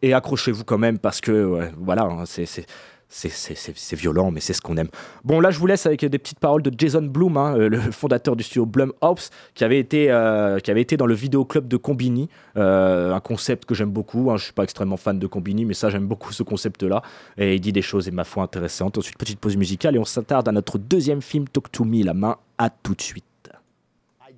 et 0.01 0.13
accrochez-vous 0.15 0.63
quand 0.63 0.79
même 0.79 0.97
parce 0.97 1.21
que 1.21 1.45
ouais, 1.45 1.71
voilà, 1.77 2.05
hein, 2.05 2.23
c'est 2.25 2.65
c'est- 3.13 3.95
violent, 3.95 4.31
mais 4.31 4.39
c'est 4.39 4.53
ce 4.53 4.61
qu'on 4.61 4.77
aime. 4.77 4.87
Bon, 5.25 5.39
là, 5.41 5.51
je 5.51 5.59
vous 5.59 5.67
laisse 5.67 5.85
avec 5.85 6.03
des 6.05 6.17
petites 6.17 6.39
paroles 6.39 6.61
de 6.61 6.71
Jason 6.75 7.01
Blum, 7.01 7.35
hein, 7.37 7.55
euh, 7.57 7.69
le 7.69 7.77
fondateur 7.91 8.35
du 8.35 8.43
studio 8.43 8.65
Blumhouse, 8.65 9.29
qui 9.53 9.63
avait 9.63 9.79
été, 9.79 10.09
euh, 10.09 10.59
qui 10.59 10.71
avait 10.71 10.81
été 10.81 10.95
dans 10.97 11.05
le 11.05 11.13
vidéoclub 11.13 11.67
de 11.67 11.77
Combini, 11.77 12.29
euh, 12.57 13.13
un 13.13 13.19
concept 13.19 13.65
que 13.65 13.75
j'aime 13.75 13.91
beaucoup. 13.91 14.31
hein. 14.31 14.37
Je 14.37 14.45
suis 14.45 14.53
pas 14.53 14.63
extrêmement 14.63 14.97
fan 14.97 15.19
de 15.19 15.27
Combini, 15.27 15.65
mais 15.65 15.73
ça, 15.73 15.89
j'aime 15.89 16.07
beaucoup 16.07 16.31
ce 16.31 16.43
concept-là. 16.43 17.01
Et 17.37 17.55
il 17.55 17.59
dit 17.59 17.73
des 17.73 17.81
choses, 17.81 18.07
et 18.07 18.11
ma 18.11 18.23
foi, 18.23 18.43
intéressantes. 18.43 18.97
Ensuite, 18.97 19.17
petite 19.17 19.39
pause 19.39 19.57
musicale, 19.57 19.95
et 19.95 19.99
on 19.99 20.05
s'attarde 20.05 20.47
à 20.47 20.51
notre 20.51 20.77
deuxième 20.77 21.21
film, 21.21 21.47
Talk 21.49 21.71
to 21.71 21.83
Me, 21.83 22.03
la 22.03 22.13
main. 22.13 22.37
À 22.57 22.69
tout 22.69 22.95
de 22.95 23.01
suite. 23.01 23.25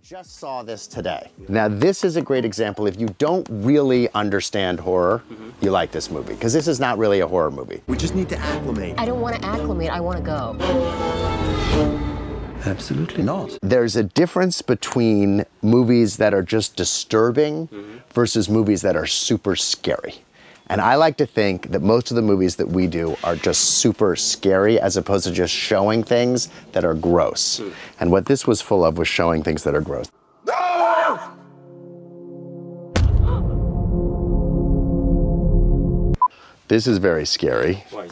Just 0.03 0.37
saw 0.37 0.61
this 0.63 0.85
today. 0.85 1.31
Now, 1.47 1.69
this 1.69 2.03
is 2.03 2.17
a 2.17 2.21
great 2.21 2.43
example. 2.43 2.87
If 2.87 2.99
you 2.99 3.15
don't 3.19 3.47
really 3.49 4.09
understand 4.11 4.81
horror, 4.81 5.23
you 5.61 5.71
like 5.71 5.91
this 5.91 6.11
movie 6.11 6.33
because 6.33 6.51
this 6.51 6.67
is 6.67 6.77
not 6.77 6.97
really 6.97 7.21
a 7.21 7.27
horror 7.27 7.49
movie. 7.49 7.81
We 7.87 7.95
just 7.95 8.13
need 8.13 8.27
to 8.27 8.37
acclimate. 8.37 8.95
I 8.97 9.05
don't 9.05 9.21
want 9.21 9.37
to 9.37 9.45
acclimate, 9.45 9.89
I 9.89 10.01
want 10.01 10.17
to 10.17 10.23
go. 10.23 10.57
Absolutely 12.65 13.23
not. 13.23 13.57
There's 13.61 13.95
a 13.95 14.03
difference 14.03 14.61
between 14.61 15.45
movies 15.61 16.17
that 16.17 16.33
are 16.33 16.43
just 16.43 16.75
disturbing 16.75 17.69
mm-hmm. 17.69 17.99
versus 18.13 18.49
movies 18.49 18.81
that 18.81 18.97
are 18.97 19.07
super 19.07 19.55
scary. 19.55 20.15
And 20.67 20.79
I 20.81 20.95
like 20.95 21.17
to 21.17 21.25
think 21.25 21.71
that 21.71 21.81
most 21.81 22.09
of 22.11 22.15
the 22.15 22.21
movies 22.21 22.55
that 22.55 22.69
we 22.69 22.87
do 22.87 23.15
are 23.23 23.35
just 23.35 23.61
super 23.79 24.15
scary 24.15 24.79
as 24.79 24.95
opposed 24.97 25.25
to 25.25 25.31
just 25.31 25.53
showing 25.53 26.03
things 26.03 26.49
that 26.71 26.85
are 26.85 26.93
gross. 26.93 27.57
Hmm. 27.57 27.69
And 27.99 28.11
what 28.11 28.25
this 28.27 28.47
was 28.47 28.61
full 28.61 28.85
of 28.85 28.97
was 28.97 29.07
showing 29.07 29.43
things 29.43 29.63
that 29.63 29.75
are 29.75 29.81
gross. 29.81 30.09
This 36.69 36.87
is 36.87 36.97
very 36.97 37.25
scary. 37.25 37.83
Why? 37.91 38.07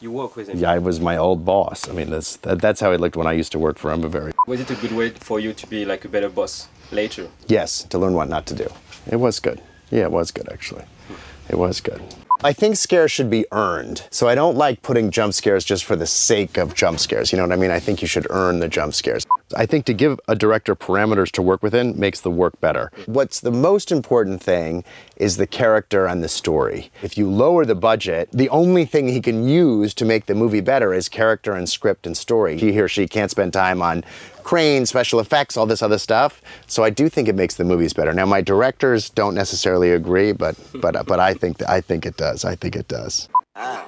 You 0.00 0.10
work 0.10 0.34
with 0.34 0.48
him. 0.48 0.58
Yeah, 0.58 0.72
I 0.72 0.78
was 0.78 0.98
my 0.98 1.16
old 1.18 1.44
boss. 1.44 1.88
I 1.88 1.92
mean, 1.92 2.10
that's 2.10 2.36
that, 2.38 2.60
that's 2.60 2.80
how 2.80 2.90
he 2.90 2.96
looked 2.96 3.16
when 3.16 3.26
I 3.26 3.32
used 3.32 3.52
to 3.52 3.58
work 3.58 3.78
for 3.78 3.92
him. 3.92 4.02
A 4.02 4.08
Very 4.08 4.32
Was 4.46 4.60
it 4.60 4.70
a 4.70 4.74
good 4.76 4.92
way 4.92 5.10
for 5.10 5.38
you 5.38 5.52
to 5.52 5.66
be 5.66 5.84
like 5.84 6.04
a 6.04 6.08
better 6.08 6.30
boss 6.30 6.68
later? 6.90 7.28
yes, 7.48 7.84
to 7.84 7.98
learn 7.98 8.14
what 8.14 8.28
not 8.28 8.46
to 8.46 8.54
do. 8.54 8.68
It 9.10 9.16
was 9.16 9.40
good. 9.40 9.60
Yeah, 9.90 10.04
it 10.04 10.10
was 10.10 10.30
good 10.30 10.48
actually. 10.50 10.84
Hmm. 11.08 11.14
It 11.50 11.58
was 11.58 11.80
good. 11.80 12.00
I 12.42 12.54
think 12.54 12.76
scares 12.76 13.10
should 13.10 13.28
be 13.28 13.44
earned. 13.52 14.04
So 14.10 14.26
I 14.26 14.34
don't 14.34 14.56
like 14.56 14.80
putting 14.80 15.10
jump 15.10 15.34
scares 15.34 15.62
just 15.62 15.84
for 15.84 15.94
the 15.94 16.06
sake 16.06 16.56
of 16.56 16.74
jump 16.74 16.98
scares. 16.98 17.32
You 17.32 17.36
know 17.36 17.44
what 17.44 17.52
I 17.52 17.56
mean? 17.56 17.70
I 17.70 17.80
think 17.80 18.00
you 18.00 18.08
should 18.08 18.26
earn 18.30 18.60
the 18.60 18.68
jump 18.68 18.94
scares. 18.94 19.26
I 19.56 19.66
think 19.66 19.84
to 19.86 19.92
give 19.92 20.18
a 20.26 20.34
director 20.34 20.74
parameters 20.74 21.30
to 21.32 21.42
work 21.42 21.62
within 21.62 21.98
makes 21.98 22.20
the 22.20 22.30
work 22.30 22.58
better. 22.60 22.92
What's 23.06 23.40
the 23.40 23.50
most 23.50 23.92
important 23.92 24.42
thing 24.42 24.84
is 25.16 25.36
the 25.36 25.46
character 25.46 26.06
and 26.06 26.24
the 26.24 26.28
story. 26.28 26.90
If 27.02 27.18
you 27.18 27.28
lower 27.28 27.66
the 27.66 27.74
budget, 27.74 28.30
the 28.32 28.48
only 28.48 28.86
thing 28.86 29.08
he 29.08 29.20
can 29.20 29.46
use 29.46 29.92
to 29.94 30.06
make 30.06 30.24
the 30.24 30.34
movie 30.34 30.62
better 30.62 30.94
is 30.94 31.10
character 31.10 31.52
and 31.52 31.68
script 31.68 32.06
and 32.06 32.16
story. 32.16 32.58
He 32.58 32.80
or 32.80 32.88
she 32.88 33.06
can't 33.06 33.30
spend 33.30 33.52
time 33.52 33.82
on 33.82 34.02
cranes, 34.42 34.88
special 34.88 35.20
effects, 35.20 35.56
all 35.56 35.66
this 35.66 35.82
other 35.82 35.98
stuff. 35.98 36.42
So 36.66 36.82
I 36.82 36.90
do 36.90 37.08
think 37.08 37.28
it 37.28 37.34
makes 37.34 37.54
the 37.56 37.64
movies 37.64 37.92
better. 37.92 38.12
Now 38.12 38.26
my 38.26 38.40
directors 38.40 39.10
don't 39.10 39.34
necessarily 39.34 39.92
agree, 39.92 40.32
but 40.32 40.56
but 40.74 41.06
but 41.06 41.20
I 41.20 41.34
think 41.34 41.62
I 41.68 41.80
think 41.80 42.06
it 42.06 42.16
does. 42.16 42.44
I 42.44 42.54
think 42.56 42.76
it 42.76 42.88
does. 42.88 43.28
Ah. 43.56 43.86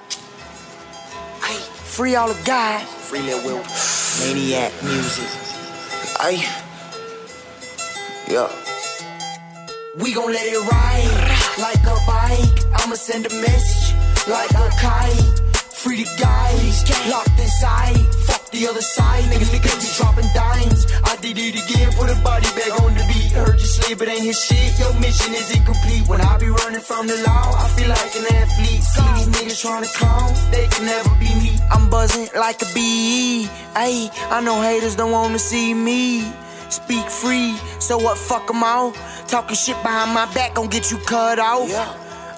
Free 1.93 2.15
all 2.15 2.27
the 2.27 2.43
guys. 2.43 2.87
Free 3.07 3.21
Lil 3.21 3.37
Will. 3.45 3.63
Maniac 4.19 4.73
music. 4.81 5.29
Ay. 6.19 6.41
Yeah. 8.27 8.49
We 9.99 10.11
gon' 10.11 10.33
let 10.33 10.43
it 10.43 10.57
ride 10.57 11.59
like 11.59 11.83
a 11.85 11.95
bike. 12.07 12.81
I'ma 12.81 12.95
send 12.95 13.27
a 13.27 13.29
message 13.29 13.93
like 14.27 14.49
a 14.49 14.69
kite. 14.81 15.52
Free 15.83 16.01
the 16.01 16.09
guys 16.17 16.79
locked 17.11 17.37
inside. 17.37 17.99
Fuck 18.23 18.49
the 18.51 18.67
other 18.67 18.81
side. 18.81 19.23
Niggas, 19.25 19.51
niggas 19.51 19.79
be 19.83 19.89
dropping 19.99 20.29
dimes. 20.33 20.87
I 21.03 21.17
did 21.17 21.37
it 21.37 21.59
again. 21.59 21.91
Put 21.99 22.09
a 22.09 22.15
body 22.23 22.47
bag 22.55 22.71
on 22.79 22.93
the 22.95 23.03
beat. 23.11 23.31
Heard 23.35 23.59
you 23.59 23.67
sleep, 23.67 23.97
but 23.99 24.07
ain't 24.07 24.23
his 24.23 24.39
shit. 24.39 24.79
Your 24.79 24.93
mission 25.01 25.33
is 25.33 25.51
incomplete. 25.51 26.07
When 26.07 26.21
I 26.21 26.37
be 26.37 26.47
running 26.47 26.79
from 26.79 27.07
the 27.07 27.17
law, 27.27 27.51
I 27.59 27.67
feel 27.75 27.89
like 27.89 28.15
an 28.15 28.25
athlete. 28.31 28.81
See 28.81 29.09
these 29.17 29.29
niggas 29.35 29.61
trying 29.61 29.83
to 29.83 29.89
clown. 29.99 30.31
They 30.51 30.67
can 30.67 30.85
never 30.85 31.09
be 31.19 31.31
me. 31.43 31.51
I'm 31.69 31.89
buzzing 31.89 32.29
like 32.33 32.61
a 32.61 32.69
bee. 32.73 33.49
Ayy, 33.75 34.09
I 34.31 34.39
know 34.39 34.61
haters 34.61 34.95
don't 34.95 35.11
wanna 35.11 35.37
see 35.37 35.73
me. 35.73 36.31
Speak 36.69 37.07
free, 37.09 37.57
so 37.79 37.97
what? 37.97 38.17
fuck 38.17 38.47
Fuck 38.47 38.55
'em 38.55 38.63
all. 38.63 38.93
Talking 39.27 39.57
shit 39.57 39.75
behind 39.83 40.13
my 40.13 40.31
back 40.33 40.55
gon' 40.55 40.69
get 40.69 40.91
you 40.91 40.97
cut 40.99 41.39
off. 41.39 41.69
Yeah. 41.69 41.91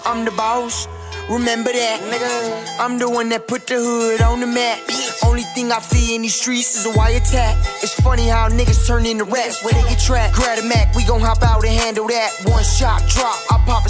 I'm 0.03 0.25
the 0.25 0.31
boss. 0.31 0.87
Remember 1.29 1.71
that, 1.71 1.99
nigga. 2.05 2.79
I'm 2.79 2.97
the 2.99 3.09
one 3.09 3.29
that 3.29 3.47
put 3.47 3.65
the 3.67 3.75
hood 3.75 4.21
on 4.21 4.39
the 4.41 4.47
map. 4.47 4.79
Only 5.23 5.43
thing 5.55 5.71
I 5.71 5.79
fear 5.79 6.15
in 6.15 6.21
these 6.21 6.35
streets 6.35 6.75
is 6.75 6.85
a 6.85 6.93
wiretap. 6.93 7.57
It's 7.81 7.99
funny 7.99 8.27
how 8.27 8.49
niggas 8.49 8.85
turn 8.85 9.05
into 9.05 9.23
rats 9.23 9.63
where 9.63 9.73
they 9.73 9.81
get 9.89 9.99
trapped. 9.99 10.35
Grab 10.35 10.59
a 10.59 10.67
Mac, 10.67 10.93
we 10.93 11.03
gon' 11.05 11.21
hop 11.21 11.41
out 11.41 11.65
and 11.65 11.73
handle 11.73 12.07
that. 12.07 12.31
One 12.45 12.63
shot 12.63 13.01
drop, 13.09 13.39
I 13.49 13.57
pop 13.65 13.85
a 13.85 13.89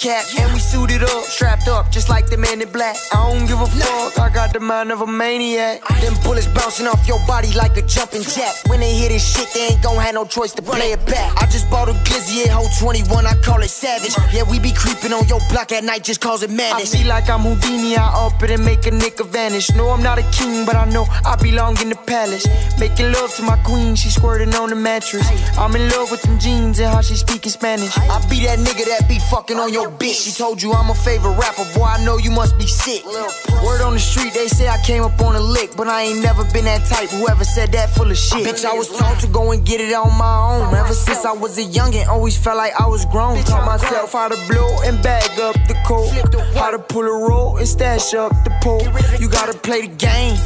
cap. 0.00 0.24
And 0.38 0.52
we 0.52 0.58
suited 0.58 1.02
up, 1.02 1.24
strapped 1.24 1.68
up, 1.68 1.92
just 1.92 2.08
like 2.08 2.26
the 2.26 2.38
man 2.38 2.60
in 2.62 2.72
black. 2.72 2.96
I 3.12 3.30
don't 3.30 3.46
give 3.46 3.60
a 3.60 3.66
fuck, 3.66 4.18
I 4.18 4.30
got 4.32 4.52
the 4.52 4.60
mind 4.60 4.90
of 4.90 5.02
a 5.02 5.06
maniac. 5.06 5.86
Them 6.00 6.14
bullets 6.24 6.48
bouncing 6.48 6.86
off 6.86 7.06
your 7.06 7.20
body 7.26 7.52
like 7.52 7.76
a 7.76 7.82
jumping 7.82 8.22
jack. 8.22 8.54
When 8.66 8.80
they 8.80 8.94
hear 8.94 9.10
this 9.10 9.22
shit, 9.22 9.52
they 9.52 9.68
ain't 9.68 9.82
gon' 9.82 9.96
have 9.96 10.14
no 10.14 10.24
choice 10.24 10.52
to 10.54 10.62
play 10.62 10.92
it 10.92 11.04
back. 11.06 11.36
I 11.36 11.46
just 11.46 11.68
bought 11.70 11.88
a 11.88 11.92
glizzy 12.08 12.46
at 12.46 12.52
Hole 12.52 12.68
21, 12.80 13.26
I 13.26 13.34
call 13.44 13.60
it 13.60 13.68
savage. 13.68 14.16
Yeah, 14.32 14.44
we 14.50 14.58
be 14.58 14.72
creeping 14.72 15.12
on 15.12 15.28
your 15.28 15.40
block 15.50 15.70
at 15.72 15.84
night, 15.84 16.02
just 16.02 16.20
causing 16.20 16.56
madness. 16.56 16.94
I 16.94 16.98
feel 16.98 17.08
like 17.08 17.28
I'm 17.28 17.40
Houdini, 17.40 17.96
I 17.96 18.08
up 18.26 18.42
it 18.42 18.50
and 18.50 18.64
make 18.64 18.86
a 18.86 18.90
nigga 18.90 19.26
vanish. 19.26 19.70
No, 19.74 19.90
I'm 19.90 20.02
not 20.02 20.18
a 20.18 20.24
king, 20.32 20.64
but 20.64 20.76
I 20.76 20.88
know 20.88 21.04
I 21.24 21.36
belong 21.36 21.78
in 21.82 21.90
the 21.90 22.00
palace. 22.06 22.46
Making 22.78 23.12
love 23.12 23.34
to 23.36 23.42
my 23.42 23.58
queen, 23.64 23.94
she 23.96 24.08
squirting 24.08 24.54
on 24.54 24.70
the 24.70 24.76
mattress. 24.76 25.28
I'm 25.58 25.76
in 25.76 25.88
love 25.90 26.10
with 26.10 26.22
them 26.22 26.38
jeans 26.38 26.78
and 26.78 26.88
how 26.88 27.02
she 27.02 27.16
speaking 27.16 27.52
Spanish. 27.52 27.96
I 27.98 28.16
be 28.30 28.40
that 28.46 28.58
nigga 28.58 28.86
that 28.88 29.06
be 29.06 29.18
fucking 29.30 29.58
on 29.58 29.72
your 29.72 29.89
bitch. 29.90 30.24
She 30.24 30.32
told 30.32 30.62
you 30.62 30.72
I'm 30.72 30.90
a 30.90 30.94
favorite 30.94 31.36
rapper, 31.36 31.64
boy, 31.74 31.84
I 31.84 32.04
know 32.04 32.18
you 32.18 32.30
must 32.30 32.58
be 32.58 32.66
sick. 32.66 33.04
Word 33.04 33.82
on 33.82 33.94
the 33.94 34.00
street, 34.00 34.32
they 34.34 34.48
say 34.48 34.68
I 34.68 34.78
came 34.78 35.02
up 35.02 35.20
on 35.20 35.36
a 35.36 35.40
lick, 35.40 35.76
but 35.76 35.88
I 35.88 36.02
ain't 36.02 36.22
never 36.22 36.44
been 36.52 36.64
that 36.64 36.86
type. 36.86 37.10
Whoever 37.10 37.44
said 37.44 37.72
that 37.72 37.90
full 37.90 38.10
of 38.10 38.16
shit. 38.16 38.46
Bitch, 38.46 38.64
I 38.64 38.74
was 38.74 38.88
taught 38.88 39.20
to 39.20 39.26
go 39.26 39.52
and 39.52 39.64
get 39.64 39.80
it 39.80 39.92
on 39.92 40.16
my 40.16 40.36
own. 40.38 40.74
Ever 40.74 40.94
since 40.94 41.24
I 41.24 41.32
was 41.32 41.58
a 41.58 41.64
youngin', 41.64 42.06
always 42.08 42.36
felt 42.36 42.56
like 42.56 42.72
I 42.80 42.86
was 42.86 43.04
grown. 43.06 43.42
Taught 43.44 43.66
myself 43.66 44.12
how 44.12 44.28
to 44.28 44.36
blow 44.48 44.78
and 44.84 45.02
bag 45.02 45.38
up 45.40 45.54
the 45.68 45.76
coat. 45.86 46.10
How 46.54 46.70
to 46.70 46.78
pull 46.78 47.02
a 47.02 47.28
roll 47.28 47.56
and 47.56 47.68
stash 47.68 48.14
up 48.14 48.32
the 48.44 48.50
pole. 48.62 48.82
You 49.20 49.28
gotta 49.28 49.56
play 49.58 49.82
the 49.86 49.94
game. 49.94 50.36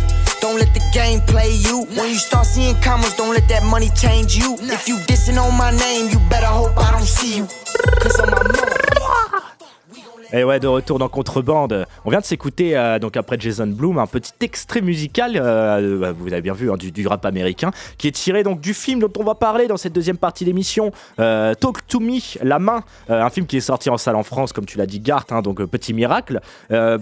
Don't 0.40 0.58
let 0.58 0.74
the 0.74 0.84
game 0.92 1.20
play 1.22 1.50
you. 1.54 1.86
When 1.96 2.10
you 2.10 2.18
start 2.18 2.46
seeing 2.46 2.74
comments, 2.82 3.16
don't 3.16 3.32
let 3.32 3.48
that 3.48 3.62
money 3.64 3.88
change 3.96 4.36
you. 4.36 4.56
If 4.60 4.86
you 4.88 4.96
dissing 5.08 5.42
on 5.42 5.56
my 5.56 5.70
name, 5.70 6.10
you 6.10 6.18
better 6.28 6.46
hope 6.46 6.76
I 6.76 6.90
don't 6.90 7.06
see 7.06 7.38
you. 7.38 7.46
Cause 8.00 8.20
I'm 8.20 8.30
my 8.30 8.42
mother. 8.42 8.83
Et 10.32 10.44
ouais, 10.44 10.60
de 10.60 10.66
retour 10.66 10.98
dans 10.98 11.08
Contrebande. 11.08 11.86
On 12.04 12.10
vient 12.10 12.20
de 12.20 12.24
s'écouter, 12.24 12.76
euh, 12.76 12.98
donc 12.98 13.16
après 13.16 13.36
Jason 13.38 13.66
Bloom, 13.66 13.98
un 13.98 14.06
petit 14.06 14.32
extrait 14.40 14.80
musical, 14.80 15.36
euh, 15.36 16.02
euh, 16.02 16.12
vous 16.16 16.32
avez 16.32 16.42
bien 16.42 16.54
vu, 16.54 16.70
hein, 16.70 16.76
du, 16.76 17.06
rap 17.06 17.24
américain, 17.26 17.70
qui 17.98 18.08
est 18.08 18.12
tiré 18.12 18.42
donc 18.42 18.60
du 18.60 18.74
film 18.74 19.00
dont 19.00 19.12
on 19.18 19.24
va 19.24 19.34
parler 19.34 19.66
dans 19.66 19.76
cette 19.76 19.92
deuxième 19.92 20.16
partie 20.16 20.44
d'émission, 20.44 20.92
Talk 21.16 21.86
to 21.86 22.00
Me, 22.00 22.18
La 22.42 22.58
Main, 22.58 22.82
un 23.08 23.30
film 23.30 23.46
qui 23.46 23.56
est 23.58 23.60
sorti 23.60 23.90
en 23.90 23.98
salle 23.98 24.16
en 24.16 24.22
France, 24.22 24.52
comme 24.52 24.66
tu 24.66 24.78
l'as 24.78 24.86
dit, 24.86 25.00
Gart, 25.00 25.26
hein, 25.30 25.42
donc 25.42 25.62
petit 25.64 25.92
miracle. 25.92 26.40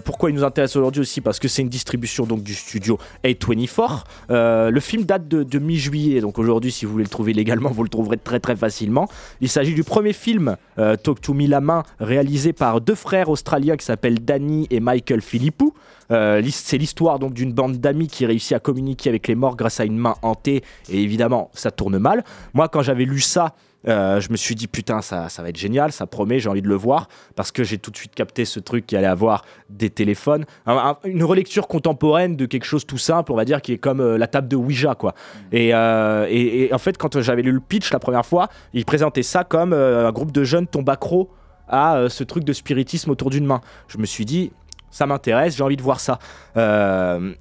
Pourquoi 0.03 0.29
il 0.29 0.35
nous 0.35 0.43
intéresse 0.43 0.75
aujourd'hui 0.75 1.01
aussi? 1.01 1.21
Parce 1.21 1.39
que 1.39 1.47
c'est 1.47 1.61
une 1.61 1.69
distribution 1.69 2.25
donc 2.25 2.43
du 2.43 2.53
studio 2.53 2.97
A24. 3.23 4.03
Euh, 4.31 4.69
le 4.69 4.79
film 4.79 5.03
date 5.03 5.27
de, 5.27 5.43
de 5.43 5.59
mi-juillet, 5.59 6.21
donc 6.21 6.39
aujourd'hui, 6.39 6.71
si 6.71 6.85
vous 6.85 6.91
voulez 6.91 7.03
le 7.03 7.09
trouver 7.09 7.33
légalement, 7.33 7.69
vous 7.69 7.83
le 7.83 7.89
trouverez 7.89 8.17
très 8.17 8.39
très 8.39 8.55
facilement. 8.55 9.07
Il 9.41 9.49
s'agit 9.49 9.73
du 9.73 9.83
premier 9.83 10.13
film, 10.13 10.57
Talk 10.75 11.21
to 11.21 11.33
Me, 11.33 11.47
La 11.47 11.61
Main, 11.61 11.83
réalisé 11.99 12.53
par 12.53 12.81
deux 12.81 12.95
frères 12.95 13.12
frères 13.13 13.29
australiens 13.29 13.77
qui 13.77 13.85
s'appellent 13.85 14.25
Danny 14.25 14.65
et 14.71 14.79
Michael 14.79 15.21
Philippou. 15.21 15.75
Euh, 16.09 16.41
c'est 16.49 16.79
l'histoire 16.79 17.19
donc 17.19 17.33
d'une 17.35 17.53
bande 17.53 17.73
d'amis 17.77 18.07
qui 18.07 18.25
réussit 18.25 18.53
à 18.53 18.59
communiquer 18.59 19.09
avec 19.09 19.27
les 19.27 19.35
morts 19.35 19.55
grâce 19.55 19.79
à 19.79 19.85
une 19.85 19.97
main 19.99 20.15
hantée. 20.23 20.63
Et 20.89 20.99
évidemment, 21.03 21.51
ça 21.53 21.69
tourne 21.69 21.99
mal. 21.99 22.23
Moi, 22.55 22.67
quand 22.69 22.81
j'avais 22.81 23.05
lu 23.05 23.19
ça, 23.19 23.53
euh, 23.87 24.19
je 24.19 24.31
me 24.31 24.35
suis 24.35 24.55
dit 24.55 24.65
putain 24.67 25.01
ça, 25.03 25.29
ça 25.29 25.43
va 25.43 25.49
être 25.49 25.57
génial, 25.59 25.91
ça 25.91 26.07
promet, 26.07 26.39
j'ai 26.39 26.49
envie 26.49 26.63
de 26.63 26.67
le 26.69 26.73
voir 26.75 27.07
parce 27.35 27.51
que 27.51 27.63
j'ai 27.63 27.77
tout 27.77 27.91
de 27.91 27.97
suite 27.97 28.15
capté 28.15 28.45
ce 28.45 28.59
truc 28.59 28.87
qui 28.87 28.95
allait 28.97 29.05
avoir 29.05 29.43
des 29.69 29.91
téléphones, 29.91 30.45
Un- 30.65 30.73
un- 30.77 30.97
une 31.07 31.23
relecture 31.23 31.67
contemporaine 31.67 32.35
de 32.35 32.47
quelque 32.47 32.63
chose 32.65 32.87
tout 32.87 32.97
simple, 32.97 33.31
on 33.31 33.35
va 33.35 33.45
dire 33.45 33.61
qui 33.61 33.73
est 33.73 33.77
comme 33.77 33.99
euh, 33.99 34.17
la 34.17 34.25
table 34.27 34.47
de 34.47 34.55
Ouija 34.55 34.95
quoi. 34.95 35.13
Et, 35.51 35.75
euh, 35.75 36.25
et- 36.29 36.63
et 36.69 36.73
en 36.73 36.77
fait 36.79 36.97
quand 36.97 37.21
j'avais 37.21 37.43
lu 37.43 37.51
le 37.51 37.59
pitch 37.59 37.91
la 37.91 37.99
première 37.99 38.25
fois, 38.25 38.47
il 38.73 38.85
présentait 38.85 39.21
ça 39.21 39.43
comme 39.43 39.73
un 39.73 40.11
groupe 40.13 40.31
de 40.31 40.43
jeunes 40.45 40.65
tombe 40.65 40.89
accro 40.89 41.29
à 41.67 41.95
euh, 41.95 42.09
ce 42.09 42.23
truc 42.23 42.43
de 42.43 42.53
spiritisme 42.53 43.09
autour 43.11 43.29
d'une 43.29 43.45
main. 43.45 43.61
Je 43.87 43.97
me 43.97 44.05
suis 44.05 44.25
dit 44.25 44.51
ça 44.93 45.07
m'intéresse, 45.07 45.57
j'ai 45.57 45.63
envie 45.63 45.75
de 45.75 45.81
voir 45.81 45.99
ça. 45.99 46.19
Euh, 46.55 47.33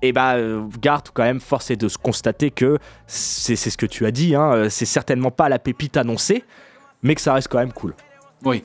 et 0.00 0.12
bah, 0.12 0.36
euh, 0.36 0.62
Garth, 0.80 1.10
quand 1.12 1.24
même, 1.24 1.40
force 1.40 1.70
est 1.70 1.76
de 1.76 1.88
se 1.88 1.98
constater 1.98 2.50
que 2.50 2.78
c'est 3.06 3.56
c'est 3.56 3.68
ce 3.68 3.76
que 3.76 3.86
tu 3.86 4.06
as 4.06 4.12
dit, 4.12 4.34
hein, 4.34 4.52
euh, 4.52 4.68
c'est 4.70 4.86
certainement 4.86 5.30
pas 5.30 5.48
la 5.48 5.58
pépite 5.58 5.96
annoncée, 5.96 6.44
mais 7.02 7.14
que 7.14 7.20
ça 7.20 7.34
reste 7.34 7.48
quand 7.48 7.58
même 7.58 7.72
cool. 7.72 7.94
Oui. 8.44 8.64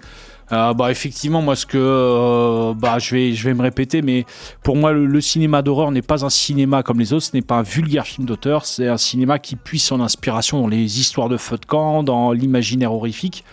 Euh, 0.51 0.73
bah 0.75 0.91
effectivement 0.91 1.41
moi 1.41 1.55
ce 1.55 1.65
que 1.65 1.77
euh, 1.79 2.73
bah 2.75 2.99
je 2.99 3.15
vais 3.15 3.33
je 3.33 3.47
vais 3.47 3.55
me 3.55 3.63
répéter 3.63 4.03
mais 4.03 4.25
pour 4.61 4.75
moi 4.75 4.91
le, 4.91 5.07
le 5.07 5.21
cinéma 5.21 5.63
d'horreur 5.63 5.89
n'est 5.89 6.03
pas 6.03 6.23
un 6.23 6.29
cinéma 6.29 6.83
comme 6.83 6.99
les 6.99 7.13
autres 7.13 7.25
ce 7.25 7.31
n'est 7.33 7.41
pas 7.41 7.55
un 7.55 7.61
vulgaire 7.63 8.05
film 8.05 8.27
d'auteur 8.27 8.63
c'est 8.65 8.87
un 8.87 8.97
cinéma 8.97 9.39
qui 9.39 9.55
puise 9.55 9.83
son 9.83 10.01
inspiration 10.01 10.61
dans 10.61 10.67
les 10.67 10.99
histoires 10.99 11.29
de 11.29 11.37
feu 11.37 11.57
de 11.57 11.65
camp 11.65 12.03
dans 12.03 12.31
l'imaginaire 12.31 12.93
horrifique 12.93 13.43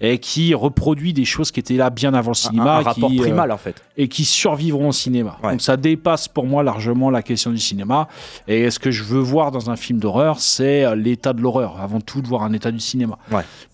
et 0.00 0.18
qui 0.18 0.52
reproduit 0.54 1.12
des 1.12 1.24
choses 1.24 1.52
qui 1.52 1.60
étaient 1.60 1.76
là 1.76 1.90
bien 1.90 2.14
avant 2.14 2.30
le 2.30 2.34
cinéma 2.34 2.78
un 2.78 2.82
rapport 2.82 3.10
qui, 3.10 3.18
euh, 3.18 3.22
primal, 3.22 3.52
en 3.52 3.58
fait. 3.58 3.82
et 3.96 4.08
qui 4.08 4.24
survivront 4.24 4.88
au 4.88 4.92
cinéma. 4.92 5.36
Donc 5.42 5.60
ça 5.60 5.76
dépasse 5.76 6.26
pour 6.26 6.46
moi 6.46 6.62
largement 6.62 7.10
la 7.10 7.22
question 7.22 7.50
du 7.50 7.58
cinéma. 7.58 8.08
Et 8.48 8.70
ce 8.70 8.78
que 8.78 8.90
je 8.90 9.04
veux 9.04 9.20
voir 9.20 9.50
dans 9.50 9.68
un 9.68 9.76
film 9.76 9.98
d'horreur 9.98 10.40
c'est 10.40 10.96
l'état 10.96 11.34
de 11.34 11.42
l'horreur 11.42 11.78
avant 11.80 12.00
tout 12.00 12.22
de 12.22 12.26
voir 12.26 12.42
un 12.42 12.52
état 12.54 12.70
du 12.70 12.80
cinéma. 12.80 13.18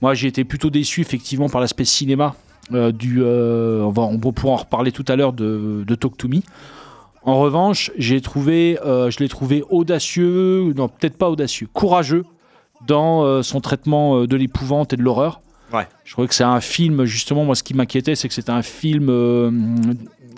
Moi, 0.03 0.15
j'ai 0.15 0.27
été 0.27 0.45
plutôt 0.45 0.69
déçu 0.69 1.01
effectivement 1.01 1.49
par 1.49 1.61
l'aspect 1.61 1.85
cinéma 1.85 2.35
du. 2.71 3.23
euh, 3.23 3.83
on 3.83 3.91
va 3.91 4.03
on 4.03 4.19
pouvoir 4.19 4.55
en 4.55 4.57
reparler 4.59 4.93
tout 4.93 5.05
à 5.09 5.17
l'heure 5.17 5.33
de, 5.33 5.85
de 5.87 5.95
Talk 5.95 6.17
to 6.17 6.29
Me. 6.29 6.41
En 7.23 7.41
revanche, 7.41 7.91
j'ai 7.99 8.21
trouvé, 8.21 8.79
euh, 8.85 9.11
je 9.11 9.19
l'ai 9.19 9.29
trouvé 9.29 9.65
audacieux, 9.69 10.73
non 10.77 10.89
peut-être 10.89 11.19
pas 11.19 11.29
audacieux, 11.29 11.67
courageux 11.73 12.25
dans 12.87 13.25
euh, 13.25 13.43
son 13.43 13.61
traitement 13.61 14.21
euh, 14.21 14.27
de 14.29 14.37
l'épouvante 14.37 14.93
et 14.93 14.97
de 14.97 15.03
l'horreur. 15.03 15.41
Ouais. 15.73 15.89
Je 16.05 16.13
trouvais 16.13 16.29
que 16.29 16.35
c'est 16.35 16.45
un 16.45 16.61
film, 16.61 17.05
justement, 17.05 17.45
moi 17.45 17.57
ce 17.57 17.65
qui 17.65 17.75
m'inquiétait, 17.75 18.15
c'est 18.15 18.29
que 18.29 18.35
c'était 18.35 18.53
un 18.53 18.63
film 18.63 19.09
euh, 19.11 19.51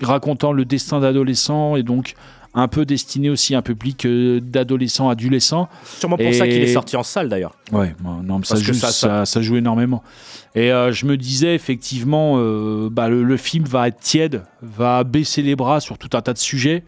racontant 0.00 0.52
le 0.52 0.64
destin 0.64 1.00
d'adolescents 1.00 1.76
et 1.76 1.82
donc 1.82 2.14
un 2.54 2.66
peu 2.68 2.84
destiné 2.84 3.30
aussi 3.30 3.54
à 3.54 3.58
un 3.58 3.62
public 3.62 4.04
euh, 4.06 4.40
d'adolescents, 4.40 5.08
adolescents. 5.08 5.68
Sûrement 5.98 6.16
pour 6.16 6.32
ça 6.34 6.46
qu'il 6.48 6.56
est 6.62 6.72
sorti 6.72 6.96
en 6.96 7.02
salle 7.02 7.28
d'ailleurs. 7.28 7.54
Ouais, 7.72 7.94
non, 8.02 8.38
mais 8.38 8.44
ça, 8.44 8.56
joue, 8.56 8.72
ça- 8.74 8.90
ça, 8.90 9.26
ça 9.26 9.42
joue 9.42 9.56
énormément. 9.56 10.02
Et 10.54 10.72
euh, 10.72 10.90
je 10.92 11.06
me 11.06 11.16
disais 11.16 11.54
effectivement, 11.54 12.34
euh, 12.38 12.88
bah, 12.90 13.08
le, 13.08 13.22
le 13.22 13.36
film 13.36 13.64
va 13.64 13.88
être 13.88 14.00
tiède, 14.00 14.42
va 14.62 15.04
baisser 15.04 15.42
les 15.42 15.54
bras 15.56 15.80
sur 15.80 15.98
tout 15.98 16.10
un 16.16 16.20
tas 16.22 16.32
de 16.32 16.38
sujets. 16.38 16.84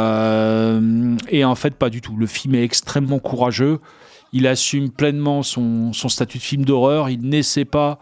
Euh, 0.00 1.16
et 1.28 1.44
en 1.44 1.54
fait, 1.54 1.74
pas 1.74 1.90
du 1.90 2.00
tout. 2.00 2.16
Le 2.16 2.26
film 2.26 2.54
est 2.54 2.62
extrêmement 2.62 3.18
courageux. 3.18 3.78
Il 4.32 4.46
assume 4.46 4.90
pleinement 4.90 5.42
son, 5.42 5.92
son 5.92 6.08
statut 6.08 6.38
de 6.38 6.42
film 6.42 6.64
d'horreur. 6.64 7.08
Il 7.08 7.20
n'essaie 7.22 7.64
pas 7.64 7.98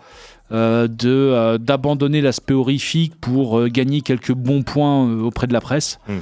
euh, 0.53 0.89
de, 0.89 1.09
euh, 1.09 1.59
d'abandonner 1.59 2.21
l'aspect 2.21 2.55
horrifique 2.55 3.15
pour 3.21 3.59
euh, 3.59 3.69
gagner 3.69 4.01
quelques 4.01 4.33
bons 4.33 4.63
points 4.63 5.11
auprès 5.23 5.47
de 5.47 5.53
la 5.53 5.61
presse. 5.61 5.99
Mm. 6.09 6.13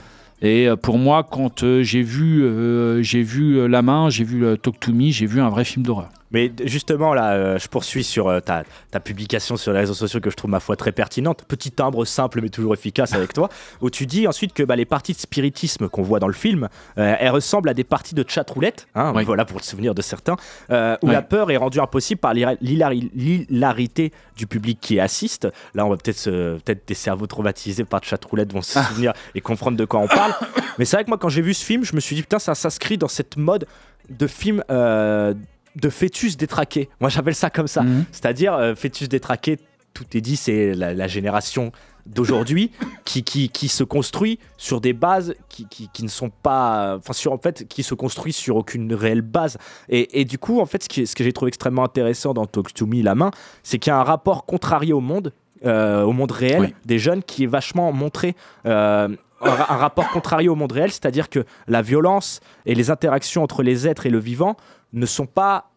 Et 0.43 0.69
euh, 0.69 0.77
pour 0.77 0.99
moi, 0.99 1.27
quand 1.29 1.63
euh, 1.63 1.83
j'ai 1.83 2.03
vu, 2.03 2.43
euh, 2.43 3.01
j'ai 3.03 3.23
vu 3.23 3.69
La 3.69 3.81
Main, 3.81 4.11
j'ai 4.11 4.25
vu 4.25 4.45
Talk 4.59 4.79
to 4.81 4.93
Me, 4.93 5.11
j'ai 5.11 5.27
vu 5.27 5.41
un 5.41 5.49
vrai 5.49 5.65
film 5.65 5.87
d'horreur. 5.87 6.11
Mais 6.33 6.51
justement, 6.65 7.15
là, 7.15 7.33
euh, 7.33 7.59
je 7.59 7.69
poursuis 7.69 8.05
sur 8.05 8.29
euh, 8.29 8.41
ta, 8.41 8.65
ta 8.91 9.01
publication 9.01 9.57
sur 9.57 9.73
les 9.73 9.81
réseaux 9.81 9.95
sociaux 9.95 10.21
que 10.21 10.31
je 10.31 10.37
trouve, 10.37 10.51
ma 10.51 10.61
foi, 10.61 10.77
très 10.77 10.93
pertinente. 10.93 11.45
Petit 11.47 11.71
timbre 11.71 12.05
simple, 12.05 12.41
mais 12.43 12.49
toujours 12.49 12.75
efficace 12.75 13.13
avec 13.15 13.33
toi, 13.33 13.49
où 13.81 13.91
tu 13.91 14.07
dis 14.07 14.27
ensuite 14.27 14.53
que 14.53 14.63
bah, 14.63 14.77
les 14.77 14.85
parties 14.87 15.13
de 15.13 15.19
spiritisme 15.19 15.89
qu'on 15.89 16.03
voit 16.03 16.19
dans 16.21 16.27
le 16.29 16.33
film, 16.35 16.69
euh, 16.99 17.15
elles 17.19 17.31
ressemblent 17.31 17.69
à 17.69 17.75
des 17.75 17.85
parties 17.85 18.15
de 18.15 18.25
chat 18.27 18.49
roulette, 18.49 18.87
hein, 18.95 19.13
voilà 19.25 19.45
pour 19.45 19.59
le 19.59 19.63
souvenir 19.65 19.95
de 19.95 20.03
certains, 20.03 20.37
euh, 20.71 20.97
où 21.03 21.09
la 21.09 21.23
peur 21.23 21.51
est 21.51 21.57
rendue 21.57 21.81
impossible 21.81 22.21
par 22.21 22.35
l'hila- 22.35 22.57
l'hilari- 22.61 23.11
l'hilarité 23.15 24.13
du 24.37 24.47
public 24.47 24.79
qui 24.81 24.99
assiste. 25.01 25.49
Là, 25.75 25.85
on 25.87 25.91
va 25.91 25.97
peut-être 25.97 26.25
peut-être 26.65 26.87
des 26.89 26.95
cerveaux 26.95 27.27
traumatisés 27.27 27.85
par 27.85 28.03
chat 28.03 28.23
roulette 28.25 28.53
vont 28.53 28.63
se 28.63 28.79
souvenir 28.83 29.13
et 29.35 29.41
comprendre 29.41 29.77
de 29.77 29.85
quoi 29.85 30.01
on 30.01 30.09
parle. 30.09 30.33
Mais 30.79 30.85
c'est 30.85 30.97
vrai 30.97 31.05
que 31.05 31.11
moi, 31.11 31.19
quand 31.19 31.29
j'ai 31.29 31.43
vu 31.43 31.55
ce 31.55 31.65
film, 31.65 31.85
je 31.85 31.95
me 31.95 32.01
suis 32.01 32.17
dit, 32.17 32.23
putain, 32.23 32.39
ça 32.39 32.55
s'inscrit 32.55 32.97
dans 32.99 33.09
cette 33.09 33.37
mode 33.37 33.67
de 34.11 34.27
film 34.27 34.63
euh, 34.71 35.35
de 35.77 35.89
fœtus 35.89 36.37
détraqué. 36.37 36.89
Moi, 37.01 37.09
j'appelle 37.11 37.35
ça 37.35 37.51
comme 37.51 37.69
ça. 37.69 37.83
C'est-à-dire, 38.13 38.55
euh, 38.55 38.75
fœtus 38.75 39.09
détraqué, 39.09 39.59
tout 39.95 40.05
est 40.15 40.21
dit, 40.21 40.37
c'est 40.37 40.75
la, 40.75 40.95
la 40.95 41.07
génération 41.09 41.73
d'aujourd'hui 42.07 42.73
qui, 43.05 43.23
qui, 43.23 43.49
qui 43.49 43.69
se 43.69 43.85
construit 43.85 44.39
sur 44.57 44.81
des 44.81 44.93
bases 44.93 45.35
qui, 45.49 45.67
qui, 45.69 45.89
qui 45.93 46.03
ne 46.03 46.09
sont 46.09 46.31
pas 46.31 46.97
enfin 46.99 47.13
sur 47.13 47.33
en 47.33 47.39
fait 47.39 47.69
qui 47.69 47.85
se 47.85 47.95
construit 47.95 48.33
sur 48.33 48.57
aucune 48.57 48.93
réelle 48.93 49.21
base 49.23 49.57
et, 49.89 50.21
et 50.21 50.25
du 50.25 50.37
coup 50.37 50.59
en 50.61 50.67
fait 50.67 50.83
ce, 50.83 50.89
qui, 50.89 51.07
ce 51.07 51.15
que 51.15 51.23
j'ai 51.23 51.33
trouvé 51.33 51.51
extrêmement 51.51 51.85
intéressant 51.85 52.35
dans 52.35 52.45
Talk 52.47 52.75
to 52.75 52.87
Me 52.87 53.03
la 53.05 53.15
main 53.15 53.31
c'est 53.63 53.79
qu'il 53.79 53.93
y 53.93 53.95
a 53.95 53.99
un 54.01 54.03
rapport 54.03 54.47
contrarié 54.47 54.93
au 54.93 54.99
monde 55.01 55.33
euh, 55.65 56.03
au 56.03 56.11
monde 56.13 56.33
réel 56.33 56.61
Oui. 56.63 56.75
des 56.85 56.99
jeunes 56.99 57.23
qui 57.23 57.45
est 57.45 57.47
vachement 57.47 57.93
montré 57.93 58.35
euh, 58.67 59.09
un 59.45 59.51
rapport 59.77 60.09
contrarié 60.11 60.49
au 60.49 60.55
monde 60.55 60.71
réel, 60.73 60.91
c'est-à-dire 60.91 61.29
que 61.29 61.45
la 61.67 61.83
violence 61.83 62.41
et 62.67 62.75
les 62.77 62.91
interactions 62.91 63.43
entre 63.43 63.63
les 63.65 63.89
êtres 63.89 64.07
et 64.07 64.11
le 64.11 64.19
vivant 64.19 64.57
ne 64.93 65.07
sont 65.07 65.27
pas 65.27 65.71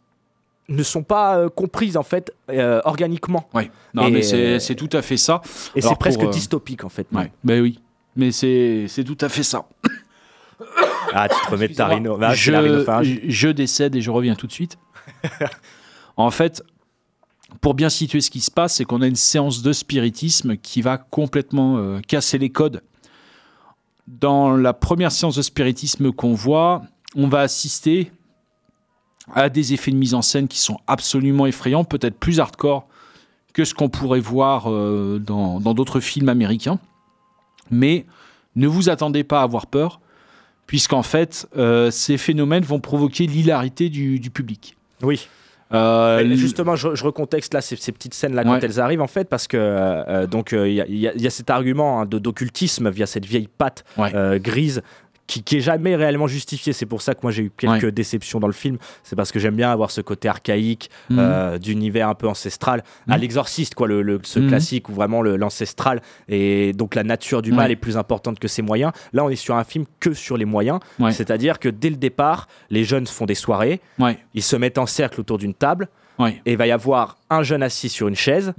ne 0.68 0.84
sont 0.84 1.04
pas 1.04 1.38
euh, 1.38 1.50
comprises 1.50 1.96
en 1.96 2.04
fait 2.04 2.34
euh, 2.50 2.82
organiquement. 2.86 3.48
Oui. 3.54 3.70
Non, 3.94 4.08
Et- 4.08 4.12
mais 4.12 4.22
c'est 4.24 4.60
c'est 4.60 4.76
tout 4.76 4.90
à 4.94 5.02
fait 5.02 5.18
ça. 5.18 5.42
Et 5.76 5.82
c'est 5.82 5.96
presque 5.96 6.20
pour, 6.20 6.30
euh, 6.30 6.34
dystopique 6.34 6.84
en 6.84 6.90
fait. 6.90 7.08
Ouais, 7.12 7.32
ben 7.44 7.62
oui. 7.62 7.80
Mais 8.16 8.32
c'est 8.32 8.86
c'est 8.88 9.04
tout 9.04 9.18
à 9.22 9.30
fait 9.30 9.44
ça. 9.44 9.66
Ah, 11.14 11.28
tu 11.30 11.40
te 11.46 11.52
remets 11.52 11.68
de 11.68 11.74
ta 11.74 11.88
rhino. 11.88 12.18
Ah, 12.22 12.34
je, 12.34 13.48
décède 13.50 13.96
et 13.96 14.02
je 14.02 14.12
reviens 14.12 14.36
tout 14.36 14.48
de 14.48 14.52
suite. 14.52 14.78
en 16.18 16.32
fait, 16.32 16.64
pour 17.62 17.74
bien 17.74 17.90
situer 17.90 18.22
ce 18.22 18.30
qui 18.30 18.42
se 18.42 18.52
passe, 18.52 18.76
c'est 18.76 18.86
qu'on 18.86 19.02
a 19.02 19.08
une 19.08 19.16
séance 19.16 19.62
de 19.62 19.74
spiritisme 19.74 20.58
qui 20.58 20.82
va 20.82 20.98
complètement 20.98 21.78
euh, 21.78 22.00
casser 22.02 22.38
les 22.38 22.50
codes. 22.50 22.82
Dans 24.08 24.56
la 24.56 24.74
première 24.74 25.12
séance 25.12 25.36
de 25.36 25.42
spiritisme 25.42 26.12
qu'on 26.12 26.34
voit, 26.34 26.84
on 27.16 27.28
va 27.28 27.42
assister 27.42 28.12
à 29.34 29.50
des 29.50 29.74
effets 29.74 29.92
de 29.92 29.96
mise 29.98 30.14
en 30.14 30.22
scène 30.22 30.48
qui 30.48 30.60
sont 30.60 30.78
absolument 30.88 31.46
effrayants, 31.46 31.84
peut-être 31.84 32.18
plus 32.20 32.40
hardcore 32.40 32.88
que 33.54 33.64
ce 33.66 33.74
qu'on 33.74 33.90
pourrait 33.90 34.20
voir 34.20 34.70
euh, 34.72 35.18
dans 35.20 35.60
d'autres 35.74 36.00
films 36.00 36.30
américains. 36.30 36.78
Mais 37.72 38.06
ne 38.56 38.68
vous 38.68 38.90
attendez 38.90 39.24
pas 39.24 39.40
à 39.40 39.44
avoir 39.44 39.66
peur, 39.68 40.00
puisqu'en 40.68 41.04
fait, 41.04 41.48
euh, 41.58 41.90
ces 41.92 42.18
phénomènes 42.18 42.64
vont 42.64 42.80
provoquer 42.80 43.26
l'hilarité 43.28 43.90
du, 43.90 44.20
du 44.20 44.30
public. 44.30 44.76
Oui. 45.02 45.28
Euh, 45.74 46.36
justement, 46.36 46.76
je, 46.76 46.94
je 46.94 47.04
recontexte 47.04 47.54
là 47.56 47.60
ces, 47.62 47.76
ces 47.76 47.92
petites 47.92 48.14
scènes 48.14 48.36
là 48.36 48.44
quand 48.44 48.64
elles 48.64 48.80
arrivent 48.80 49.02
en 49.02 49.08
fait 49.08 49.28
parce 49.28 49.48
que 49.48 49.58
euh, 49.60 50.28
donc 50.28 50.54
euh, 50.54 50.70
il 50.70 50.76
y, 50.76 50.82
a- 50.82 50.88
y 50.88 51.08
a- 51.08 51.16
y 51.16 51.26
a 51.26 51.30
cet 51.32 51.50
argument 51.50 52.02
hein, 52.02 52.06
de 52.06 52.20
d'occultisme 52.20 52.90
via 52.92 53.08
cette 53.08 53.26
vieille 53.26 53.50
patte 53.58 53.84
grise. 54.38 54.84
Qui, 55.28 55.42
qui 55.42 55.58
est 55.58 55.62
jamais 55.62 55.96
réellement 55.96 56.28
justifié. 56.28 56.72
C'est 56.72 56.86
pour 56.86 57.02
ça 57.02 57.16
que 57.16 57.22
moi 57.24 57.32
j'ai 57.32 57.44
eu 57.44 57.52
quelques 57.58 57.84
Ouais. 57.84 57.92
déceptions 57.92 58.40
dans 58.40 58.46
le 58.48 58.54
film. 58.54 58.78
C'est 59.02 59.16
parce 59.16 59.32
que 59.32 59.40
j'aime 59.40 59.56
bien 59.56 59.72
avoir 59.72 59.90
ce 59.90 60.02
côté 60.02 60.28
archaïque, 60.28 60.92
Mhm. 61.10 61.18
euh, 61.20 61.58
d'univers 61.58 62.10
un 62.10 62.14
peu 62.14 62.28
ancestral, 62.28 62.84
à 63.10 63.16
Mhm. 63.16 63.22
l'exorciste, 63.22 63.74
quoi, 63.74 63.88
le, 63.88 64.04
le- 64.04 64.20
ce 64.24 64.38
Mhm. 64.40 64.48
classique 64.50 64.88
où 64.90 64.94
vraiment 64.94 65.24
l'ancestral 65.24 66.02
et 66.30 66.74
donc 66.74 66.94
la 66.94 67.04
nature 67.04 67.42
du 67.42 67.52
mal 67.54 67.72
est 67.72 67.76
plus 67.76 67.98
importante 67.98 68.38
que 68.38 68.48
ses 68.48 68.62
moyens. 68.62 68.92
Là, 69.14 69.24
on 69.26 69.30
est 69.30 69.36
sur 69.36 69.56
un 69.56 69.64
film 69.64 69.86
que 70.00 70.14
sur 70.14 70.38
les 70.38 70.46
moyens. 70.46 70.80
Ouais. 71.00 71.12
C'est-à-dire 71.12 71.58
que 71.58 71.70
dès 71.70 71.90
le 71.90 71.96
départ, 71.98 72.48
les 72.70 72.84
jeunes 72.84 73.08
font 73.08 73.26
des 73.26 73.34
soirées, 73.36 73.82
Ouais. 73.98 74.20
ils 74.36 74.44
se 74.44 74.56
mettent 74.56 74.78
en 74.78 74.86
cercle 74.86 75.20
autour 75.22 75.40
d'une 75.40 75.56
table. 75.56 75.88
Et 76.46 76.52
il 76.52 76.58
va 76.58 76.68
y 76.68 76.72
avoir 76.72 77.18
un 77.32 77.42
jeune 77.44 77.64
assis 77.64 77.90
sur 77.90 78.08
une 78.08 78.16
chaise. 78.16 78.54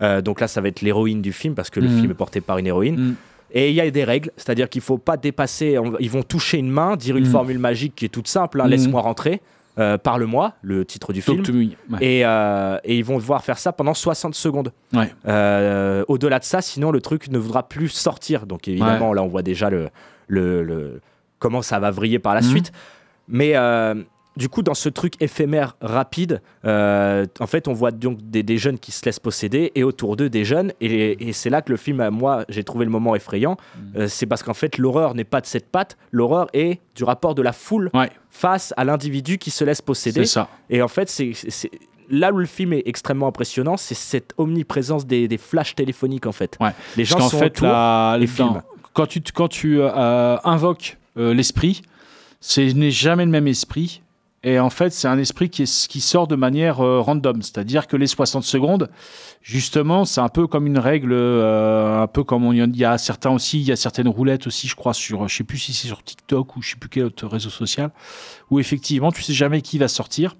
Euh, 0.00 0.22
donc 0.22 0.40
là, 0.40 0.48
ça 0.48 0.60
va 0.60 0.68
être 0.68 0.80
l'héroïne 0.80 1.22
du 1.22 1.32
film 1.32 1.54
parce 1.54 1.70
que 1.70 1.80
le 1.80 1.88
film 1.88 2.10
est 2.10 2.14
porté 2.14 2.40
par 2.40 2.58
une 2.58 2.66
héroïne. 2.66 3.14
Mm. 3.54 3.58
Et 3.58 3.70
il 3.70 3.74
y 3.76 3.80
a 3.80 3.90
des 3.90 4.04
règles, 4.04 4.30
c'est-à-dire 4.36 4.68
qu'il 4.68 4.80
faut 4.82 4.98
pas 4.98 5.16
dépasser. 5.16 5.78
on- 5.78 5.96
Ils 6.00 6.10
vont 6.10 6.22
toucher 6.22 6.58
une 6.58 6.70
main, 6.70 6.96
dire 6.96 7.16
une 7.16 7.24
Mhm. 7.26 7.30
formule 7.30 7.58
magique 7.58 7.94
qui 7.94 8.04
est 8.04 8.08
toute 8.08 8.28
simple 8.28 8.60
hein, 8.60 8.64
Mhm. 8.64 8.70
laisse-moi 8.70 9.00
rentrer, 9.00 9.40
euh, 9.78 9.96
parle-moi, 9.98 10.52
le 10.62 10.84
titre 10.84 11.12
du 11.12 11.22
Talk 11.22 11.44
film. 11.46 11.70
ouais. 11.90 11.98
Et, 12.00 12.26
euh, 12.26 12.78
et 12.84 12.96
ils 12.98 13.04
vont 13.04 13.16
devoir 13.18 13.44
faire 13.44 13.58
ça 13.58 13.72
pendant 13.72 13.94
60 13.94 14.34
secondes. 14.34 14.72
Ouais. 14.92 15.12
Euh, 15.26 16.04
Au-delà 16.08 16.38
de 16.38 16.44
ça, 16.44 16.60
sinon 16.62 16.90
le 16.90 17.00
truc 17.00 17.28
ne 17.28 17.38
voudra 17.38 17.68
plus 17.68 17.88
sortir. 17.88 18.46
Donc 18.46 18.66
évidemment, 18.68 19.12
là, 19.12 19.22
on 19.22 19.28
voit 19.28 19.42
déjà 19.42 19.70
le, 19.70 19.88
le, 20.26 20.62
le- 20.62 21.00
comment 21.38 21.62
ça 21.62 21.78
va 21.78 21.90
vriller 21.90 22.18
par 22.18 22.34
la 22.34 22.40
Mhm. 22.40 22.48
suite. 22.48 22.72
Mais 23.28 23.52
du 24.36 24.48
coup, 24.48 24.62
dans 24.62 24.74
ce 24.74 24.88
truc 24.88 25.14
éphémère 25.22 25.76
rapide, 25.80 26.42
euh, 26.64 27.24
en 27.38 27.46
fait, 27.46 27.68
on 27.68 27.72
voit 27.72 27.92
donc 27.92 28.18
des, 28.20 28.42
des 28.42 28.58
jeunes 28.58 28.78
qui 28.78 28.90
se 28.90 29.04
laissent 29.04 29.20
posséder 29.20 29.70
et 29.74 29.84
autour 29.84 30.16
d'eux 30.16 30.28
des 30.28 30.44
jeunes. 30.44 30.72
Et, 30.80 31.28
et 31.28 31.32
c'est 31.32 31.50
là 31.50 31.62
que 31.62 31.70
le 31.70 31.76
film, 31.76 32.08
moi, 32.10 32.44
j'ai 32.48 32.64
trouvé 32.64 32.84
le 32.84 32.90
moment 32.90 33.14
effrayant. 33.14 33.56
Mm. 33.76 33.80
Euh, 33.96 34.08
c'est 34.08 34.26
parce 34.26 34.42
qu'en 34.42 34.54
fait, 34.54 34.76
l'horreur 34.78 35.14
n'est 35.14 35.24
pas 35.24 35.40
de 35.40 35.46
cette 35.46 35.70
patte, 35.70 35.96
l'horreur 36.10 36.48
est 36.52 36.80
du 36.96 37.04
rapport 37.04 37.34
de 37.34 37.42
la 37.42 37.52
foule 37.52 37.90
face 38.28 38.74
à 38.76 38.84
l'individu 38.84 39.38
qui 39.38 39.50
se 39.50 39.62
laisse 39.64 39.80
posséder. 39.80 40.24
C'est 40.24 40.32
ça. 40.32 40.48
Et 40.68 40.82
en 40.82 40.88
fait, 40.88 41.08
c'est. 41.08 41.32
Là 42.10 42.32
où 42.32 42.36
le 42.36 42.44
film 42.46 42.74
est 42.74 42.82
extrêmement 42.84 43.28
impressionnant, 43.28 43.78
c'est 43.78 43.94
cette 43.94 44.34
omniprésence 44.36 45.06
des, 45.06 45.26
des 45.26 45.38
flashs 45.38 45.74
téléphoniques 45.74 46.26
en 46.26 46.32
fait. 46.32 46.58
Les 46.98 47.04
gens 47.06 47.16
qu'en 47.16 47.28
sont 47.30 47.38
fait, 47.38 47.46
autour 47.46 47.68
la- 47.68 48.18
filment. 48.26 48.62
quand 48.92 49.06
tu, 49.06 49.22
quand 49.34 49.48
tu 49.48 49.78
euh, 49.80 50.36
invoques 50.44 50.98
l'esprit, 51.16 51.80
ce 52.40 52.60
n'est 52.60 52.90
jamais 52.90 53.24
le 53.24 53.30
même 53.30 53.48
esprit. 53.48 54.02
Et 54.46 54.58
en 54.58 54.68
fait, 54.68 54.90
c'est 54.90 55.08
un 55.08 55.18
esprit 55.18 55.48
qui, 55.48 55.66
sort 55.66 56.28
de 56.28 56.36
manière 56.36 56.80
euh, 56.80 57.00
random. 57.00 57.40
C'est-à-dire 57.40 57.86
que 57.86 57.96
les 57.96 58.06
60 58.06 58.44
secondes, 58.44 58.90
justement, 59.40 60.04
c'est 60.04 60.20
un 60.20 60.28
peu 60.28 60.46
comme 60.46 60.66
une 60.66 60.78
règle, 60.78 61.14
euh, 61.14 62.02
un 62.02 62.06
peu 62.06 62.24
comme 62.24 62.52
il 62.52 62.76
y 62.76 62.84
a 62.84 62.98
certains 62.98 63.30
aussi, 63.30 63.60
il 63.60 63.66
y 63.66 63.72
a 63.72 63.76
certaines 63.76 64.08
roulettes 64.08 64.46
aussi, 64.46 64.68
je 64.68 64.76
crois, 64.76 64.92
sur, 64.92 65.26
je 65.28 65.34
sais 65.34 65.44
plus 65.44 65.56
si 65.56 65.72
c'est 65.72 65.88
sur 65.88 66.02
TikTok 66.02 66.56
ou 66.56 66.62
je 66.62 66.70
sais 66.70 66.76
plus 66.76 66.90
quel 66.90 67.04
autre 67.06 67.26
réseau 67.26 67.48
social, 67.48 67.90
où 68.50 68.60
effectivement, 68.60 69.10
tu 69.10 69.22
sais 69.22 69.32
jamais 69.32 69.62
qui 69.62 69.78
va 69.78 69.88
sortir. 69.88 70.36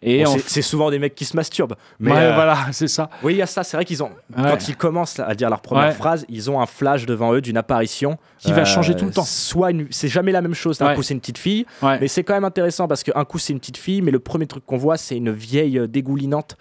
Et 0.00 0.22
Bon, 0.22 0.36
c'est- 0.46 0.62
souvent 0.62 0.90
des 0.90 0.98
mecs 1.00 1.14
qui 1.16 1.24
se 1.24 1.34
masturbent. 1.36 1.74
Mais 1.98 2.12
Ouais, 2.12 2.18
euh, 2.18 2.34
voilà, 2.34 2.56
c'est 2.72 2.86
ça. 2.86 3.10
Oui, 3.22 3.34
il 3.34 3.38
y 3.38 3.42
a 3.42 3.46
ça. 3.46 3.64
C'est 3.64 3.76
vrai 3.76 3.84
qu'ils 3.84 4.02
ont. 4.02 4.10
Ouais. 4.36 4.50
Quand 4.50 4.68
ils 4.68 4.76
commencent 4.76 5.18
à 5.18 5.34
dire 5.34 5.50
leur 5.50 5.60
première 5.60 5.86
Ouais. 5.88 5.92
phrase, 5.92 6.24
ils 6.28 6.50
ont 6.50 6.60
un 6.60 6.66
flash 6.66 7.04
devant 7.04 7.32
eux 7.34 7.40
d'une 7.40 7.56
apparition 7.56 8.12
euh, 8.12 8.16
Qui 8.38 8.52
va 8.52 8.64
changer 8.64 8.94
tout 8.94 9.06
le 9.06 9.10
temps. 9.10 9.24
Soit 9.24 9.72
une- 9.72 9.88
c'est 9.90 10.06
jamais 10.08 10.30
la 10.32 10.40
même 10.40 10.54
chose. 10.54 10.78
D'un 10.78 10.94
coup, 10.94 11.02
c'est 11.02 11.14
une 11.14 11.20
petite 11.20 11.38
fille, 11.38 11.66
mais 11.82 12.06
c'est 12.08 12.22
quand 12.22 12.34
même 12.34 12.44
intéressant 12.44 12.86
parce 12.86 13.02
qu'un 13.02 13.24
coup 13.24 13.38
c'est 13.38 13.52
une 13.52 13.58
petite 13.58 13.76
fille, 13.78 14.00
mais 14.02 14.12
le 14.12 14.20
premier 14.20 14.46
truc 14.46 14.64
qu'on 14.64 14.76
voit 14.76 14.96
c'est 14.96 15.16
une 15.16 15.32
vieille 15.32 15.78
euh, 15.78 15.86
dégoulinante. 15.88 16.56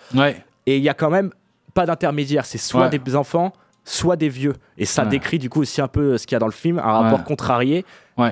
Et 0.65 0.77
il 0.77 0.83
y 0.83 0.89
a 0.89 0.93
quand 0.93 1.09
même 1.11 1.31
pas 1.73 1.85
d'intermédiaire. 1.85 2.45
C'est 2.45 2.57
soit 2.57 2.89
des 2.89 3.15
enfants, 3.15 3.53
soit 3.89 4.17
des 4.17 4.27
vieux. 4.29 4.53
Et 4.77 4.83
ça 4.85 5.03
Ouais. 5.03 5.09
décrit 5.09 5.39
du 5.39 5.49
coup 5.49 5.61
aussi 5.61 5.79
un 5.79 5.87
peu 5.87 6.17
ce 6.17 6.27
qu'il 6.27 6.35
y 6.35 6.37
a 6.37 6.39
dans 6.39 6.45
le 6.45 6.51
film, 6.51 6.77
un 6.77 6.81
rapport 6.91 7.19
Ouais. 7.19 7.25
contrarié 7.25 7.85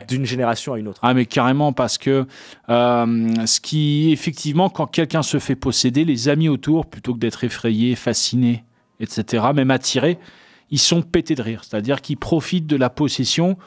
d'une 0.07 0.25
génération 0.25 0.73
à 0.73 0.79
une 0.79 0.87
autre. 0.87 0.99
Ah 1.03 1.13
mais 1.13 1.25
carrément 1.25 1.71
parce 1.71 1.97
que 1.97 2.25
euh, 2.69 3.45
ce 3.45 3.59
qui 3.61 4.11
effectivement 4.11 4.69
quand 4.69 4.87
quelqu'un 4.87 5.21
se 5.21 5.39
fait 5.39 5.55
posséder, 5.55 6.03
les 6.03 6.27
amis 6.27 6.49
autour 6.49 6.87
plutôt 6.87 7.13
que 7.13 7.19
d'être 7.19 7.43
effrayés, 7.43 7.95
fascinés, 7.95 8.63
etc., 8.99 9.45
même 9.53 9.71
attirés, 9.71 10.17
ils 10.71 10.79
sont 10.79 11.01
pétés 11.03 11.35
de 11.35 11.41
rire. 11.41 11.61
C'est-à-dire 11.63 12.01
qu'ils 12.01 12.17
profitent 12.17 12.67
de 12.67 12.75
la 12.75 12.89
possession 12.89 13.57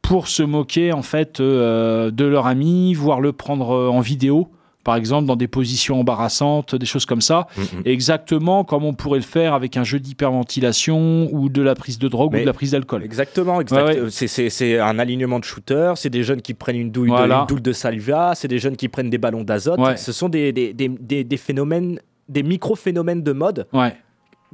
pour 0.00 0.28
se 0.28 0.42
moquer 0.42 0.92
en 0.92 1.02
fait 1.02 1.40
euh, 1.40 2.10
de 2.10 2.24
leur 2.24 2.46
ami, 2.46 2.94
voire 2.94 3.20
le 3.20 3.32
prendre 3.32 3.72
euh, 3.74 3.88
en 3.88 4.00
vidéo. 4.00 4.48
Par 4.84 4.96
exemple, 4.96 5.26
dans 5.26 5.36
des 5.36 5.48
positions 5.48 6.00
embarrassantes, 6.00 6.74
des 6.74 6.86
choses 6.86 7.06
comme 7.06 7.20
ça. 7.22 7.46
Exactement 7.86 8.64
comme 8.64 8.84
on 8.84 8.92
pourrait 8.94 9.18
le 9.18 9.24
faire 9.24 9.54
avec 9.54 9.76
un 9.76 9.84
jeu 9.84 9.98
d'hyperventilation 9.98 11.28
ou 11.32 11.48
de 11.48 11.62
la 11.62 11.74
prise 11.74 11.98
de 11.98 12.08
drogue 12.08 12.34
ou 12.34 12.38
de 12.38 12.44
la 12.44 12.52
prise 12.52 12.72
d'alcool. 12.72 13.02
Exactement, 13.04 13.60
exact. 13.60 13.76
Ouais, 13.86 13.94
ouais. 13.94 13.98
Euh, 13.98 14.10
c'est- 14.10 14.78
un 14.78 14.98
alignement 14.98 15.38
de 15.38 15.44
shooters, 15.44 15.96
c'est 15.98 16.10
des 16.10 16.22
jeunes 16.22 16.42
qui 16.42 16.54
prennent 16.54 16.76
une 16.76 16.90
douille, 16.90 17.08
Voilà. 17.10 17.36
de, 17.36 17.40
une 17.40 17.46
douille 17.46 17.62
de 17.62 17.72
saliva, 17.72 18.34
c'est 18.34 18.48
des 18.48 18.58
jeunes 18.58 18.76
qui 18.76 18.88
prennent 18.88 19.10
des 19.10 19.18
ballons 19.18 19.42
d'azote. 19.42 19.78
Ouais. 19.80 19.96
Ce 19.96 20.12
sont 20.12 20.28
des, 20.28 20.52
des, 20.52 20.72
des, 20.74 20.88
des- 20.88 21.24
des 21.24 21.36
phénomènes, 21.36 21.98
des 22.28 22.42
micro-phénomènes 22.42 23.22
de 23.22 23.32
mode 23.32 23.66
Ouais. 23.72 23.94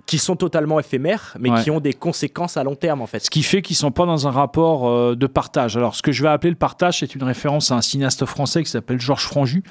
qui 0.06 0.18
sont 0.18 0.36
totalement 0.36 0.78
éphémères, 0.80 1.36
mais 1.40 1.50
Ouais. 1.50 1.62
qui 1.62 1.70
ont 1.70 1.80
des 1.80 1.92
conséquences 1.92 2.56
à 2.56 2.64
long 2.64 2.74
terme 2.74 3.02
en 3.02 3.06
fait. 3.06 3.20
Ce 3.24 3.30
qui 3.30 3.42
fait 3.42 3.62
qu'ils 3.62 3.76
sont 3.76 3.90
pas 3.90 4.06
dans 4.06 4.26
un 4.26 4.30
rapport 4.30 4.88
euh, 4.88 5.14
de 5.14 5.26
partage. 5.26 5.76
Alors, 5.76 5.94
ce 5.94 6.02
que 6.02 6.12
je 6.12 6.22
vais 6.22 6.28
appeler 6.28 6.50
le 6.50 6.56
partage, 6.56 7.00
c'est 7.00 7.14
une 7.14 7.22
référence 7.24 7.70
à 7.70 7.76
un 7.76 7.82
cinéaste 7.82 8.24
français 8.24 8.62
qui 8.62 8.70
s'appelle 8.70 9.00
Georges 9.00 9.24
Franju. 9.26 9.62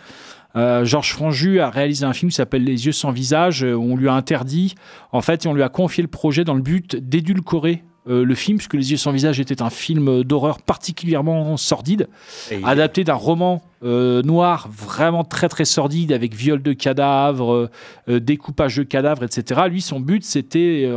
Euh, 0.56 0.84
Georges 0.86 1.14
Franju 1.14 1.60
a 1.60 1.70
réalisé 1.70 2.06
un 2.06 2.14
film 2.14 2.30
qui 2.32 2.36
s'appelle 2.36 2.64
Les 2.64 2.86
yeux 2.86 2.92
sans 2.92 3.12
visage, 3.12 3.64
euh, 3.64 3.74
où 3.74 3.94
on 3.94 3.96
lui 3.96 4.10
a 4.10 4.14
interdit, 4.14 4.76
en 5.12 5.22
fait, 5.22 5.46
et 5.46 5.48
on 5.48 5.54
lui 5.54 5.64
a 5.64 5.70
confié 5.70 6.02
le 6.02 6.10
projet 6.10 6.44
dans 6.44 6.56
le 6.56 6.62
but 6.62 6.96
d'édulcorer 6.96 7.84
euh, 8.10 8.24
le 8.24 8.34
film, 8.34 8.58
puisque 8.58 8.74
Les 8.74 8.92
yeux 8.92 8.98
sans 8.98 9.12
visage 9.12 9.40
était 9.40 9.62
un 9.62 9.70
film 9.70 10.24
d'horreur 10.24 10.62
particulièrement 10.62 11.58
sordide, 11.58 12.08
Et 12.50 12.64
adapté 12.64 13.04
d'un 13.04 13.14
roman 13.14 13.62
euh, 13.84 14.24
noir 14.24 14.68
vraiment 14.72 15.24
très 15.24 15.48
très 15.48 15.66
sordide, 15.66 16.12
avec 16.12 16.34
viol 16.34 16.62
de 16.62 16.74
cadavres, 16.74 17.70
euh, 18.08 18.20
découpage 18.20 18.78
de 18.78 18.84
cadavres, 18.84 19.24
etc. 19.24 19.62
Lui, 19.70 19.82
son 19.82 20.00
but, 20.00 20.24
c'était, 20.24 20.90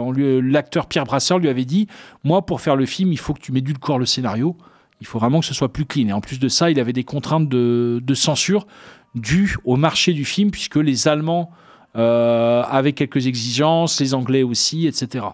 l'acteur 0.42 0.86
Pierre 0.86 1.04
Brasseur 1.04 1.38
lui 1.38 1.48
avait 1.48 1.64
dit, 1.64 1.86
moi, 2.24 2.46
pour 2.46 2.60
faire 2.60 2.76
le 2.76 2.86
film, 2.86 3.12
il 3.12 3.18
faut 3.18 3.34
que 3.34 3.40
tu 3.40 3.52
m'édulcores 3.52 3.98
le 3.98 4.06
scénario. 4.06 4.56
Il 5.00 5.06
faut 5.06 5.18
vraiment 5.18 5.40
que 5.40 5.46
ce 5.46 5.54
soit 5.54 5.72
plus 5.72 5.84
clean. 5.84 6.08
Et 6.08 6.12
en 6.12 6.20
plus 6.20 6.38
de 6.38 6.48
ça, 6.48 6.70
il 6.70 6.78
avait 6.78 6.92
des 6.92 7.02
contraintes 7.02 7.48
de, 7.48 8.00
de 8.02 8.14
censure 8.14 8.66
dues 9.14 9.56
au 9.64 9.76
marché 9.76 10.12
du 10.12 10.24
film, 10.24 10.50
puisque 10.50 10.76
les 10.76 11.08
Allemands 11.08 11.50
euh, 11.96 12.62
avaient 12.62 12.92
quelques 12.92 13.26
exigences, 13.26 14.00
les 14.00 14.14
Anglais 14.14 14.42
aussi, 14.42 14.86
etc. 14.86 15.26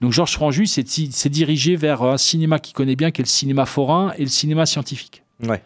Donc 0.00 0.12
Georges 0.12 0.32
Franju 0.32 0.66
s'est 0.66 0.84
s'est 0.86 1.28
dirigé 1.28 1.76
vers 1.76 2.02
un 2.02 2.16
cinéma 2.16 2.58
qu'il 2.58 2.74
connaît 2.74 2.96
bien, 2.96 3.10
qui 3.10 3.20
est 3.20 3.24
le 3.24 3.28
cinéma 3.28 3.66
forain 3.66 4.12
et 4.18 4.22
le 4.22 4.28
cinéma 4.28 4.66
scientifique. 4.66 5.22
Ouais. 5.46 5.62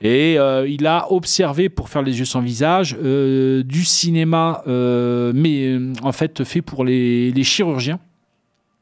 Et 0.00 0.38
euh, 0.38 0.68
il 0.68 0.86
a 0.86 1.12
observé, 1.12 1.68
pour 1.68 1.88
faire 1.88 2.02
les 2.02 2.18
yeux 2.20 2.24
sans 2.24 2.40
visage, 2.40 2.96
euh, 3.02 3.64
du 3.64 3.84
cinéma, 3.84 4.62
euh, 4.68 5.32
mais 5.34 5.66
euh, 5.66 5.92
en 6.02 6.12
fait 6.12 6.44
fait 6.44 6.62
pour 6.62 6.84
les, 6.84 7.32
les 7.32 7.44
chirurgiens. 7.44 7.98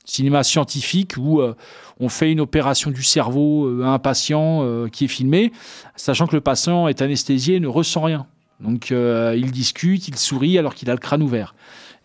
Cinéma 0.06 0.44
scientifique 0.44 1.14
où 1.18 1.40
euh, 1.40 1.54
on 1.98 2.08
fait 2.08 2.30
une 2.30 2.40
opération 2.40 2.92
du 2.92 3.02
cerveau 3.02 3.66
euh, 3.66 3.82
à 3.82 3.88
un 3.88 3.98
patient 3.98 4.60
euh, 4.62 4.88
qui 4.88 5.04
est 5.04 5.08
filmé, 5.08 5.50
sachant 5.96 6.28
que 6.28 6.36
le 6.36 6.40
patient 6.40 6.86
est 6.86 7.02
anesthésié 7.02 7.56
et 7.56 7.60
ne 7.60 7.66
ressent 7.66 8.02
rien. 8.02 8.26
Donc 8.60 8.90
il 8.90 9.50
discute, 9.50 10.08
il 10.08 10.16
sourit 10.16 10.56
alors 10.56 10.74
qu'il 10.74 10.88
a 10.88 10.94
le 10.94 10.98
crâne 10.98 11.22
ouvert. 11.22 11.54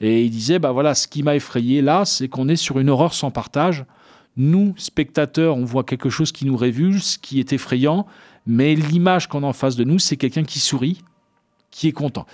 Et 0.01 0.23
il 0.23 0.31
disait, 0.31 0.59
bah 0.59 0.73
voilà, 0.73 0.95
ce 0.95 1.07
qui 1.07 1.23
m'a 1.23 1.35
effrayé 1.35 1.81
là, 1.81 2.03
c'est 2.03 2.27
qu'on 2.27 2.49
est 2.49 2.57
sur 2.57 2.79
une 2.79 2.89
horreur 2.89 3.13
sans 3.13 3.31
partage. 3.31 3.85
Nous, 4.35 4.73
spectateurs, 4.75 5.55
on 5.55 5.63
voit 5.63 5.85
quelque 5.85 6.09
chose 6.09 6.33
qui 6.33 6.45
nous 6.45 6.57
révulse, 6.57 7.17
qui 7.17 7.39
est 7.39 7.53
effrayant, 7.53 8.05
mais 8.45 8.75
l'image 8.75 9.27
qu'on 9.27 9.43
a 9.43 9.47
en 9.47 9.53
face 9.53 9.77
de 9.77 9.85
nous, 9.85 9.97
c'est 9.97 10.17
quelqu'un 10.17 10.43
qui 10.43 10.59
sourit, 10.59 11.01
qui 11.71 11.87
est 11.87 11.93
content. 11.93 12.25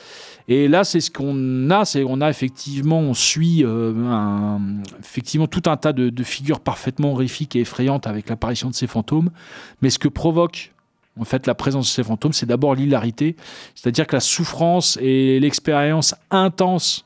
Et 0.48 0.68
là, 0.68 0.84
c'est 0.84 1.00
ce 1.00 1.12
qu'on 1.12 1.70
a, 1.70 1.86
c'est 1.86 2.04
on 2.04 2.20
a 2.22 2.30
effectivement, 2.30 3.00
on 3.00 3.14
suit 3.14 3.64
euh, 3.64 3.94
effectivement 5.00 5.48
tout 5.48 5.64
un 5.68 5.78
tas 5.78 5.94
de, 5.94 6.24
figures 6.24 6.60
parfaitement 6.60 7.12
horrifiques 7.12 7.56
et 7.56 7.62
effrayantes 7.62 8.08
avec 8.08 8.30
l'apparition 8.30 8.70
de 8.70 8.76
ces 8.76 8.88
fantômes. 8.88 9.30
Mais 9.82 9.90
ce 9.90 10.00
que 10.00 10.08
provoque 10.08 10.74
en 11.20 11.26
fait 11.26 11.48
la 11.48 11.56
présence 11.56 11.86
de 11.88 11.92
ces 11.92 12.04
fantômes, 12.04 12.34
c'est 12.34 12.46
d'abord 12.46 12.76
l'hilarité, 12.76 13.36
c'est-à-dire 13.76 14.06
que 14.06 14.16
la 14.16 14.20
souffrance 14.20 14.98
et 15.02 15.40
l'expérience 15.40 16.16
intense 16.30 17.06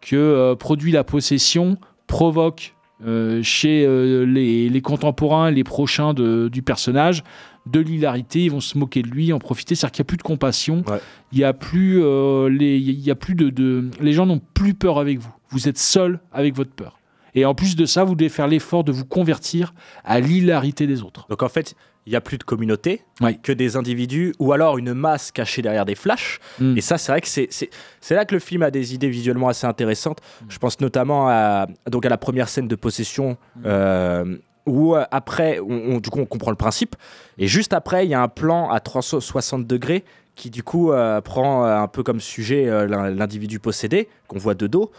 que 0.00 0.16
euh, 0.16 0.54
produit 0.54 0.92
la 0.92 1.04
possession 1.04 1.78
provoque 2.06 2.74
euh, 3.06 3.42
chez 3.42 3.86
les, 4.26 4.68
les 4.68 4.80
contemporains, 4.80 5.50
les 5.50 5.64
prochains 5.64 6.14
du 6.14 6.62
personnage, 6.62 7.24
de 7.66 7.80
l'hilarité, 7.80 8.44
ils 8.44 8.50
vont 8.50 8.60
se 8.60 8.78
moquer 8.78 9.02
de 9.02 9.08
lui, 9.08 9.32
en 9.32 9.38
profiter, 9.38 9.74
c'est-à-dire 9.74 9.92
qu'il 9.92 10.02
n'y 10.02 10.06
a 10.06 10.10
plus 10.10 10.16
de 10.18 10.22
compassion, 10.22 10.84
il 11.32 11.38
y 11.38 11.44
a 11.44 11.52
plus, 11.52 12.00
euh, 12.02 12.48
les, 12.48 12.76
il 12.78 13.00
y 13.00 13.10
a 13.10 13.14
plus 13.16 13.34
de, 13.34 13.50
de- 13.50 13.90
les 14.00 14.12
gens 14.12 14.26
n'ont 14.26 14.40
plus 14.54 14.74
peur 14.74 14.98
avec 14.98 15.18
vous, 15.18 15.32
vous 15.50 15.68
êtes 15.68 15.78
seul 15.78 16.20
avec 16.32 16.54
votre 16.54 16.70
peur. 16.72 16.98
Et 17.34 17.44
en 17.44 17.54
plus 17.54 17.76
de 17.76 17.84
ça, 17.84 18.02
vous 18.02 18.14
devez 18.14 18.30
faire 18.30 18.48
l'effort 18.48 18.82
de 18.82 18.92
vous 18.92 19.04
convertir 19.04 19.74
à 20.04 20.20
l'hilarité 20.20 20.86
des 20.86 21.02
autres. 21.02 21.26
Donc 21.28 21.42
en 21.42 21.50
fait, 21.50 21.74
il 22.06 22.10
n'y 22.10 22.16
a 22.16 22.20
plus 22.22 22.38
de 22.38 22.44
communauté 22.44 23.02
que 23.42 23.52
des 23.52 23.76
individus 23.76 24.32
ou 24.38 24.52
alors 24.52 24.78
une 24.78 24.94
masse 24.94 25.32
cachée 25.32 25.60
derrière 25.60 25.84
des 25.84 25.96
flashs. 25.96 26.38
Mm. 26.60 26.78
Et 26.78 26.80
ça, 26.80 26.96
c'est 26.96 27.12
vrai 27.12 27.20
que 27.20 27.26
c'est 27.28 27.48
c'est- 27.50 28.14
là 28.14 28.24
que 28.24 28.34
le 28.34 28.38
film 28.38 28.62
a 28.62 28.70
des 28.70 28.94
idées 28.94 29.10
visuellement 29.10 29.48
assez 29.48 29.66
intéressantes. 29.66 30.20
Mm. 30.40 30.44
Je 30.48 30.58
pense 30.58 30.80
notamment 30.80 31.28
à, 31.28 31.66
donc 31.90 32.06
à 32.06 32.08
la 32.08 32.16
première 32.16 32.48
scène 32.48 32.68
de 32.68 32.76
possession. 32.76 33.36
Mm. 33.56 33.60
euh, 33.66 34.36
où 34.66 34.94
euh, 34.94 35.04
après, 35.10 35.60
on, 35.60 35.94
on- 35.94 35.98
du 35.98 36.10
coup, 36.10 36.20
on 36.20 36.26
comprend 36.26 36.50
le 36.50 36.56
principe. 36.56 36.96
Et 37.38 37.46
juste 37.46 37.72
après, 37.72 38.04
il 38.06 38.10
y 38.10 38.14
a 38.14 38.20
un 38.22 38.28
plan 38.28 38.68
à 38.70 38.80
360 38.80 39.66
degrés 39.66 40.04
qui, 40.34 40.50
du 40.50 40.62
coup, 40.62 40.92
euh, 40.92 41.20
prend 41.20 41.64
euh, 41.64 41.78
un 41.78 41.88
peu 41.88 42.02
comme 42.02 42.20
sujet 42.20 42.66
l'in- 42.86 43.10
l'individu 43.10 43.58
possédé, 43.60 44.08
qu'on 44.28 44.38
voit 44.38 44.54
de 44.54 44.66
dos, 44.66 44.90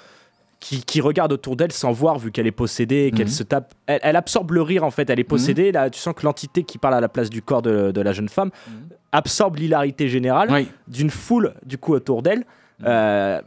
qui, 0.59 0.83
qui 0.83 1.01
regarde 1.01 1.31
autour 1.33 1.55
d'elle 1.55 1.71
sans 1.71 1.91
voir, 1.91 2.17
vu 2.17 2.31
qu'elle 2.31 2.47
est 2.47 2.51
possédée, 2.51 3.11
qu'elle 3.15 3.27
Mhm. 3.27 3.31
se 3.31 3.43
tape. 3.43 3.73
Elle, 3.85 3.99
elle 4.01 4.15
absorbe 4.15 4.51
le 4.53 4.63
rire, 4.63 4.83
en 4.83 4.89
fait. 4.89 5.07
Elle 5.11 5.19
est 5.19 5.23
possédée. 5.23 5.71
Là, 5.71 5.89
tu 5.91 5.99
sens 5.99 6.15
que 6.15 6.25
l'entité 6.25 6.63
qui 6.63 6.79
parle 6.79 6.95
à 6.95 7.01
la 7.01 7.09
place 7.09 7.29
du 7.29 7.43
corps 7.43 7.61
de, 7.61 7.91
de 7.91 8.01
la 8.01 8.11
jeune 8.13 8.29
femme 8.29 8.49
absorbe 9.11 9.57
l'hilarité 9.57 10.09
générale 10.09 10.65
d'une 10.87 11.09
foule, 11.11 11.53
du 11.65 11.77
coup, 11.77 11.93
autour 11.93 12.23
d'elle. 12.23 12.43
euh, 12.85 13.41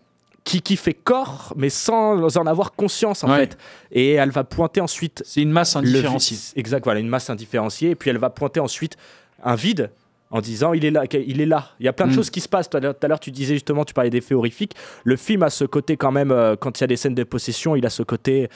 qui, 0.51 0.63
qui 0.63 0.77
fait 0.77 0.95
corps, 0.95 1.53
mais 1.57 1.71
sans 1.71 2.37
en 2.37 2.47
avoir 2.47 2.73
conscience, 2.73 3.23
en 3.25 3.31
Ouais. 3.31 3.39
fait. 3.47 3.59
Et 3.93 4.13
elle 4.15 4.31
va 4.31 4.43
pointer 4.45 4.81
ensuite. 4.81 5.23
C'est 5.25 5.43
une 5.43 5.51
masse 5.53 5.77
indifférenciée. 5.77 6.39
Exact, 6.57 6.83
voilà, 6.85 6.99
une 7.01 7.09
masse 7.09 7.31
indifférenciée. 7.31 7.91
Et 7.91 7.95
puis 7.95 8.11
elle 8.11 8.19
va 8.19 8.31
pointer 8.31 8.59
ensuite 8.61 8.97
un 9.45 9.55
vide 9.55 9.91
en 10.33 10.41
disant 10.41 10.73
il 10.73 10.85
est 10.85 10.91
là, 10.91 11.05
il 11.13 11.41
est 11.41 11.47
là. 11.47 11.69
Il 11.81 11.87
y 11.87 11.89
a 11.89 11.93
plein 11.93 12.07
de 12.07 12.13
Mm. 12.13 12.15
choses 12.17 12.31
qui 12.31 12.41
se 12.41 12.49
passent. 12.49 12.69
Tout 12.71 12.79
à 12.79 12.81
l'heure- 13.09 13.21
tu 13.21 13.31
disais 13.31 13.55
justement, 13.55 13.85
tu 13.85 13.95
parlais 13.95 14.11
d'effets 14.11 14.35
horrifiques. 14.35 14.75
Le 15.05 15.17
film 15.17 15.43
a 15.45 15.51
ce 15.51 15.65
côté 15.65 15.97
quand 15.97 16.13
même, 16.13 16.31
euh, 16.33 16.57
quand 16.57 16.79
il 16.79 16.83
y 16.83 16.85
a 16.85 16.89
des 16.89 16.97
scènes 16.97 17.15
de 17.15 17.25
possession, 17.25 17.77
il 17.77 17.87
a 17.87 17.91
ce 17.91 18.03
côté 18.03 18.49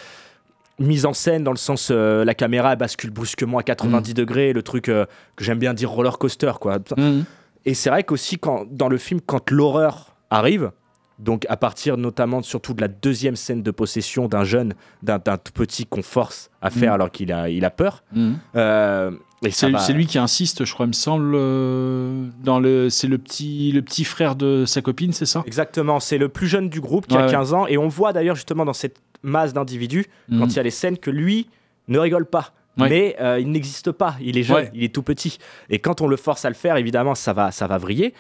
mise 0.81 1.07
en 1.07 1.13
scène 1.13 1.45
dans 1.45 1.53
le 1.53 1.57
sens 1.57 1.89
euh, 1.93 2.25
la 2.25 2.35
caméra 2.35 2.73
elle 2.73 2.79
bascule 2.79 3.11
brusquement 3.11 3.59
à 3.59 3.63
90 3.63 4.11
Mm. 4.11 4.15
degrés, 4.15 4.53
le 4.53 4.63
truc 4.63 4.89
euh, 4.89 5.07
que 5.37 5.45
j'aime 5.45 5.59
bien 5.61 5.73
dire 5.75 5.91
roller 5.91 6.19
coaster 6.19 6.53
quoi. 6.61 6.79
Mhm. 6.97 7.25
Et 7.65 7.75
c'est 7.75 7.91
vrai 7.91 8.03
qu'aussi, 8.03 8.39
quand, 8.39 8.67
dans 8.71 8.89
le 8.89 8.99
film, 8.99 9.21
quand 9.25 9.51
l'horreur 9.51 10.17
arrive, 10.31 10.71
donc 11.19 11.47
à 11.49 11.57
partir 11.57 11.97
notamment 11.97 12.43
surtout 12.43 12.75
de 12.75 12.81
la 12.81 12.89
deuxième 12.89 13.37
scène 13.37 13.63
de 13.63 13.71
possession 13.71 14.27
d'un 14.29 14.45
jeune, 14.45 14.75
d'un 15.03 15.19
tout 15.19 15.53
petit 15.53 15.87
qu'on 15.87 16.03
force 16.03 16.51
à 16.61 16.71
faire 16.71 16.91
Mhm. 16.91 16.95
alors 16.95 17.11
qu'il 17.11 17.33
a, 17.33 17.49
il 17.49 17.65
a 17.65 17.71
peur. 17.71 18.03
Mhm. 18.13 18.39
euh, 18.57 19.11
C'est 19.51 19.71
va- 19.71 19.87
lui 19.93 20.07
qui 20.07 20.19
insiste, 20.19 20.65
je 20.65 20.73
crois, 20.73 20.87
il 20.87 20.89
me 20.89 20.93
semble. 20.95 21.35
euh, 21.37 22.29
dans 22.43 22.59
le, 22.59 22.89
c'est 22.89 23.09
le 23.09 23.19
petit, 23.19 23.73
le 23.73 23.83
petit 23.83 24.05
frère 24.05 24.37
de 24.37 24.65
sa 24.67 24.81
copine, 24.81 25.13
c'est 25.13 25.27
ça? 25.27 25.43
Exactement, 25.47 26.01
c'est 26.01 26.17
le 26.19 26.29
plus 26.31 26.47
jeune 26.47 26.69
du 26.71 26.81
groupe 26.81 27.07
qui 27.07 27.15
Ouais, 27.15 27.23
a 27.23 27.27
ouais. 27.27 27.31
15 27.33 27.53
ans. 27.53 27.67
Et 27.67 27.77
on 27.77 27.89
voit 27.89 28.13
d'ailleurs 28.15 28.37
justement 28.37 28.65
dans 28.65 28.73
cette 28.73 28.97
masse 29.23 29.53
d'individus, 29.53 30.07
Mhm. 30.29 30.39
quand 30.41 30.47
il 30.47 30.57
y 30.57 30.59
a 30.59 30.63
les 30.63 30.71
scènes, 30.71 30.97
que 30.99 31.11
lui 31.11 31.49
ne 31.89 31.99
rigole 31.99 32.25
pas. 32.27 32.53
Ouais. 32.79 32.89
Mais 32.89 33.17
euh, 33.21 33.39
il 33.39 33.51
n'existe 33.51 33.93
pas, 33.93 34.17
il 34.21 34.37
est 34.39 34.43
jeune, 34.43 34.69
il 34.75 34.83
est 34.83 34.93
tout 34.93 35.03
petit. 35.03 35.39
Et 35.71 35.79
quand 35.79 36.01
on 36.01 36.09
le 36.09 36.17
force 36.17 36.45
à 36.45 36.49
le 36.49 36.55
faire, 36.57 36.77
évidemment, 36.77 37.15
ça 37.15 37.33
va, 37.33 37.53
ça 37.53 37.67
va 37.69 37.79
vriller. 37.79 38.15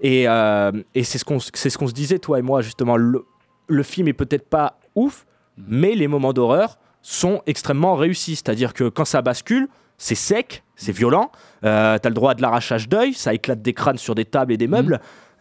Et, 0.00 0.28
euh, 0.28 0.72
c'est 0.94 1.18
ce 1.18 1.24
qu'on 1.24 1.38
se 1.40 1.92
disait, 1.92 2.18
toi 2.18 2.38
et 2.38 2.42
moi, 2.42 2.62
justement. 2.62 2.96
Le, 2.96 3.24
le 3.68 3.82
film 3.82 4.08
est 4.08 4.12
peut-être 4.12 4.48
pas 4.48 4.78
ouf, 4.94 5.26
mais 5.56 5.94
les 5.94 6.08
moments 6.08 6.32
d'horreur 6.32 6.78
sont 7.02 7.42
extrêmement 7.46 7.94
réussis. 7.94 8.36
C'est-à-dire 8.36 8.74
que 8.74 8.88
quand 8.88 9.04
ça 9.04 9.22
bascule, 9.22 9.68
c'est 9.96 10.14
sec, 10.14 10.62
c'est 10.76 10.92
violent. 10.92 11.30
Euh, 11.64 11.98
T'as 11.98 12.08
le 12.08 12.14
droit 12.14 12.32
à 12.32 12.34
de 12.34 12.42
l'arrachage 12.42 12.88
d'œil, 12.88 13.14
ça 13.14 13.34
éclate 13.34 13.60
des 13.62 13.74
crânes 13.74 13.98
sur 13.98 14.14
des 14.14 14.24
tables 14.24 14.52
et 14.52 14.56
des 14.56 14.68
meubles. 14.68 15.00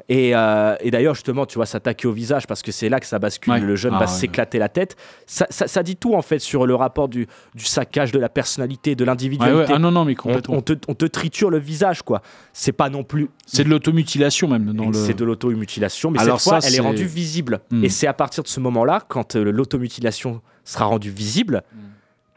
Et, 0.10 0.34
euh, 0.34 0.76
et 0.80 0.90
d'ailleurs, 0.90 1.16
justement, 1.16 1.46
tu 1.46 1.56
vois, 1.56 1.66
s'attaquer 1.66 2.08
au 2.08 2.14
visage 2.14 2.48
parce 2.48 2.62
que 2.62 2.72
c'est 2.72 2.88
là 2.88 3.00
que 3.02 3.06
ça 3.06 3.20
bascule. 3.20 3.52
Ouais. 3.54 3.60
Le 3.60 3.76
jeune 3.76 3.94
Ah 3.96 4.00
va 4.00 4.06
ouais. 4.06 4.12
s'éclater 4.12 4.58
la 4.58 4.70
tête. 4.70 4.96
Ça, 5.26 5.48
ça- 5.50 5.68
ça 5.68 5.84
dit 5.84 5.98
tout, 5.98 6.16
en 6.16 6.22
fait, 6.22 6.40
sur 6.40 6.66
le 6.66 6.76
rapport 6.76 7.10
du, 7.10 7.28
du 7.56 7.66
saccage 7.66 8.14
de 8.14 8.20
la 8.20 8.30
personnalité, 8.30 8.96
de 8.96 9.04
l'individualité. 9.04 9.74
Ah 9.76 9.80
non, 9.80 9.92
non, 9.92 10.06
mais 10.06 10.14
on, 10.14 10.16
complètement. 10.16 10.56
on 10.56 10.62
te, 10.62 10.74
on 10.88 10.94
te 10.94 11.06
triture 11.06 11.50
le 11.50 11.60
visage, 11.60 12.04
quoi. 12.04 12.22
C'est 12.54 12.72
pas 12.72 12.90
non 12.90 13.04
plus. 13.04 13.30
C'est 13.46 13.66
de 13.66 13.70
l'automutilation 13.70 14.48
même. 14.48 14.72
Dans 14.74 14.88
le... 14.88 14.94
C'est 14.94 15.14
de 15.14 15.26
l'auto-mutilation, 15.26 16.12
mais 16.12 16.20
Alors 16.20 16.40
cette 16.40 16.52
fois, 16.54 16.62
ça, 16.62 16.70
elle 16.70 16.76
est 16.76 16.80
rendue 16.80 17.06
visible. 17.06 17.60
Hmm. 17.70 17.84
Et 17.84 17.90
c'est 17.90 18.08
à 18.08 18.14
partir 18.14 18.44
de 18.44 18.48
ce 18.48 18.60
moment-là, 18.62 19.02
quand 19.10 19.36
euh, 19.36 19.52
l'automutilation 19.52 20.42
sera 20.64 20.86
rendue 20.86 21.10
visible, 21.12 21.64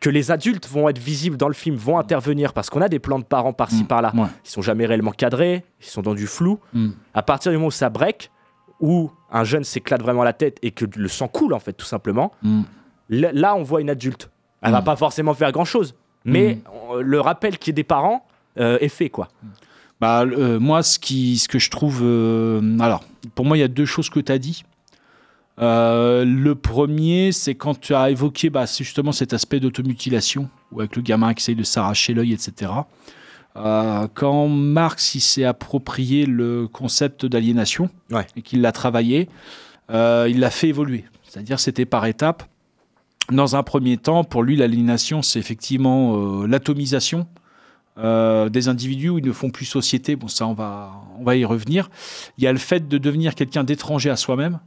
que 0.00 0.08
les 0.10 0.30
adultes 0.30 0.66
vont 0.68 0.88
être 0.88 0.98
visibles 0.98 1.36
dans 1.36 1.48
le 1.48 1.54
film, 1.54 1.76
vont 1.76 1.98
intervenir, 1.98 2.52
parce 2.54 2.70
qu'on 2.70 2.80
a 2.80 2.88
des 2.88 2.98
plans 2.98 3.18
de 3.18 3.24
parents 3.24 3.52
par-ci, 3.52 3.84
par-là. 3.84 4.12
Ouais. 4.14 4.26
Ils 4.44 4.50
sont 4.50 4.62
jamais 4.62 4.86
réellement 4.86 5.10
cadrés, 5.12 5.64
ils 5.80 5.86
sont 5.86 6.00
dans 6.02 6.14
du 6.14 6.26
flou. 6.26 6.58
Hmm. 6.72 6.90
À 7.12 7.22
partir 7.22 7.52
du 7.52 7.58
moment 7.58 7.68
où 7.68 7.70
ça 7.70 7.90
break, 7.90 8.30
où 8.80 9.10
un 9.30 9.44
jeune 9.44 9.62
s'éclate 9.62 10.00
vraiment 10.00 10.24
la 10.24 10.32
tête 10.32 10.56
et 10.62 10.70
que 10.70 10.86
le 10.96 11.08
sang 11.08 11.28
coule, 11.28 11.52
en 11.52 11.58
fait, 11.60 11.74
tout 11.74 11.84
simplement, 11.84 12.32
là, 13.10 13.54
on 13.56 13.62
voit 13.62 13.80
une 13.82 13.90
adulte. 13.90 14.30
Elle 14.62 14.72
va 14.72 14.80
Mm. 14.80 14.84
pas 14.84 14.96
forcément 14.96 15.34
faire 15.34 15.52
grand-chose, 15.52 15.94
mais 16.24 16.54
Mm. 16.54 16.58
euh, 16.94 17.02
le 17.02 17.20
rappel 17.20 17.58
qui 17.58 17.70
est 17.70 17.74
des 17.74 17.84
parents 17.84 18.26
euh, 18.58 18.78
est 18.80 18.88
fait, 18.88 19.10
quoi. 19.10 19.28
Bah, 20.00 20.22
euh, 20.22 20.58
moi, 20.58 20.82
ce, 20.82 20.98
qui, 20.98 21.38
ce 21.38 21.46
que 21.46 21.58
je 21.58 21.70
trouve. 21.70 22.00
euh, 22.02 22.78
alors, 22.80 23.02
pour 23.34 23.44
moi, 23.44 23.56
il 23.56 23.60
y 23.60 23.62
a 23.62 23.68
deux 23.68 23.84
choses 23.86 24.08
que 24.10 24.18
tu 24.20 24.32
as 24.32 24.38
dit. 24.38 24.64
Euh, 25.58 26.24
le 26.24 26.54
premier, 26.54 27.32
c'est 27.32 27.54
quand 27.54 27.78
tu 27.78 27.94
as 27.94 28.10
évoqué 28.10 28.48
bah, 28.50 28.64
justement 28.66 29.12
cet 29.12 29.32
aspect 29.32 29.60
d'automutilation, 29.60 30.48
ou 30.72 30.80
avec 30.80 30.96
le 30.96 31.02
gamin 31.02 31.34
qui 31.34 31.42
essaye 31.42 31.54
de 31.56 31.62
s'arracher 31.62 32.14
l'œil, 32.14 32.32
etc. 32.32 32.72
Euh, 33.56 34.06
quand 34.14 34.48
Marx 34.48 35.14
il 35.16 35.20
s'est 35.20 35.44
approprié 35.44 36.24
le 36.24 36.68
concept 36.68 37.26
d'aliénation 37.26 37.90
Ouais. 38.10 38.26
et 38.36 38.42
qu'il 38.42 38.60
l'a 38.60 38.72
travaillé, 38.72 39.28
euh, 39.90 40.28
il 40.30 40.38
l'a 40.40 40.50
fait 40.50 40.68
évoluer. 40.68 41.04
C'est-à-dire 41.24 41.58
c'était 41.60 41.84
par 41.84 42.06
étapes. 42.06 42.44
Dans 43.30 43.56
un 43.56 43.62
premier 43.62 43.96
temps, 43.96 44.24
pour 44.24 44.42
lui, 44.42 44.56
l'aliénation, 44.56 45.22
c'est 45.22 45.38
effectivement 45.38 46.42
l'atomisation 46.46 47.26
euh, 47.98 48.48
des 48.48 48.68
individus 48.68 49.10
où 49.10 49.18
ils 49.18 49.24
ne 49.24 49.32
font 49.32 49.50
plus 49.50 49.66
société. 49.66 50.16
Bon, 50.16 50.26
ça, 50.28 50.46
on 50.46 50.54
va, 50.54 50.92
on 51.18 51.24
va 51.24 51.36
y 51.36 51.44
revenir. 51.44 51.90
Il 52.38 52.44
y 52.44 52.46
a 52.46 52.52
le 52.52 52.58
fait 52.58 52.88
de 52.88 52.98
devenir 52.98 53.34
quelqu'un 53.34 53.62
d'étranger 53.62 54.10
à 54.10 54.16
soi-même. 54.16 54.58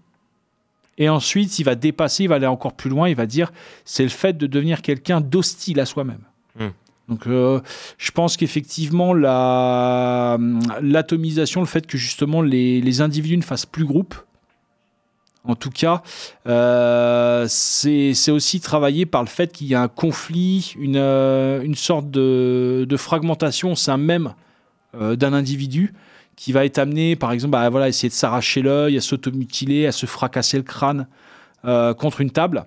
Et 0.97 1.09
ensuite, 1.09 1.57
il 1.59 1.63
va 1.63 1.75
dépasser, 1.75 2.23
il 2.23 2.27
va 2.29 2.35
aller 2.35 2.47
encore 2.47 2.73
plus 2.73 2.89
loin. 2.89 3.09
Il 3.09 3.15
va 3.15 3.25
dire, 3.25 3.51
c'est 3.85 4.03
le 4.03 4.09
fait 4.09 4.37
de 4.37 4.47
devenir 4.47 4.81
quelqu'un 4.81 5.21
d'hostile 5.21 5.79
à 5.79 5.85
soi-même. 5.85 6.21
Hmm. 6.59 6.69
Donc, 7.09 7.27
euh, 7.27 7.59
je 7.97 8.11
pense 8.11 8.37
qu'effectivement, 8.37 9.13
la- 9.13 10.37
l'atomisation, 10.81 11.61
le 11.61 11.67
fait 11.67 11.85
que 11.87 11.97
justement 11.97 12.41
les, 12.41 12.79
les 12.79 13.01
individus 13.01 13.37
ne 13.37 13.43
fassent 13.43 13.65
plus 13.65 13.85
groupe, 13.85 14.15
en 15.45 15.55
tout 15.55 15.71
cas, 15.71 16.01
euh, 16.47 17.45
c'est 17.49 18.13
c'est 18.13 18.31
aussi 18.31 18.61
travaillé 18.61 19.05
par 19.05 19.21
le 19.23 19.27
fait 19.27 19.51
qu'il 19.51 19.67
y 19.67 19.75
a 19.75 19.81
un 19.81 19.89
conflit, 19.89 20.73
une, 20.79 20.95
euh, 20.95 21.61
une 21.63 21.75
sorte 21.75 22.09
de, 22.09 22.85
de 22.87 22.97
fragmentation 22.97 23.73
au 23.73 23.75
sein 23.75 23.97
même 23.97 24.33
d'un 24.93 25.33
individu 25.33 25.93
qui 26.35 26.51
va 26.51 26.65
être 26.65 26.77
amené, 26.77 27.15
par 27.15 27.31
exemple, 27.31 27.55
à 27.55 27.87
essayer 27.87 28.09
de 28.09 28.13
s'arracher 28.13 28.61
l'œil, 28.61 28.97
à 28.97 29.01
s'automutiler, 29.01 29.85
à 29.85 29.91
se 29.91 30.05
fracasser 30.05 30.57
le 30.57 30.63
crâne 30.63 31.07
euh, 31.65 31.93
contre 31.93 32.21
une 32.21 32.31
table. 32.31 32.65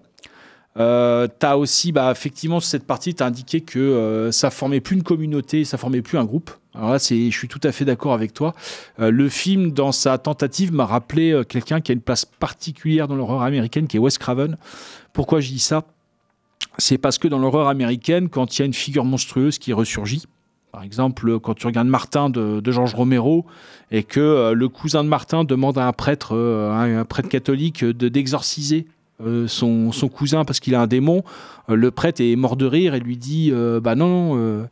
Euh, 0.78 1.26
tu 1.40 1.46
aussi, 1.46 1.92
bah, 1.92 2.10
effectivement, 2.10 2.60
sur 2.60 2.68
cette 2.68 2.86
partie, 2.86 3.14
tu 3.14 3.22
as 3.22 3.26
indiqué 3.26 3.62
que 3.62 3.78
euh, 3.78 4.30
ça 4.30 4.50
formait 4.50 4.80
plus 4.80 4.96
une 4.96 5.02
communauté, 5.02 5.64
ça 5.64 5.78
formait 5.78 6.02
plus 6.02 6.18
un 6.18 6.24
groupe. 6.24 6.50
Alors 6.74 6.90
là, 6.90 6.98
je 6.98 7.30
suis 7.30 7.48
tout 7.48 7.60
à 7.62 7.72
fait 7.72 7.86
d'accord 7.86 8.12
avec 8.12 8.34
toi. 8.34 8.54
Euh, 9.00 9.10
le 9.10 9.28
film, 9.30 9.72
dans 9.72 9.92
sa 9.92 10.18
tentative, 10.18 10.72
m'a 10.72 10.84
rappelé 10.84 11.32
euh, 11.32 11.44
quelqu'un 11.44 11.80
qui 11.80 11.92
a 11.92 11.94
une 11.94 12.02
place 12.02 12.26
particulière 12.26 13.08
dans 13.08 13.16
l'horreur 13.16 13.42
américaine, 13.42 13.86
qui 13.86 13.96
est 13.96 14.00
Wes 14.00 14.18
Craven. 14.18 14.58
Pourquoi 15.14 15.40
je 15.40 15.48
dis 15.48 15.58
ça? 15.58 15.84
C'est 16.76 16.98
parce 16.98 17.16
que 17.16 17.28
dans 17.28 17.38
l'horreur 17.38 17.68
américaine, 17.68 18.28
quand 18.28 18.58
il 18.58 18.60
y 18.60 18.62
a 18.62 18.66
une 18.66 18.74
figure 18.74 19.04
monstrueuse 19.04 19.58
qui 19.58 19.72
ressurgit, 19.72 20.24
par 20.72 20.82
exemple, 20.82 21.40
quand 21.40 21.54
tu 21.54 21.66
regardes 21.66 21.88
Martin 21.88 22.28
de, 22.28 22.70
Georges 22.70 22.94
Romero 22.94 23.46
et 23.90 24.02
que 24.02 24.20
euh, 24.20 24.52
le 24.52 24.68
cousin 24.68 25.04
de 25.04 25.08
Martin 25.08 25.44
demande 25.44 25.78
à 25.78 25.86
un 25.86 25.92
prêtre, 25.92 26.36
euh, 26.36 27.00
un, 27.00 27.04
prêtre 27.06 27.28
catholique, 27.28 27.82
de 27.84 28.08
d'exorciser 28.08 28.86
euh, 29.24 29.48
son, 29.48 29.90
cousin 30.12 30.44
parce 30.44 30.60
qu'il 30.60 30.74
a 30.74 30.82
un 30.82 30.86
démon, 30.86 31.24
le 31.68 31.90
prêtre 31.90 32.20
est 32.20 32.36
mort 32.36 32.56
de 32.56 32.66
rire 32.66 32.94
et 32.94 33.00
lui 33.00 33.16
dit 33.16 33.52
Bah 33.82 33.94
non, 33.94 34.68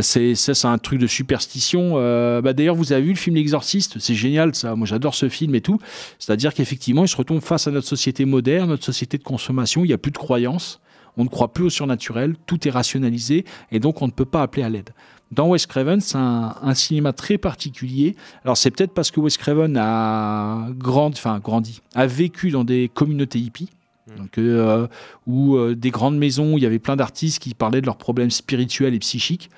c'est 0.00 0.34
ça, 0.34 0.54
c'est 0.54 0.68
un 0.68 0.78
truc 0.78 0.98
de 0.98 1.06
superstition. 1.06 1.96
Bah, 2.40 2.54
D'ailleurs, 2.54 2.74
vous 2.74 2.92
avez 2.92 3.02
vu 3.02 3.10
le 3.10 3.18
film 3.18 3.36
L'Exorciste? 3.36 3.98
C'est 3.98 4.14
génial, 4.14 4.54
ça. 4.54 4.74
Moi, 4.74 4.86
j'adore 4.86 5.14
ce 5.14 5.28
film 5.28 5.54
et 5.54 5.60
tout. 5.60 5.78
C'est-à-dire 6.18 6.54
qu'effectivement, 6.54 7.04
il 7.04 7.08
se 7.08 7.16
retombe 7.16 7.42
face 7.42 7.66
à 7.66 7.70
notre 7.70 7.86
société 7.86 8.24
moderne, 8.24 8.70
notre 8.70 8.84
société 8.84 9.18
de 9.18 9.22
consommation. 9.22 9.84
Il 9.84 9.88
n'y 9.88 9.94
a 9.94 9.98
plus 9.98 10.12
de 10.12 10.18
croyances. 10.18 10.80
On 11.16 11.24
ne 11.24 11.28
croit 11.28 11.52
plus 11.52 11.64
au 11.64 11.70
surnaturel. 11.70 12.36
Tout 12.46 12.66
est 12.66 12.70
rationalisé 12.70 13.44
et 13.70 13.80
donc 13.80 14.00
on 14.02 14.06
ne 14.06 14.12
peut 14.12 14.24
pas 14.24 14.42
appeler 14.42 14.62
à 14.62 14.70
l'aide. 14.70 14.90
Dans 15.32 15.48
Wes 15.48 15.66
Craven, 15.66 16.00
c'est 16.00 16.18
un, 16.18 16.54
un 16.62 16.74
cinéma 16.74 17.12
très 17.12 17.38
particulier. 17.38 18.14
Alors 18.44 18.56
c'est 18.56 18.70
peut-être 18.70 18.92
parce 18.92 19.10
que 19.10 19.18
Wes 19.18 19.36
Craven 19.36 19.76
a 19.76 20.68
grandi, 20.76 21.18
enfin 21.18 21.40
grandi, 21.40 21.80
a 21.94 22.06
vécu 22.06 22.50
dans 22.50 22.64
des 22.64 22.90
communautés 22.92 23.38
hippies. 23.38 23.70
Donc, 24.18 24.36
euh, 24.36 24.88
où 25.26 25.54
euh, 25.54 25.76
des 25.76 25.90
grandes 25.90 26.18
maisons 26.18 26.54
où 26.54 26.58
il 26.58 26.64
y 26.64 26.66
avait 26.66 26.80
plein 26.80 26.96
d'artistes 26.96 27.38
qui 27.38 27.54
parlaient 27.54 27.80
de 27.80 27.86
leurs 27.86 27.96
problèmes 27.96 28.32
spirituels 28.32 28.94
et 28.94 28.98
psychiques. 28.98 29.48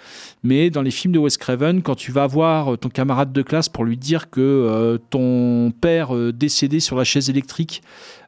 Mais 0.42 0.68
dans 0.70 0.82
les 0.82 0.90
films 0.90 1.14
de 1.14 1.18
Wes 1.18 1.36
Craven, 1.38 1.82
quand 1.82 1.94
tu 1.94 2.12
vas 2.12 2.26
voir 2.26 2.74
euh, 2.74 2.76
ton 2.76 2.90
camarade 2.90 3.32
de 3.32 3.42
classe 3.42 3.68
pour 3.68 3.84
lui 3.84 3.96
dire 3.96 4.30
que 4.30 4.40
euh, 4.40 4.98
ton 5.10 5.72
père 5.72 6.14
décédé 6.32 6.78
sur 6.78 6.96
la 6.96 7.04
chaise 7.04 7.30
électrique 7.30 7.82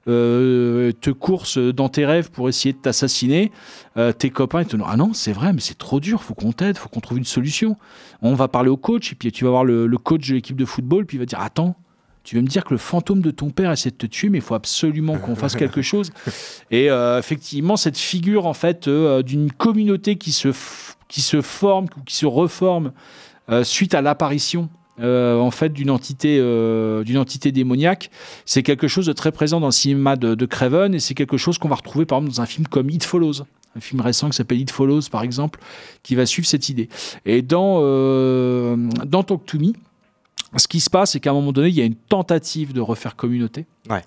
euh, 0.09 0.93
te 1.01 1.11
course 1.11 1.59
dans 1.59 1.89
tes 1.89 2.07
rêves 2.07 2.31
pour 2.31 2.49
essayer 2.49 2.73
de 2.73 2.79
t'assassiner, 2.79 3.53
euh, 3.97 4.13
tes 4.13 4.31
copains 4.31 4.63
ils 4.63 4.67
te 4.67 4.77
disent 4.77 4.87
ah 4.89 4.97
non 4.97 5.13
c'est 5.13 5.33
vrai 5.33 5.53
mais 5.53 5.61
c'est 5.61 5.79
trop 5.79 6.01
dur, 6.01 6.23
faut 6.23 6.35
qu'on 6.35 6.53
t'aide, 6.53 6.79
faut 6.79 6.89
qu'on 6.89 7.01
trouve 7.01 7.19
une 7.19 7.25
solution. 7.25 7.77
On 8.23 8.35
va 8.35 8.49
parler 8.49 8.71
au 8.71 8.77
coach 8.77 9.13
et 9.13 9.15
puis 9.15 9.33
tu 9.33 9.45
vas 9.45 9.51
voir 9.51 9.65
le, 9.65 9.87
le 9.87 9.99
coach 9.99 10.29
de 10.29 10.35
l'équipe 10.35 10.57
de 10.57 10.65
football 10.65 11.07
puis 11.07 11.17
il 11.17 11.21
va 11.21 11.27
dire 11.27 11.41
attends 11.41 11.77
tu 12.27 12.35
veux 12.35 12.43
me 12.43 12.49
dire 12.49 12.65
que 12.65 12.75
le 12.75 12.79
fantôme 12.79 13.21
de 13.21 13.31
ton 13.31 13.51
père 13.51 13.71
essaie 13.71 13.91
de 13.91 13.95
te 13.95 14.07
tuer, 14.07 14.31
mais 14.31 14.39
il 14.39 14.43
faut 14.43 14.57
absolument 14.57 15.17
qu'on 15.17 15.37
fasse 15.37 15.55
quelque 15.55 15.81
chose. 15.93 16.11
Et 16.73 16.91
euh, 16.91 17.21
effectivement, 17.21 17.77
cette 17.77 17.97
figure 17.97 18.47
en 18.47 18.53
fait 18.53 18.89
euh, 18.89 19.23
d'une 19.23 19.53
communauté 19.53 20.17
qui 20.17 20.33
se, 20.33 20.49
qui 21.07 21.21
se 21.21 21.41
forme 21.41 21.87
ou 21.97 22.03
qui 22.03 22.17
se 22.17 22.27
reforme 22.27 22.91
euh, 23.49 23.63
suite 23.63 23.95
à 23.95 24.03
l'apparition 24.03 24.69
euh, 25.01 25.39
en 25.39 25.51
fait 25.51 25.73
d'une 25.73 25.91
entité, 25.91 26.39
euh, 26.41 27.05
d'une 27.05 27.19
entité 27.19 27.53
démoniaque, 27.53 28.11
c'est 28.45 28.63
quelque 28.63 28.89
chose 28.89 29.07
de 29.07 29.13
très 29.13 29.33
présent 29.33 29.61
dans 29.61 29.67
le 29.67 29.73
cinéma 29.73 30.17
de, 30.17 30.35
de 30.35 30.47
Craven 30.47 30.95
et 30.95 31.01
c'est 31.01 31.15
quelque 31.15 31.37
chose 31.37 31.59
qu'on 31.59 31.69
va 31.69 31.77
retrouver 31.77 32.07
par 32.07 32.19
exemple 32.19 32.37
dans 32.37 32.43
un 32.43 32.47
film 32.47 32.67
comme 32.67 32.91
It 32.91 33.05
Follows. 33.05 33.43
Un 33.77 33.81
film 33.81 34.01
récent 34.01 34.31
qui 34.31 34.37
s'appelle 34.37 34.59
It 34.59 34.71
Follows, 34.71 35.03
par 35.11 35.23
exemple, 35.23 35.61
qui 36.03 36.15
va 36.15 36.25
suivre 36.25 36.49
cette 36.49 36.71
idée. 36.71 36.89
Et 37.27 37.43
dans, 37.43 37.81
euh, 37.83 38.75
dans 39.05 39.23
Talk 39.23 39.45
to 39.45 39.59
Me, 39.59 39.73
ce 40.57 40.67
qui 40.67 40.81
se 40.81 40.89
passe, 40.89 41.13
c'est 41.13 41.21
qu'à 41.21 41.31
un 41.31 41.35
moment 41.35 41.53
donné, 41.53 41.69
il 41.69 41.75
y 41.75 41.83
a 41.83 41.85
une 41.85 41.95
tentative 41.95 42.73
de 42.73 42.81
refaire 42.81 43.17
communauté. 43.17 43.67
Ouais. 43.91 44.03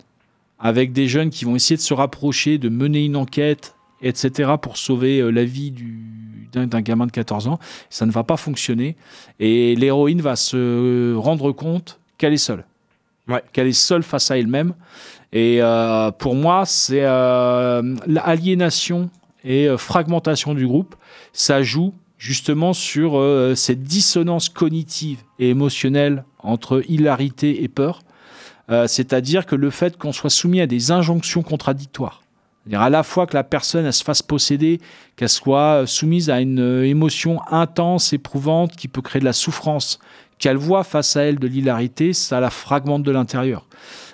Avec 0.58 0.92
des 0.92 1.08
jeunes 1.08 1.30
qui 1.30 1.46
vont 1.46 1.56
essayer 1.56 1.76
de 1.76 1.82
se 1.82 1.94
rapprocher, 1.94 2.58
de 2.58 2.68
mener 2.68 3.06
une 3.06 3.16
enquête, 3.16 3.76
etc., 4.02 4.52
pour 4.62 4.78
sauver 4.78 5.20
euh, 5.20 5.30
la 5.30 5.44
vie 5.46 5.72
du- 5.72 6.48
d'un 6.52 6.82
gamin 6.82 7.06
de 7.06 7.12
14 7.12 7.48
ans. 7.48 7.60
Ça 7.90 8.06
ne 8.08 8.12
va 8.12 8.24
pas 8.24 8.38
fonctionner. 8.38 8.96
Et 9.40 9.76
l'héroïne 9.76 10.22
va 10.22 10.36
se 10.36 11.14
rendre 11.16 11.52
compte 11.52 12.00
qu'elle 12.18 12.34
est 12.34 12.38
seule. 12.38 12.66
Qu'elle 13.54 13.68
est 13.68 13.74
seule 13.74 14.02
face 14.02 14.32
à 14.32 14.40
elle-même. 14.40 14.74
Et 15.32 15.60
euh, 15.62 16.10
pour 16.10 16.34
moi, 16.34 16.66
c'est 16.66 17.04
euh, 17.04 17.96
l'aliénation 18.08 19.12
et 19.44 19.68
euh, 19.68 19.78
fragmentation 19.78 20.56
du 20.56 20.66
groupe. 20.66 20.96
Ça 21.34 21.62
joue 21.62 21.94
justement 22.18 22.74
sur 22.74 23.22
cette 23.56 23.84
dissonance 23.84 24.50
cognitive 24.50 25.20
et 25.38 25.50
émotionnelle 25.52 26.26
entre 26.40 26.84
hilarité 26.90 27.64
et 27.64 27.70
peur. 27.70 28.02
C'est-à-dire 28.88 29.46
que 29.46 29.56
le 29.56 29.70
fait 29.70 29.98
qu'on 29.98 30.12
soit 30.12 30.30
soumis 30.30 30.60
à 30.60 30.68
des 30.68 30.92
injonctions 30.92 31.44
contradictoires, 31.44 32.22
c'est-à-dire 32.70 32.86
à 32.86 32.92
la 32.92 33.02
fois 33.02 33.26
que 33.26 33.34
la 33.34 33.44
personne 33.44 33.92
se 33.92 34.04
fasse 34.04 34.22
posséder, 34.22 34.80
qu'elle 35.16 35.28
soit 35.28 35.88
soumise 35.88 36.30
à 36.30 36.40
une 36.40 36.60
euh, 36.60 36.86
émotion 36.86 37.42
intense, 37.50 38.14
éprouvante, 38.14 38.76
qui 38.76 38.88
peut 38.88 39.02
créer 39.02 39.20
de 39.20 39.26
la 39.26 39.34
souffrance, 39.34 40.00
qu'elle 40.40 40.58
voit 40.58 40.84
face 40.84 41.16
à 41.18 41.24
elle 41.24 41.38
de 41.38 41.48
l'hilarité, 41.48 42.14
ça 42.14 42.40
la 42.40 42.50
fragmente 42.50 43.04
de 43.04 43.12
l'intérieur. 43.12 43.66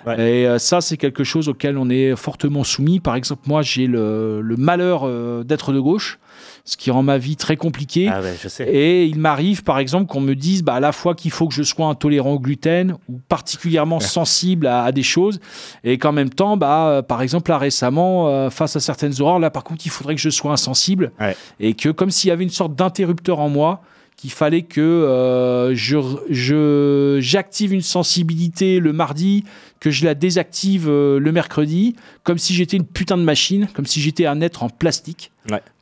Et 0.06 0.46
euh, 0.46 0.58
ça, 0.58 0.80
c'est 0.80 0.96
quelque 0.96 1.24
chose 1.24 1.48
auquel 1.48 1.76
on 1.78 1.90
est 1.90 2.14
fortement 2.14 2.62
soumis. 2.62 3.00
Par 3.00 3.16
exemple, 3.16 3.42
moi, 3.46 3.62
j'ai 3.62 3.88
le, 3.88 4.40
le 4.40 4.56
malheur 4.56 5.02
euh, 5.02 5.42
d'être 5.42 5.72
de 5.72 5.80
gauche, 5.80 6.20
ce 6.64 6.76
qui 6.76 6.92
rend 6.92 7.02
ma 7.02 7.18
vie 7.18 7.34
très 7.34 7.56
compliquée. 7.56 8.08
Ah 8.12 8.20
ouais, 8.20 8.36
je 8.40 8.46
sais. 8.46 8.68
Et 8.68 9.06
il 9.06 9.18
m'arrive, 9.18 9.64
par 9.64 9.80
exemple, 9.80 10.06
qu'on 10.06 10.20
me 10.20 10.34
dise 10.34 10.62
bah, 10.62 10.74
à 10.74 10.80
la 10.80 10.92
fois 10.92 11.16
qu'il 11.16 11.32
faut 11.32 11.48
que 11.48 11.54
je 11.54 11.64
sois 11.64 11.86
intolérant 11.86 12.34
au 12.34 12.40
gluten 12.40 12.96
ou 13.08 13.18
particulièrement 13.28 13.98
sensible 14.00 14.68
à, 14.68 14.84
à 14.84 14.92
des 14.92 15.02
choses, 15.02 15.40
et 15.82 15.98
qu'en 15.98 16.12
même 16.12 16.30
temps, 16.30 16.56
bah, 16.56 16.86
euh, 16.86 17.02
par 17.02 17.22
exemple, 17.22 17.50
là 17.50 17.58
récemment, 17.58 18.28
euh, 18.28 18.50
face 18.50 18.76
à 18.76 18.80
certaines 18.80 19.20
horreurs, 19.20 19.40
là 19.40 19.50
par 19.50 19.64
contre, 19.64 19.86
il 19.86 19.90
faudrait 19.90 20.14
que 20.14 20.20
je 20.20 20.30
sois 20.30 20.52
insensible, 20.52 21.12
et 21.58 21.74
que 21.74 21.88
comme 21.88 22.10
s'il 22.10 22.28
y 22.28 22.30
avait 22.30 22.44
une 22.44 22.50
sorte 22.50 22.74
d'interrupteur 22.74 23.40
en 23.40 23.48
moi, 23.48 23.82
qu'il 24.16 24.30
fallait 24.30 24.62
que 24.62 24.80
euh, 24.80 25.74
je, 25.74 27.18
j'active 27.20 27.72
une 27.74 27.82
sensibilité 27.82 28.80
le 28.80 28.92
mardi, 28.92 29.44
que 29.78 29.90
je 29.90 30.04
la 30.06 30.14
désactive 30.14 30.88
euh, 30.88 31.20
le 31.20 31.32
mercredi, 31.32 31.94
comme 32.22 32.38
si 32.38 32.54
j'étais 32.54 32.78
une 32.78 32.86
putain 32.86 33.18
de 33.18 33.22
machine, 33.22 33.68
comme 33.74 33.84
si 33.84 34.00
j'étais 34.00 34.26
un 34.26 34.40
être 34.40 34.62
en 34.62 34.70
plastique 34.70 35.32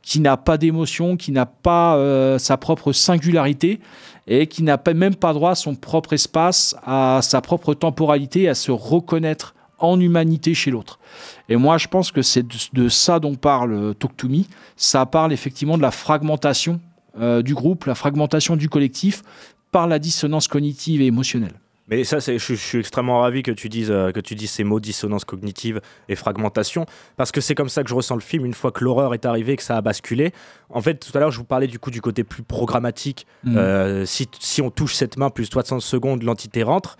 qui 0.03 0.19
n'a 0.19 0.37
pas 0.37 0.57
d'émotion, 0.57 1.17
qui 1.17 1.31
n'a 1.31 1.47
pas 1.47 1.95
euh, 1.95 2.37
sa 2.37 2.57
propre 2.57 2.91
singularité 2.91 3.79
et 4.27 4.47
qui 4.47 4.61
n'a 4.61 4.79
même 4.93 5.15
pas 5.15 5.33
droit 5.33 5.51
à 5.51 5.55
son 5.55 5.73
propre 5.73 6.13
espace, 6.13 6.75
à 6.83 7.21
sa 7.23 7.41
propre 7.41 7.73
temporalité, 7.73 8.47
à 8.47 8.53
se 8.53 8.71
reconnaître 8.71 9.55
en 9.79 9.99
humanité 9.99 10.53
chez 10.53 10.71
l'autre. 10.71 10.99
Et 11.49 11.55
moi, 11.55 11.77
je 11.77 11.87
pense 11.87 12.11
que 12.11 12.21
c'est 12.21 12.43
de, 12.43 12.55
de 12.73 12.89
ça 12.89 13.19
dont 13.19 13.35
parle 13.35 13.95
Talk 13.95 14.15
to 14.15 14.27
Me. 14.27 14.43
Ça 14.75 15.05
parle 15.05 15.33
effectivement 15.33 15.77
de 15.77 15.81
la 15.81 15.91
fragmentation 15.91 16.79
euh, 17.19 17.41
du 17.41 17.53
groupe, 17.53 17.85
la 17.85 17.95
fragmentation 17.95 18.55
du 18.55 18.69
collectif 18.69 19.23
par 19.71 19.87
la 19.87 19.99
dissonance 19.99 20.47
cognitive 20.47 21.01
et 21.01 21.07
émotionnelle. 21.07 21.53
Mais 21.87 22.03
ça, 22.03 22.17
je, 22.19 22.37
je 22.37 22.55
suis 22.55 22.79
extrêmement 22.79 23.19
ravi 23.19 23.43
que 23.43 23.51
tu 23.51 23.69
dises 23.69 23.91
euh, 23.91 24.11
que 24.11 24.19
tu 24.19 24.33
dises 24.33 24.49
ces 24.49 24.63
mots 24.63 24.79
dissonance 24.79 25.23
cognitive 25.23 25.81
et 26.09 26.15
fragmentation, 26.15 26.85
parce 27.15 27.31
que 27.31 27.41
c'est 27.41 27.53
comme 27.53 27.69
ça 27.69 27.83
que 27.83 27.89
je 27.89 27.93
ressens 27.93 28.15
le 28.15 28.21
film 28.21 28.45
une 28.45 28.55
fois 28.55 28.71
que 28.71 28.83
l'horreur 28.83 29.13
est 29.13 29.25
arrivée, 29.25 29.55
que 29.55 29.61
ça 29.61 29.77
a 29.77 29.81
basculé. 29.81 30.33
En 30.69 30.81
fait, 30.81 30.95
tout 30.95 31.15
à 31.15 31.19
l'heure, 31.19 31.31
je 31.31 31.37
vous 31.37 31.45
parlais 31.45 31.67
du 31.67 31.77
coup 31.77 31.91
du 31.91 32.01
côté 32.01 32.23
plus 32.23 32.41
programmatique. 32.41 33.27
Mhm. 33.43 33.57
Euh, 33.57 34.05
si, 34.05 34.27
si 34.39 34.61
on 34.61 34.71
touche 34.71 34.95
cette 34.95 35.17
main 35.17 35.29
plus 35.29 35.45
60 35.45 35.81
secondes, 35.81 36.23
l'entité 36.23 36.63
rentre. 36.63 36.97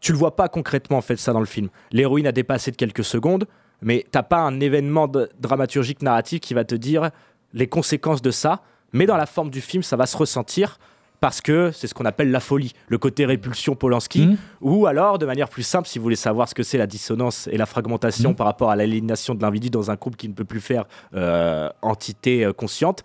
Tu 0.00 0.12
le 0.12 0.18
vois 0.18 0.36
pas 0.36 0.48
concrètement 0.48 0.98
en 0.98 1.02
fait 1.02 1.16
ça 1.16 1.32
dans 1.32 1.40
le 1.40 1.46
film. 1.46 1.68
L'héroïne 1.90 2.26
a 2.26 2.32
dépassé 2.32 2.70
de 2.70 2.76
quelques 2.76 3.04
secondes, 3.04 3.46
mais 3.80 4.06
t'as 4.10 4.22
pas 4.22 4.38
un 4.38 4.60
événement 4.60 5.10
dramaturgique 5.40 6.02
narratif 6.02 6.40
qui 6.40 6.54
va 6.54 6.64
te 6.64 6.74
dire 6.74 7.10
les 7.52 7.66
conséquences 7.66 8.22
de 8.22 8.30
ça. 8.30 8.62
Mais 8.94 9.04
dans 9.06 9.16
la 9.18 9.26
forme 9.26 9.50
du 9.50 9.60
film, 9.60 9.82
ça 9.82 9.96
va 9.96 10.06
se 10.06 10.16
ressentir 10.16 10.78
parce 11.20 11.40
que 11.40 11.70
c'est 11.72 11.86
ce 11.86 11.94
qu'on 11.94 12.04
appelle 12.04 12.30
la 12.30 12.40
folie, 12.40 12.72
le 12.88 12.98
côté 12.98 13.24
répulsion 13.24 13.74
Polanski, 13.74 14.36
ou 14.60 14.86
alors 14.86 15.18
de 15.18 15.24
manière 15.26 15.48
plus 15.48 15.62
simple, 15.62 15.88
si 15.88 15.98
vous 15.98 16.02
voulez 16.02 16.16
savoir 16.16 16.48
ce 16.48 16.54
que 16.54 16.62
c'est 16.62 16.76
la 16.78 16.86
dissonance 16.86 17.48
et 17.50 17.56
la 17.56 17.64
fragmentation 17.66 18.34
par 18.34 18.46
rapport 18.46 18.70
à 18.70 18.76
l'aliénation 18.76 19.34
de 19.34 19.40
l'individu 19.42 19.70
dans 19.70 19.90
un 19.90 19.96
couple 19.96 20.16
qui 20.16 20.28
ne 20.28 20.34
peut 20.34 20.44
plus 20.44 20.60
faire 20.60 20.84
euh, 21.14 21.70
entité 21.82 22.44
euh, 22.44 22.52
consciente, 22.52 23.02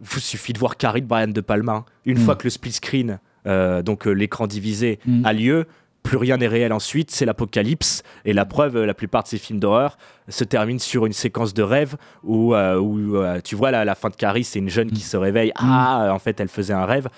il 0.00 0.06
vous 0.06 0.20
suffit 0.20 0.52
de 0.54 0.58
voir 0.58 0.76
Carrie 0.78 1.02
de 1.02 1.06
Brian 1.06 1.28
De 1.28 1.40
Palma. 1.42 1.72
hein. 1.72 1.84
Une 2.06 2.18
Mm. 2.18 2.22
fois 2.24 2.36
que 2.36 2.44
le 2.44 2.50
split 2.50 2.72
screen, 2.72 3.18
euh, 3.46 3.82
donc 3.82 4.06
euh, 4.06 4.12
l'écran 4.12 4.46
divisé, 4.46 4.98
a 5.24 5.32
lieu, 5.34 5.66
plus 6.02 6.16
rien 6.16 6.38
n'est 6.38 6.48
réel 6.48 6.72
ensuite, 6.72 7.10
c'est 7.10 7.24
l'apocalypse. 7.26 8.02
Et 8.24 8.32
la 8.32 8.44
preuve, 8.44 8.76
euh, 8.76 8.86
la 8.86 8.94
plupart 8.94 9.22
de 9.22 9.28
ces 9.28 9.38
films 9.38 9.60
d'horreur 9.60 9.98
se 10.28 10.44
terminent 10.44 10.78
sur 10.78 11.06
une 11.06 11.12
séquence 11.12 11.54
de 11.54 11.62
rêve 11.62 11.96
où, 12.22 12.54
euh, 12.54 12.78
où, 12.78 13.16
euh, 13.16 13.40
tu 13.42 13.54
vois, 13.54 13.70
la, 13.70 13.84
la 13.84 13.94
fin 13.94 14.08
de 14.08 14.16
Carrie, 14.16 14.44
c'est 14.44 14.58
une 14.58 14.70
jeune 14.70 14.90
qui 14.90 15.02
se 15.02 15.16
réveille. 15.16 15.52
Ah, 15.56 16.10
en 16.12 16.18
fait, 16.18 16.40
elle 16.40 16.48
faisait 16.48 16.72
un 16.74 16.86
rêve. 16.86 17.08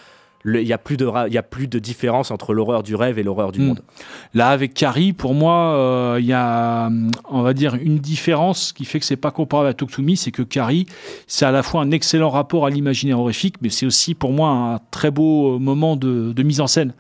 Il 0.45 0.65
n'y 0.65 0.73
a, 0.73 0.79
plus 0.79 0.97
de 0.97 1.09
y 1.31 1.39
a 1.39 1.43
plus 1.45 1.69
de 1.69 1.79
différence 1.79 2.33
entre 2.33 2.53
l'horreur 2.53 2.83
du 2.83 2.97
rêve 2.97 3.17
et 3.17 3.23
l'horreur 3.23 3.53
du 3.53 3.61
Mm. 3.61 3.65
monde. 3.65 3.81
Là, 4.35 4.49
avec 4.49 4.75
Carrie, 4.75 5.13
pour 5.13 5.35
moi, 5.35 5.77
euh, 5.77 6.17
il 6.19 6.27
y 6.27 6.33
a, 6.33 6.91
on 7.31 7.43
va 7.43 7.53
dire, 7.55 7.77
une 7.77 7.99
différence 7.99 8.73
qui 8.73 8.85
fait 8.85 8.99
que 8.99 9.05
c'est 9.07 9.15
pas 9.15 9.31
comparable 9.31 9.69
à 9.69 9.75
Talk 9.75 9.93
to 9.93 10.03
Me, 10.03 10.17
c'est 10.17 10.33
que 10.33 10.43
Carrie, 10.43 10.87
c'est 11.29 11.45
à 11.45 11.53
la 11.53 11.63
fois 11.63 11.81
un 11.83 11.93
excellent 11.93 12.31
rapport 12.31 12.67
à 12.67 12.71
l'imaginaire 12.71 13.21
horrifique, 13.21 13.55
mais 13.63 13.69
c'est 13.69 13.87
aussi 13.87 14.17
pour 14.17 14.33
moi 14.33 14.49
un 14.51 14.81
très 14.91 15.13
beau 15.13 15.61
moment 15.61 15.95
de, 15.95 16.33
de 16.33 16.43
mise 16.43 16.61
en 16.61 16.67
scène. 16.67 16.93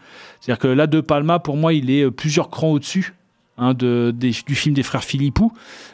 C'est-à-dire 0.42 0.58
que 0.60 0.68
là, 0.68 0.86
De 0.86 1.00
Palma, 1.00 1.38
pour 1.38 1.56
moi, 1.56 1.72
il 1.72 1.88
est 1.90 2.02
euh, 2.02 2.10
plusieurs 2.10 2.50
crans 2.50 2.72
au-dessus. 2.72 3.14
hein, 3.58 3.74
de, 3.74 4.12
des- 4.14 4.34
du 4.46 4.54
film 4.56 4.74
des 4.74 4.82
frères 4.82 5.04
Philippou 5.04 5.52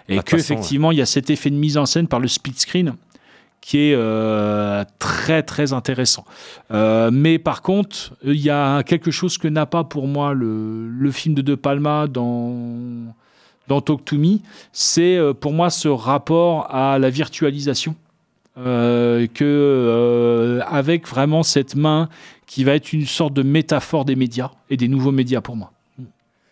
et 0.09 0.17
de 0.17 0.23
que 0.23 0.37
façon, 0.39 0.55
effectivement 0.55 0.91
il 0.93 0.99
y 0.99 1.03
a 1.03 1.07
cet 1.07 1.29
effet 1.29 1.51
de 1.51 1.57
mise 1.57 1.77
en 1.77 1.87
scène 1.87 2.07
par 2.07 2.21
le 2.21 2.29
split 2.29 2.55
screen 2.57 2.95
qui 3.61 3.79
est 3.79 3.95
euh, 3.97 4.85
très 5.01 5.43
très 5.43 5.73
intéressant. 5.73 6.25
Euh, 6.71 7.11
mais 7.13 7.39
par 7.41 7.61
contre, 7.61 8.13
il 8.25 8.41
y 8.41 8.49
a 8.49 8.83
quelque 8.85 9.11
chose 9.11 9.37
que 9.39 9.49
n'a 9.49 9.67
pas 9.67 9.83
pour 9.85 10.07
moi 10.07 10.33
le, 10.33 10.89
le 10.89 11.11
film 11.11 11.35
de 11.35 11.43
De 11.43 11.57
Palma 11.57 12.07
dans, 12.07 12.55
dans 13.67 13.81
Talk 13.81 14.05
to 14.05 14.17
Me, 14.17 14.39
c'est 14.73 15.19
pour 15.41 15.53
moi 15.53 15.69
ce 15.71 15.89
rapport 15.89 16.73
à 16.73 16.99
la 17.01 17.11
virtualisation. 17.11 17.97
Euh, 18.57 19.27
que 19.35 20.61
avec 20.67 21.07
vraiment 21.07 21.45
cette 21.45 21.77
main 21.77 22.09
qui 22.49 22.65
va 22.65 22.75
être 22.75 22.93
une 22.93 23.07
sorte 23.07 23.35
de 23.35 23.43
métaphore 23.43 24.05
des 24.05 24.17
médias 24.17 24.51
et 24.71 24.77
des 24.77 24.89
nouveaux 24.89 25.13
médias 25.13 25.43
pour 25.43 25.55
moi. 25.55 25.71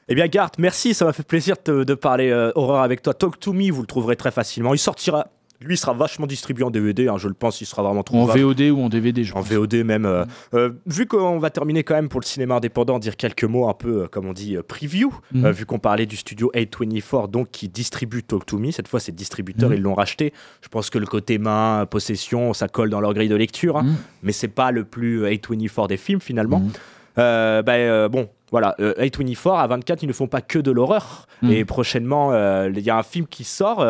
Eh 0.09 0.15
bien, 0.15 0.29
Garth, 0.29 0.59
merci, 0.59 0.95
ça 0.95 1.05
m'a 1.05 1.13
fait 1.13 1.25
plaisir 1.25 1.57
de, 1.65 1.95
parler 1.95 2.31
euh, 2.31 2.53
horreur 2.55 2.83
avec 2.83 3.03
toi. 3.03 3.13
Talk 3.13 3.41
to 3.41 3.53
Me, 3.53 3.73
vous 3.73 3.81
le 3.81 3.87
trouverez 3.89 4.15
très 4.15 4.31
facilement. 4.31 4.73
Il 4.73 4.79
sortira, 4.79 5.27
lui, 5.61 5.75
il 5.75 5.79
sera 5.79 5.93
vachement 5.95 6.27
distribué 6.27 6.65
en 6.65 6.71
DVD, 6.71 7.09
hein, 7.09 7.17
je 7.19 7.29
le 7.29 7.35
pense, 7.35 7.61
il 7.61 7.67
sera 7.67 7.83
vraiment 7.83 8.01
En 8.01 8.05
trouvable. 8.05 8.39
VOD 8.41 8.61
ou 8.71 8.81
en 8.83 8.89
DVD, 8.89 9.25
je 9.25 9.35
En 9.35 9.41
VOD 9.41 9.75
même. 9.85 10.05
euh, 10.07 10.25
euh, 10.55 10.71
vu 10.87 11.07
qu'on 11.07 11.39
va 11.39 11.51
terminer 11.51 11.83
quand 11.85 11.95
même 11.95 12.09
pour 12.09 12.21
le 12.21 12.27
cinéma 12.27 12.57
indépendant, 12.57 12.99
dire 12.99 13.17
quelques 13.17 13.45
mots 13.45 13.69
un 13.69 13.75
peu, 13.75 14.03
euh, 14.03 14.07
comme 14.09 14.27
on 14.27 14.33
dit, 14.33 14.57
preview, 14.69 15.13
euh, 15.37 15.51
vu 15.53 15.65
qu'on 15.67 15.79
parlait 15.79 16.07
du 16.07 16.17
studio 16.17 16.51
A24, 16.55 17.29
donc 17.29 17.51
qui 17.51 17.69
distribue 17.69 18.23
Talk 18.23 18.45
to 18.47 18.59
Me. 18.59 18.71
Cette 18.71 18.89
fois, 18.89 19.01
c'est 19.01 19.13
distributeur, 19.15 19.71
Mhm. 19.71 19.77
ils 19.77 19.83
l'ont 19.83 19.95
racheté. 19.95 20.33
Je 20.61 20.69
pense 20.69 20.91
que 20.91 20.99
le 20.99 21.07
côté 21.07 21.39
main, 21.39 21.87
possession, 21.91 22.53
ça 22.53 22.69
colle 22.69 22.91
dans 22.91 23.01
leur 23.01 23.15
grille 23.15 23.29
de 23.29 23.37
lecture, 23.37 23.79
hein. 23.79 23.87
Mais 24.23 24.33
c'est 24.33 24.49
pas 24.49 24.71
le 24.73 24.85
plus 24.85 25.25
euh, 25.25 25.31
A24 25.31 25.89
des 25.89 25.97
films 25.97 26.21
finalement. 26.21 26.61
Mhm. 26.61 26.71
Euh, 27.19 27.63
bah, 27.63 27.73
euh, 27.77 28.09
bon, 28.11 28.29
voilà, 28.51 28.75
euh, 28.79 28.93
A24, 28.99 29.59
à 29.59 29.67
24, 29.67 30.03
ils 30.03 30.07
ne 30.07 30.13
font 30.13 30.27
pas 30.29 30.43
que 30.43 30.59
de 30.59 30.71
l'horreur. 30.71 31.27
Et 31.49 31.65
prochainement, 31.65 32.33
il 32.67 32.79
y 32.81 32.91
a 32.91 32.97
un 32.99 33.03
film 33.03 33.27
qui 33.27 33.45
sort. 33.45 33.85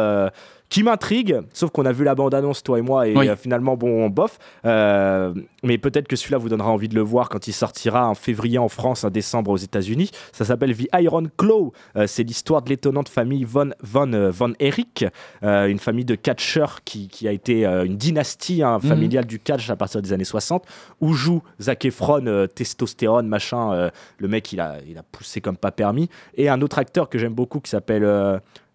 Qui 0.68 0.82
m'intrigue, 0.82 1.40
sauf 1.52 1.70
qu'on 1.70 1.84
a 1.86 1.92
vu 1.92 2.02
la 2.04 2.14
bande-annonce, 2.16 2.62
toi 2.62 2.78
et 2.78 2.82
moi, 2.82 3.06
et 3.06 3.16
Oui. 3.16 3.28
euh, 3.28 3.36
finalement, 3.36 3.76
bon, 3.76 4.08
bof. 4.10 4.38
Euh, 4.64 5.32
mais 5.62 5.78
peut-être 5.78 6.08
que 6.08 6.16
celui-là 6.16 6.38
vous 6.38 6.48
donnera 6.48 6.70
envie 6.70 6.88
de 6.88 6.94
le 6.96 7.02
voir 7.02 7.28
quand 7.28 7.46
il 7.46 7.52
sortira 7.52 8.08
en 8.08 8.14
février 8.14 8.58
en 8.58 8.68
France, 8.68 9.04
en 9.04 9.10
décembre 9.10 9.50
aux 9.52 9.56
États-Unis. 9.56 10.10
Ça 10.32 10.44
s'appelle 10.44 10.76
The 10.76 10.88
Iron 11.00 11.24
Claw. 11.36 11.72
Euh, 11.96 12.06
c'est 12.08 12.24
l'histoire 12.24 12.62
de 12.62 12.70
l'étonnante 12.70 13.08
famille 13.08 13.44
Von, 13.44 13.70
Von, 13.80 14.30
Von 14.30 14.54
Erich, 14.58 15.04
euh, 15.44 15.66
une 15.68 15.78
famille 15.78 16.04
de 16.04 16.14
catcheurs 16.16 16.82
qui, 16.84 17.06
qui 17.08 17.28
a 17.28 17.32
été 17.32 17.64
une 17.64 17.96
dynastie 17.96 18.62
hein, 18.62 18.78
Mhm. 18.82 18.88
familiale 18.88 19.26
du 19.26 19.38
catch 19.38 19.70
à 19.70 19.76
partir 19.76 20.02
des 20.02 20.12
années 20.12 20.24
60, 20.24 20.64
où 21.00 21.12
joue 21.12 21.42
Zac 21.60 21.84
Efron, 21.84 22.46
testostérone, 22.54 23.28
machin. 23.28 23.90
le 24.18 24.28
mec, 24.28 24.52
il 24.52 24.60
a, 24.60 24.76
il 24.88 24.98
a 24.98 25.02
poussé 25.02 25.40
comme 25.40 25.56
pas 25.56 25.70
permis. 25.70 26.08
Et 26.36 26.48
un 26.48 26.60
autre 26.60 26.78
acteur 26.78 27.08
que 27.08 27.18
j'aime 27.18 27.34
beaucoup 27.34 27.60
qui 27.60 27.70
s'appelle. 27.70 28.04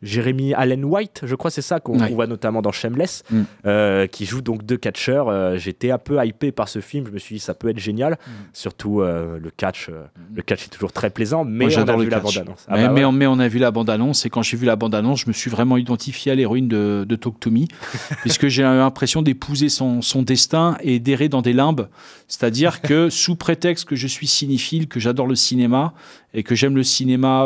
Jeremy 0.02 0.54
Allen 0.54 0.84
White, 0.84 1.22
je 1.24 1.36
crois 1.36 1.52
c'est 1.52 1.62
ça 1.62 1.80
qu'on 1.80 2.00
Ouais. 2.00 2.10
voit 2.12 2.26
notamment 2.28 2.62
dans 2.62 2.72
Shameless, 2.72 3.24
Mm. 3.32 3.42
euh, 3.68 4.08
qui 4.08 4.26
joue 4.26 4.42
donc 4.42 4.66
deux 4.66 4.78
catcheurs. 4.78 5.30
Euh, 5.30 5.58
J'étais 5.58 5.92
un 5.92 5.98
peu 5.98 6.18
hypé 6.26 6.52
par 6.52 6.68
ce 6.70 6.80
film, 6.80 7.06
je 7.08 7.12
me 7.12 7.20
suis 7.20 7.36
dit 7.36 7.40
ça 7.40 7.54
peut 7.54 7.70
être 7.70 7.78
génial, 7.80 8.18
surtout 8.54 9.02
euh, 9.02 9.38
le 9.40 9.52
catch. 9.52 9.90
euh, 9.90 10.04
Le 10.34 10.42
catch 10.42 10.66
est 10.66 10.70
toujours 10.70 10.92
très 10.92 11.10
plaisant, 11.10 11.44
mais 11.46 11.66
Moi, 11.66 11.74
on 11.78 11.88
a 11.88 11.96
vu 11.98 12.04
le 12.06 12.10
la 12.10 12.20
catch. 12.20 12.36
bande-annonce. 12.36 12.66
Ah 12.68 12.78
mais, 12.78 12.84
bah 12.88 12.94
mais 12.94 13.00
ouais. 13.02 13.06
on, 13.06 13.12
mais 13.12 13.28
on 13.28 13.40
a 13.40 13.48
vu 13.48 13.60
la 13.60 13.72
bande-annonce 13.72 14.26
et 14.26 14.30
quand 14.30 14.42
j'ai 14.42 14.58
vu 14.58 14.66
la 14.66 14.76
bande-annonce, 14.76 15.22
je 15.22 15.28
me 15.28 15.34
suis 15.34 15.52
vraiment 15.52 15.78
identifié 15.78 16.32
à 16.32 16.36
l'héroïne 16.36 16.68
de, 16.68 17.06
de 17.08 17.16
Talk 17.16 17.40
to 17.40 17.52
Me, 17.52 17.66
puisque 18.22 18.48
j'ai 18.48 18.64
l'impression 18.64 19.22
d'épouser 19.22 19.70
son, 19.70 20.02
son 20.02 20.24
destin 20.24 20.78
et 20.82 21.00
d'errer 21.00 21.30
dans 21.30 21.42
des 21.42 21.54
limbes. 21.54 21.88
C'est-à-dire 22.28 22.82
que 22.82 23.10
sous 23.12 23.36
prétexte 23.36 23.86
que 23.88 23.96
je 23.96 24.08
suis 24.08 24.28
cinéphile, 24.28 24.88
que 24.88 25.00
j'adore 25.00 25.28
le 25.28 25.36
cinéma 25.36 25.94
et 26.34 26.44
que 26.44 26.56
j'aime 26.56 26.76
le 26.78 26.84
cinéma 26.84 27.42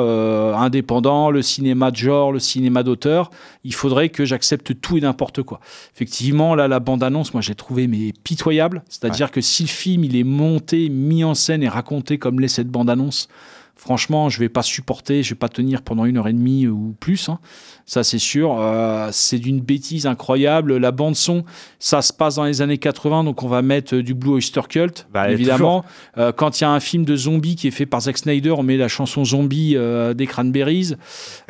indépendant, 0.58 1.32
le 1.32 1.42
cinéma 1.42 1.92
de 1.92 1.96
genre, 1.96 2.32
le 2.32 2.40
cinéma 2.46 2.84
d'auteur, 2.84 3.32
il 3.64 3.74
faudrait 3.74 4.10
que 4.10 4.26
j'accepte 4.26 4.80
tout 4.80 4.98
et 4.98 5.02
n'importe 5.02 5.44
quoi. 5.44 5.60
Effectivement, 5.94 6.56
là, 6.56 6.68
la 6.68 6.80
bande-annonce, 6.80 7.34
moi, 7.34 7.42
j'ai 7.42 7.56
trouvé 7.56 7.88
mais 7.88 8.14
pitoyable. 8.24 8.84
C'est-à-dire 8.90 9.32
que 9.32 9.42
si 9.42 9.64
le 9.64 9.70
film 9.70 10.04
il 10.04 10.16
est 10.16 10.24
monté, 10.24 10.90
mis 10.90 11.24
en 11.24 11.34
scène 11.34 11.64
et 11.64 11.70
raconté 11.70 12.18
comme 12.18 12.40
l'est 12.40 12.48
cette 12.48 12.70
bande-annonce, 12.70 13.28
Franchement, 13.78 14.30
je 14.30 14.40
vais 14.40 14.50
pas 14.50 14.64
supporter, 14.64 15.22
je 15.22 15.32
vais 15.32 15.38
pas 15.38 15.50
tenir 15.50 15.82
pendant 15.82 16.06
une 16.06 16.18
heure 16.18 16.28
et 16.28 16.34
demie 16.34 16.66
ou 16.66 16.96
plus. 17.00 17.30
hein. 17.30 17.40
Ça, 17.86 18.04
c'est 18.04 18.18
sûr. 18.20 18.56
Euh, 18.60 19.10
c'est 19.12 19.38
d'une 19.38 19.60
bêtise 19.60 20.08
incroyable. 20.08 20.78
La 20.78 20.92
bande 20.92 21.16
son, 21.16 21.44
ça 21.78 22.02
se 22.02 22.12
passe 22.12 22.36
dans 22.36 22.46
les 22.46 22.62
années 22.64 22.80
80, 22.80 23.26
donc 23.26 23.44
on 23.44 23.48
va 23.48 23.62
mettre 23.62 23.96
euh, 23.96 24.02
du 24.02 24.14
Blue 24.16 24.32
Oyster 24.32 24.62
Cult, 24.68 25.06
Bah, 25.14 25.30
évidemment. 25.30 25.86
Euh, 26.18 26.32
quand 26.32 26.60
il 26.60 26.64
y 26.64 26.66
a 26.66 26.72
un 26.72 26.80
film 26.80 27.06
de 27.06 27.16
zombies 27.16 27.56
qui 27.56 27.68
est 27.68 27.72
fait 27.72 27.86
par 27.86 28.02
Zack 28.02 28.18
Snyder, 28.18 28.52
on 28.52 28.64
met 28.64 28.78
la 28.78 28.88
chanson 28.88 29.24
Zombie 29.24 29.74
euh, 29.76 30.14
des 30.16 30.26
Cranberries. 30.26 30.94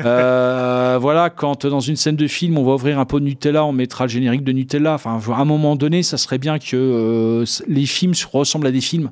Voilà, 0.00 1.30
quand 1.30 1.64
dans 1.66 1.80
une 1.80 1.96
scène 1.96 2.16
de 2.16 2.26
film, 2.26 2.58
on 2.58 2.64
va 2.64 2.74
ouvrir 2.74 2.98
un 2.98 3.04
pot 3.04 3.20
de 3.20 3.24
Nutella, 3.24 3.64
on 3.64 3.72
mettra 3.72 4.04
le 4.04 4.10
générique 4.10 4.44
de 4.44 4.52
Nutella. 4.52 4.94
Enfin, 4.94 5.18
à 5.32 5.40
un 5.40 5.44
moment 5.44 5.76
donné, 5.76 6.02
ça 6.02 6.16
serait 6.16 6.38
bien 6.38 6.58
que 6.58 7.44
les 7.68 7.86
films 7.86 8.14
se 8.14 8.26
ressemblent 8.30 8.66
à 8.66 8.72
des 8.72 8.80
films 8.80 9.10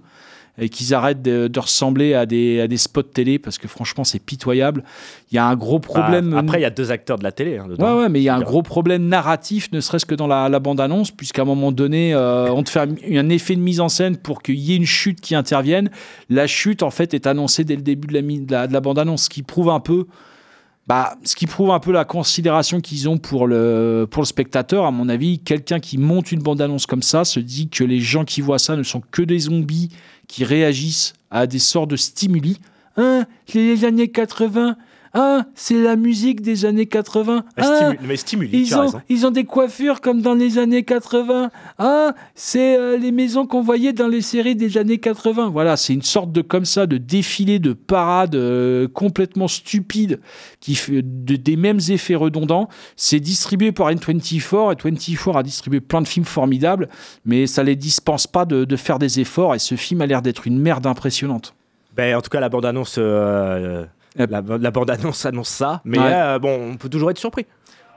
et 0.56 0.68
qu'ils 0.68 0.94
arrêtent 0.94 1.22
de, 1.22 1.48
de 1.48 1.60
ressembler 1.60 2.14
à 2.14 2.26
des, 2.26 2.60
à 2.60 2.68
des 2.68 2.76
spots 2.76 3.02
télé 3.02 3.38
parce 3.40 3.58
que 3.58 3.66
franchement, 3.66 4.04
c'est 4.04 4.20
pitoyable. 4.20 4.84
Il 5.32 5.34
y 5.34 5.38
a 5.38 5.46
un 5.46 5.56
gros 5.56 5.80
problème. 5.80 6.30
Bah, 6.30 6.38
après, 6.38 6.58
il 6.60 6.62
y 6.62 6.64
a 6.66 6.70
deux 6.70 6.92
acteurs 6.92 7.18
de 7.18 7.24
la 7.24 7.32
télé. 7.32 7.58
hein. 7.58 7.66
Ouais, 7.78 8.02
ouais, 8.02 8.08
mais 8.08 8.20
il 8.20 8.24
y 8.24 8.28
a 8.28 8.36
un 8.36 8.40
gros 8.40 8.62
problème 8.62 9.08
narratif, 9.08 9.68
ne 9.72 9.80
serait-ce 9.80 10.06
que 10.06 10.14
dans 10.14 10.28
la, 10.28 10.48
la 10.48 10.60
bande-annonce, 10.60 11.10
puisqu'à 11.10 11.42
un 11.42 11.46
moment 11.46 11.72
donné, 11.72 12.14
euh, 12.14 12.52
on 12.52 12.62
te 12.62 12.70
fait 12.70 12.80
un, 12.80 12.94
un 13.18 13.28
effet 13.30 13.56
de 13.56 13.60
mise 13.60 13.80
en 13.80 13.88
scène 13.88 14.16
pour 14.16 14.42
qu'il 14.42 14.54
y 14.60 14.72
ait 14.72 14.76
une 14.76 14.86
chute 14.86 15.20
qui 15.20 15.34
intervienne. 15.34 15.90
La 16.30 16.46
chute, 16.46 16.84
en 16.84 16.90
fait, 16.90 17.14
est 17.14 17.26
annoncée 17.26 17.64
dès 17.64 17.74
le 17.76 17.82
début 17.82 18.06
de 18.06 18.14
la, 18.14 18.22
mi- 18.22 18.40
de 18.40 18.52
la, 18.52 18.66
de 18.68 18.72
la 18.72 18.80
bande-annonce, 18.80 19.24
ce 19.24 19.28
qui 19.30 19.42
prouve 19.42 19.70
un 19.70 19.80
peu. 19.80 20.06
Bah, 20.86 21.16
ce 21.24 21.34
qui 21.34 21.46
prouve 21.46 21.70
un 21.70 21.80
peu 21.80 21.92
la 21.92 22.04
considération 22.04 22.78
qu'ils 22.82 23.08
ont 23.08 23.16
pour 23.16 23.46
le, 23.46 24.06
pour 24.10 24.20
le 24.22 24.26
spectateur, 24.26 24.84
à 24.84 24.90
mon 24.90 25.08
avis, 25.08 25.38
quelqu'un 25.38 25.80
qui 25.80 25.96
monte 25.96 26.30
une 26.30 26.42
bande-annonce 26.42 26.84
comme 26.84 27.00
ça 27.00 27.24
se 27.24 27.40
dit 27.40 27.70
que 27.70 27.84
les 27.84 28.00
gens 28.00 28.26
qui 28.26 28.42
voient 28.42 28.58
ça 28.58 28.76
ne 28.76 28.82
sont 28.82 29.00
que 29.10 29.22
des 29.22 29.38
zombies 29.38 29.88
qui 30.28 30.44
réagissent 30.44 31.14
à 31.30 31.46
des 31.46 31.58
sortes 31.58 31.90
de 31.90 31.96
stimuli. 31.96 32.58
Hein, 32.96 33.26
les 33.54 33.84
années 33.84 34.08
80. 34.08 34.76
Ah, 35.16 35.44
c'est 35.54 35.80
la 35.80 35.94
musique 35.94 36.40
des 36.42 36.64
années 36.64 36.86
80. 36.86 37.44
Mais 37.56 37.62
Ah, 37.64 37.90
stimu- 37.92 37.98
mais 38.06 38.16
stimuli, 38.16 38.50
tu 38.50 38.56
ils 38.58 38.74
as 38.74 38.78
ont, 38.78 38.82
raison. 38.82 39.00
ils 39.08 39.26
ont 39.26 39.30
des 39.30 39.44
coiffures 39.44 40.00
comme 40.00 40.20
dans 40.22 40.34
les 40.34 40.58
années 40.58 40.82
80. 40.82 41.50
Ah, 41.78 42.14
c'est 42.34 42.76
euh, 42.76 42.96
les 42.98 43.12
maisons 43.12 43.46
qu'on 43.46 43.62
voyait 43.62 43.92
dans 43.92 44.08
les 44.08 44.20
séries 44.22 44.56
des 44.56 44.76
années 44.76 44.98
80. 44.98 45.50
Voilà, 45.50 45.76
c'est 45.76 45.94
une 45.94 46.02
sorte 46.02 46.32
de 46.32 46.42
comme 46.42 46.64
ça, 46.64 46.86
de 46.86 46.96
défilé, 46.98 47.60
de 47.60 47.72
parade 47.74 48.34
euh, 48.34 48.88
complètement 48.88 49.46
stupide 49.46 50.18
qui 50.58 50.74
fait 50.74 51.02
de- 51.02 51.36
des 51.36 51.56
mêmes 51.56 51.80
effets 51.90 52.16
redondants. 52.16 52.68
C'est 52.96 53.20
distribué 53.20 53.70
par 53.70 53.90
N24 53.92 54.72
et 54.72 54.76
24 54.90 55.36
a 55.36 55.42
distribué 55.44 55.80
plein 55.80 56.02
de 56.02 56.08
films 56.08 56.24
formidables, 56.26 56.88
mais 57.24 57.46
ça 57.46 57.62
les 57.62 57.76
dispense 57.76 58.26
pas 58.26 58.44
de, 58.46 58.64
de 58.64 58.76
faire 58.76 58.98
des 58.98 59.20
efforts 59.20 59.54
et 59.54 59.60
ce 59.60 59.76
film 59.76 60.00
a 60.00 60.06
l'air 60.06 60.22
d'être 60.22 60.46
une 60.48 60.58
merde 60.58 60.86
impressionnante. 60.86 61.54
Ben, 61.96 62.16
en 62.16 62.20
tout 62.20 62.30
cas, 62.30 62.40
la 62.40 62.48
bande-annonce 62.48 62.96
euh, 62.98 63.84
la, 64.16 64.26
la 64.58 64.70
bande-annonce 64.70 65.26
annonce 65.26 65.48
ça. 65.48 65.80
Mais 65.84 65.98
Ouais. 65.98 66.12
euh, 66.12 66.38
bon, 66.38 66.72
on 66.72 66.76
peut 66.76 66.88
toujours 66.88 67.10
être 67.10 67.18
surpris. 67.18 67.46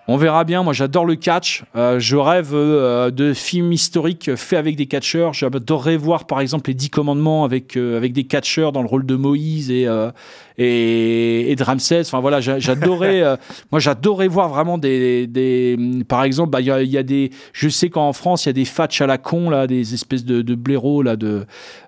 On 0.09 0.15
verra 0.15 0.45
bien. 0.45 0.63
Moi, 0.63 0.71
j'adore 0.71 1.03
le 1.05 1.15
catch. 1.15 1.63
Euh, 1.75 1.99
je 1.99 2.15
rêve 2.15 2.51
euh, 2.53 3.11
de 3.11 3.33
films 3.33 3.73
historiques 3.73 4.35
faits 4.37 4.57
avec 4.57 4.77
des 4.77 4.85
catcheurs. 4.85 5.33
J'adorerais 5.33 5.97
voir, 5.97 6.25
par 6.27 6.39
exemple, 6.39 6.69
les 6.69 6.73
Dix 6.75 6.89
Commandements 6.89 7.43
avec, 7.43 7.75
euh, 7.75 7.97
avec 7.97 8.13
des 8.13 8.23
catcheurs 8.23 8.71
dans 8.71 8.81
le 8.81 8.87
rôle 8.87 9.05
de 9.05 9.15
Moïse 9.15 9.69
et, 9.69 9.85
euh, 9.85 10.09
et, 10.57 11.51
et 11.51 11.55
de 11.57 11.61
Ramsès. 11.63 11.99
Enfin, 12.01 12.21
voilà, 12.21 12.39
j'a- 12.39 12.57
j'adorais. 12.57 13.21
euh, 13.21 13.35
moi, 13.73 13.81
j'adorais 13.81 14.29
voir 14.29 14.47
vraiment 14.47 14.77
des. 14.77 15.27
des 15.27 15.77
par 16.07 16.23
exemple, 16.23 16.51
bah, 16.51 16.61
il 16.61 16.67
y, 16.67 16.71
a, 16.71 16.81
il 16.81 16.89
y 16.89 16.97
a 16.97 17.03
des. 17.03 17.31
Je 17.51 17.67
sais 17.67 17.89
qu'en 17.89 18.13
France, 18.13 18.45
il 18.45 18.49
y 18.49 18.51
a 18.51 18.53
des 18.53 18.63
fatchs 18.65 19.01
à 19.01 19.07
la 19.07 19.17
con, 19.17 19.49
là, 19.49 19.67
des 19.67 19.93
espèces 19.93 20.23
de, 20.23 20.41
de 20.41 20.55
blaireaux, 20.55 21.01
là, 21.03 21.17
de, 21.17 21.45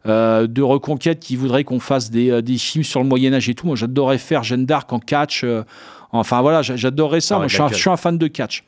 euh, 0.07 0.45
de 0.45 0.61
reconquête 0.61 1.21
qui 1.21 1.37
voudraient 1.37 1.63
qu'on 1.63 1.79
fasse 1.79 2.11
des, 2.11 2.41
des 2.41 2.57
films 2.57 2.83
sur 2.83 3.01
le 3.01 3.07
Moyen-Âge 3.07 3.47
et 3.47 3.55
tout. 3.55 3.65
Moi, 3.65 3.77
j'adorerais 3.77 4.17
faire 4.17 4.43
Jeanne 4.43 4.65
d'Arc 4.65 4.91
en 4.91 4.99
catch. 4.99 5.45
Enfin 6.11 6.41
voilà, 6.41 6.61
j'a- 6.61 6.75
j'adorais 6.75 7.21
ça. 7.21 7.35
Ah 7.35 7.39
Moi, 7.39 7.47
je, 7.47 7.53
suis 7.53 7.61
un, 7.61 7.65
laquelle 7.65 7.77
je 7.77 7.81
suis 7.81 7.89
un 7.89 7.97
fan 7.97 8.17
de 8.17 8.27
catch. 8.27 8.63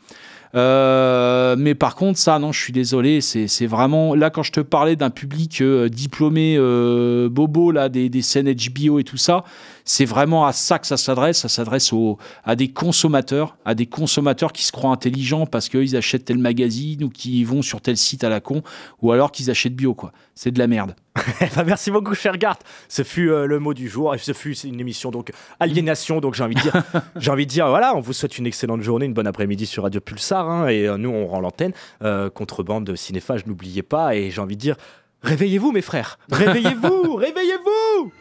Euh, 0.54 1.56
mais 1.58 1.76
par 1.76 1.96
contre, 1.96 2.20
ça, 2.20 2.38
non, 2.40 2.52
je 2.52 2.60
suis 2.60 2.74
désolé. 2.74 3.22
C'est 3.22 3.48
c'est 3.48 3.68
vraiment. 3.68 4.16
Là, 4.16 4.30
quand 4.30 4.44
je 4.44 4.52
te 4.52 4.60
parlais 4.60 4.96
d'un 4.96 5.10
public 5.10 5.62
euh, 5.62 5.88
diplômé 5.90 6.56
euh, 6.58 7.30
bobo, 7.30 7.72
là, 7.72 7.90
des, 7.90 8.10
des 8.10 8.22
scènes 8.22 8.54
HBO 8.54 9.00
et 9.00 9.04
tout 9.04 9.18
ça, 9.18 9.44
c'est 9.86 10.06
vraiment 10.06 10.46
à 10.46 10.54
ça 10.54 10.80
que 10.80 10.88
ça 10.88 10.98
s'adresse. 10.98 11.40
Ça 11.40 11.50
s'adresse 11.50 11.92
aux- 11.94 12.18
à 12.44 12.56
des 12.56 12.72
consommateurs, 12.72 13.58
à 13.66 13.76
des 13.76 13.86
consommateurs 13.86 14.52
qui 14.54 14.64
se 14.64 14.72
croient 14.72 14.92
intelligents 14.92 15.46
parce 15.46 15.70
qu'ils 15.70 15.96
achètent 15.96 16.26
tel 16.26 16.38
magazine 16.38 17.04
ou 17.04 17.10
qui 17.10 17.44
vont 17.44 17.62
sur 17.62 17.82
tel 17.82 17.98
site 17.98 18.24
à 18.24 18.30
la 18.30 18.40
con, 18.42 18.62
ou 19.02 19.12
alors 19.12 19.32
qu'ils 19.32 19.50
achètent 19.50 19.76
bio, 19.76 19.94
quoi. 19.94 20.12
C'est 20.36 20.52
de 20.52 20.60
la 20.60 20.68
merde. 20.68 20.96
Ben, 21.56 21.64
merci 21.66 21.92
beaucoup, 21.92 22.16
cher 22.16 22.38
Gart. 22.38 22.58
Ce 22.88 23.04
fut 23.04 23.30
euh, 23.30 23.46
le 23.46 23.60
mot 23.60 23.74
du 23.74 23.90
jour. 23.90 24.16
Et 24.16 24.18
ce 24.18 24.32
fut 24.34 24.58
une 24.60 24.80
émission 24.80 25.12
donc 25.12 25.32
aliénation. 25.60 26.22
Donc 26.22 26.34
j'ai 26.36 26.44
envie 26.44 26.56
de 26.56 26.62
dire, 26.62 26.74
j'ai 27.18 27.32
envie 27.32 27.46
de 27.46 27.52
dire, 27.52 27.68
voilà, 27.68 27.96
on 27.96 28.00
vous 28.00 28.14
souhaite 28.14 28.38
une 28.38 28.48
excellente 28.48 28.82
journée, 28.82 29.06
une 29.06 29.14
bonne 29.14 29.28
après-midi 29.28 29.66
sur 29.66 29.84
Radio 29.84 30.00
Pulsar. 30.02 30.50
hein, 30.50 30.68
et 30.70 30.88
euh, 30.88 30.98
nous, 30.98 31.10
on 31.10 31.28
rend 31.28 31.42
l'antenne. 31.42 31.74
Euh, 32.04 32.30
contrebande 32.30 32.86
de 32.86 32.96
cinéphage, 32.96 33.46
n'oubliez 33.46 33.84
pas. 33.84 34.16
Et 34.16 34.32
j'ai 34.32 34.40
envie 34.42 34.56
de 34.56 34.62
dire, 34.62 34.76
réveillez-vous, 35.22 35.72
mes 35.74 35.82
frères. 35.82 36.18
Réveillez-vous, 36.32 37.16
réveillez-vous. 37.16 38.12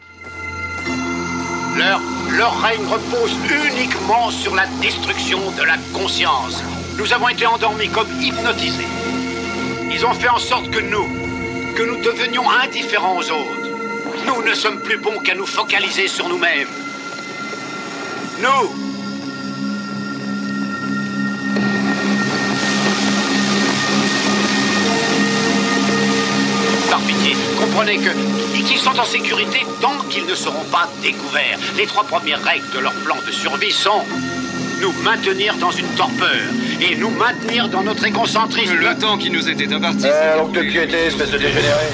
Leur, 1.77 2.61
règne 2.61 2.85
repose 2.85 3.31
uniquement 3.49 4.29
sur 4.29 4.55
la 4.55 4.65
destruction 4.81 5.39
de 5.51 5.63
la 5.63 5.77
conscience. 5.93 6.61
Nous 6.97 7.13
avons 7.13 7.29
été 7.29 7.45
endormis 7.45 7.87
comme 7.89 8.07
hypnotisés. 8.21 8.87
Ils 9.89 10.05
ont 10.05 10.13
fait 10.13 10.29
en 10.29 10.37
sorte 10.37 10.69
que 10.69 10.79
nous, 10.79 11.07
que 11.75 11.83
nous 11.83 11.97
devenions 12.03 12.49
indifférents 12.49 13.17
aux 13.17 13.31
autres. 13.31 13.69
Nous 14.27 14.43
ne 14.43 14.53
sommes 14.53 14.79
plus 14.81 14.97
bons 14.97 15.19
qu'à 15.19 15.35
nous 15.35 15.45
focaliser 15.45 16.07
sur 16.07 16.27
nous-mêmes. 16.27 16.67
Nous, 18.39 18.90
par 26.91 26.99
pitié, 26.99 27.37
comprenez 27.57 27.97
que 27.99 28.09
qu'ils 28.67 28.77
sont 28.77 28.99
en 28.99 29.05
sécurité 29.05 29.65
tant 29.81 29.97
qu'ils 30.09 30.25
ne 30.25 30.35
seront 30.35 30.65
pas 30.65 30.89
découverts. 31.01 31.57
Les 31.77 31.85
trois 31.85 32.03
premières 32.03 32.43
règles 32.43 32.69
de 32.75 32.79
leur 32.79 32.93
plan 33.05 33.15
de 33.25 33.31
survie 33.31 33.71
sont 33.71 34.03
nous 34.81 34.91
maintenir 35.01 35.55
dans 35.55 35.71
une 35.71 35.87
torpeur 35.95 36.41
et 36.81 36.95
nous 36.97 37.11
maintenir 37.11 37.69
dans 37.69 37.83
notre 37.83 38.05
égocentrisme. 38.05 38.75
Le 38.75 38.93
temps 38.99 39.17
qui 39.17 39.29
nous 39.29 39.47
était 39.47 39.71
imparti. 39.71 40.05
Euh, 40.05 40.43
de 40.49 40.61
piété, 40.63 41.05
espèce 41.05 41.31
de 41.31 41.37
dégénéré. 41.37 41.87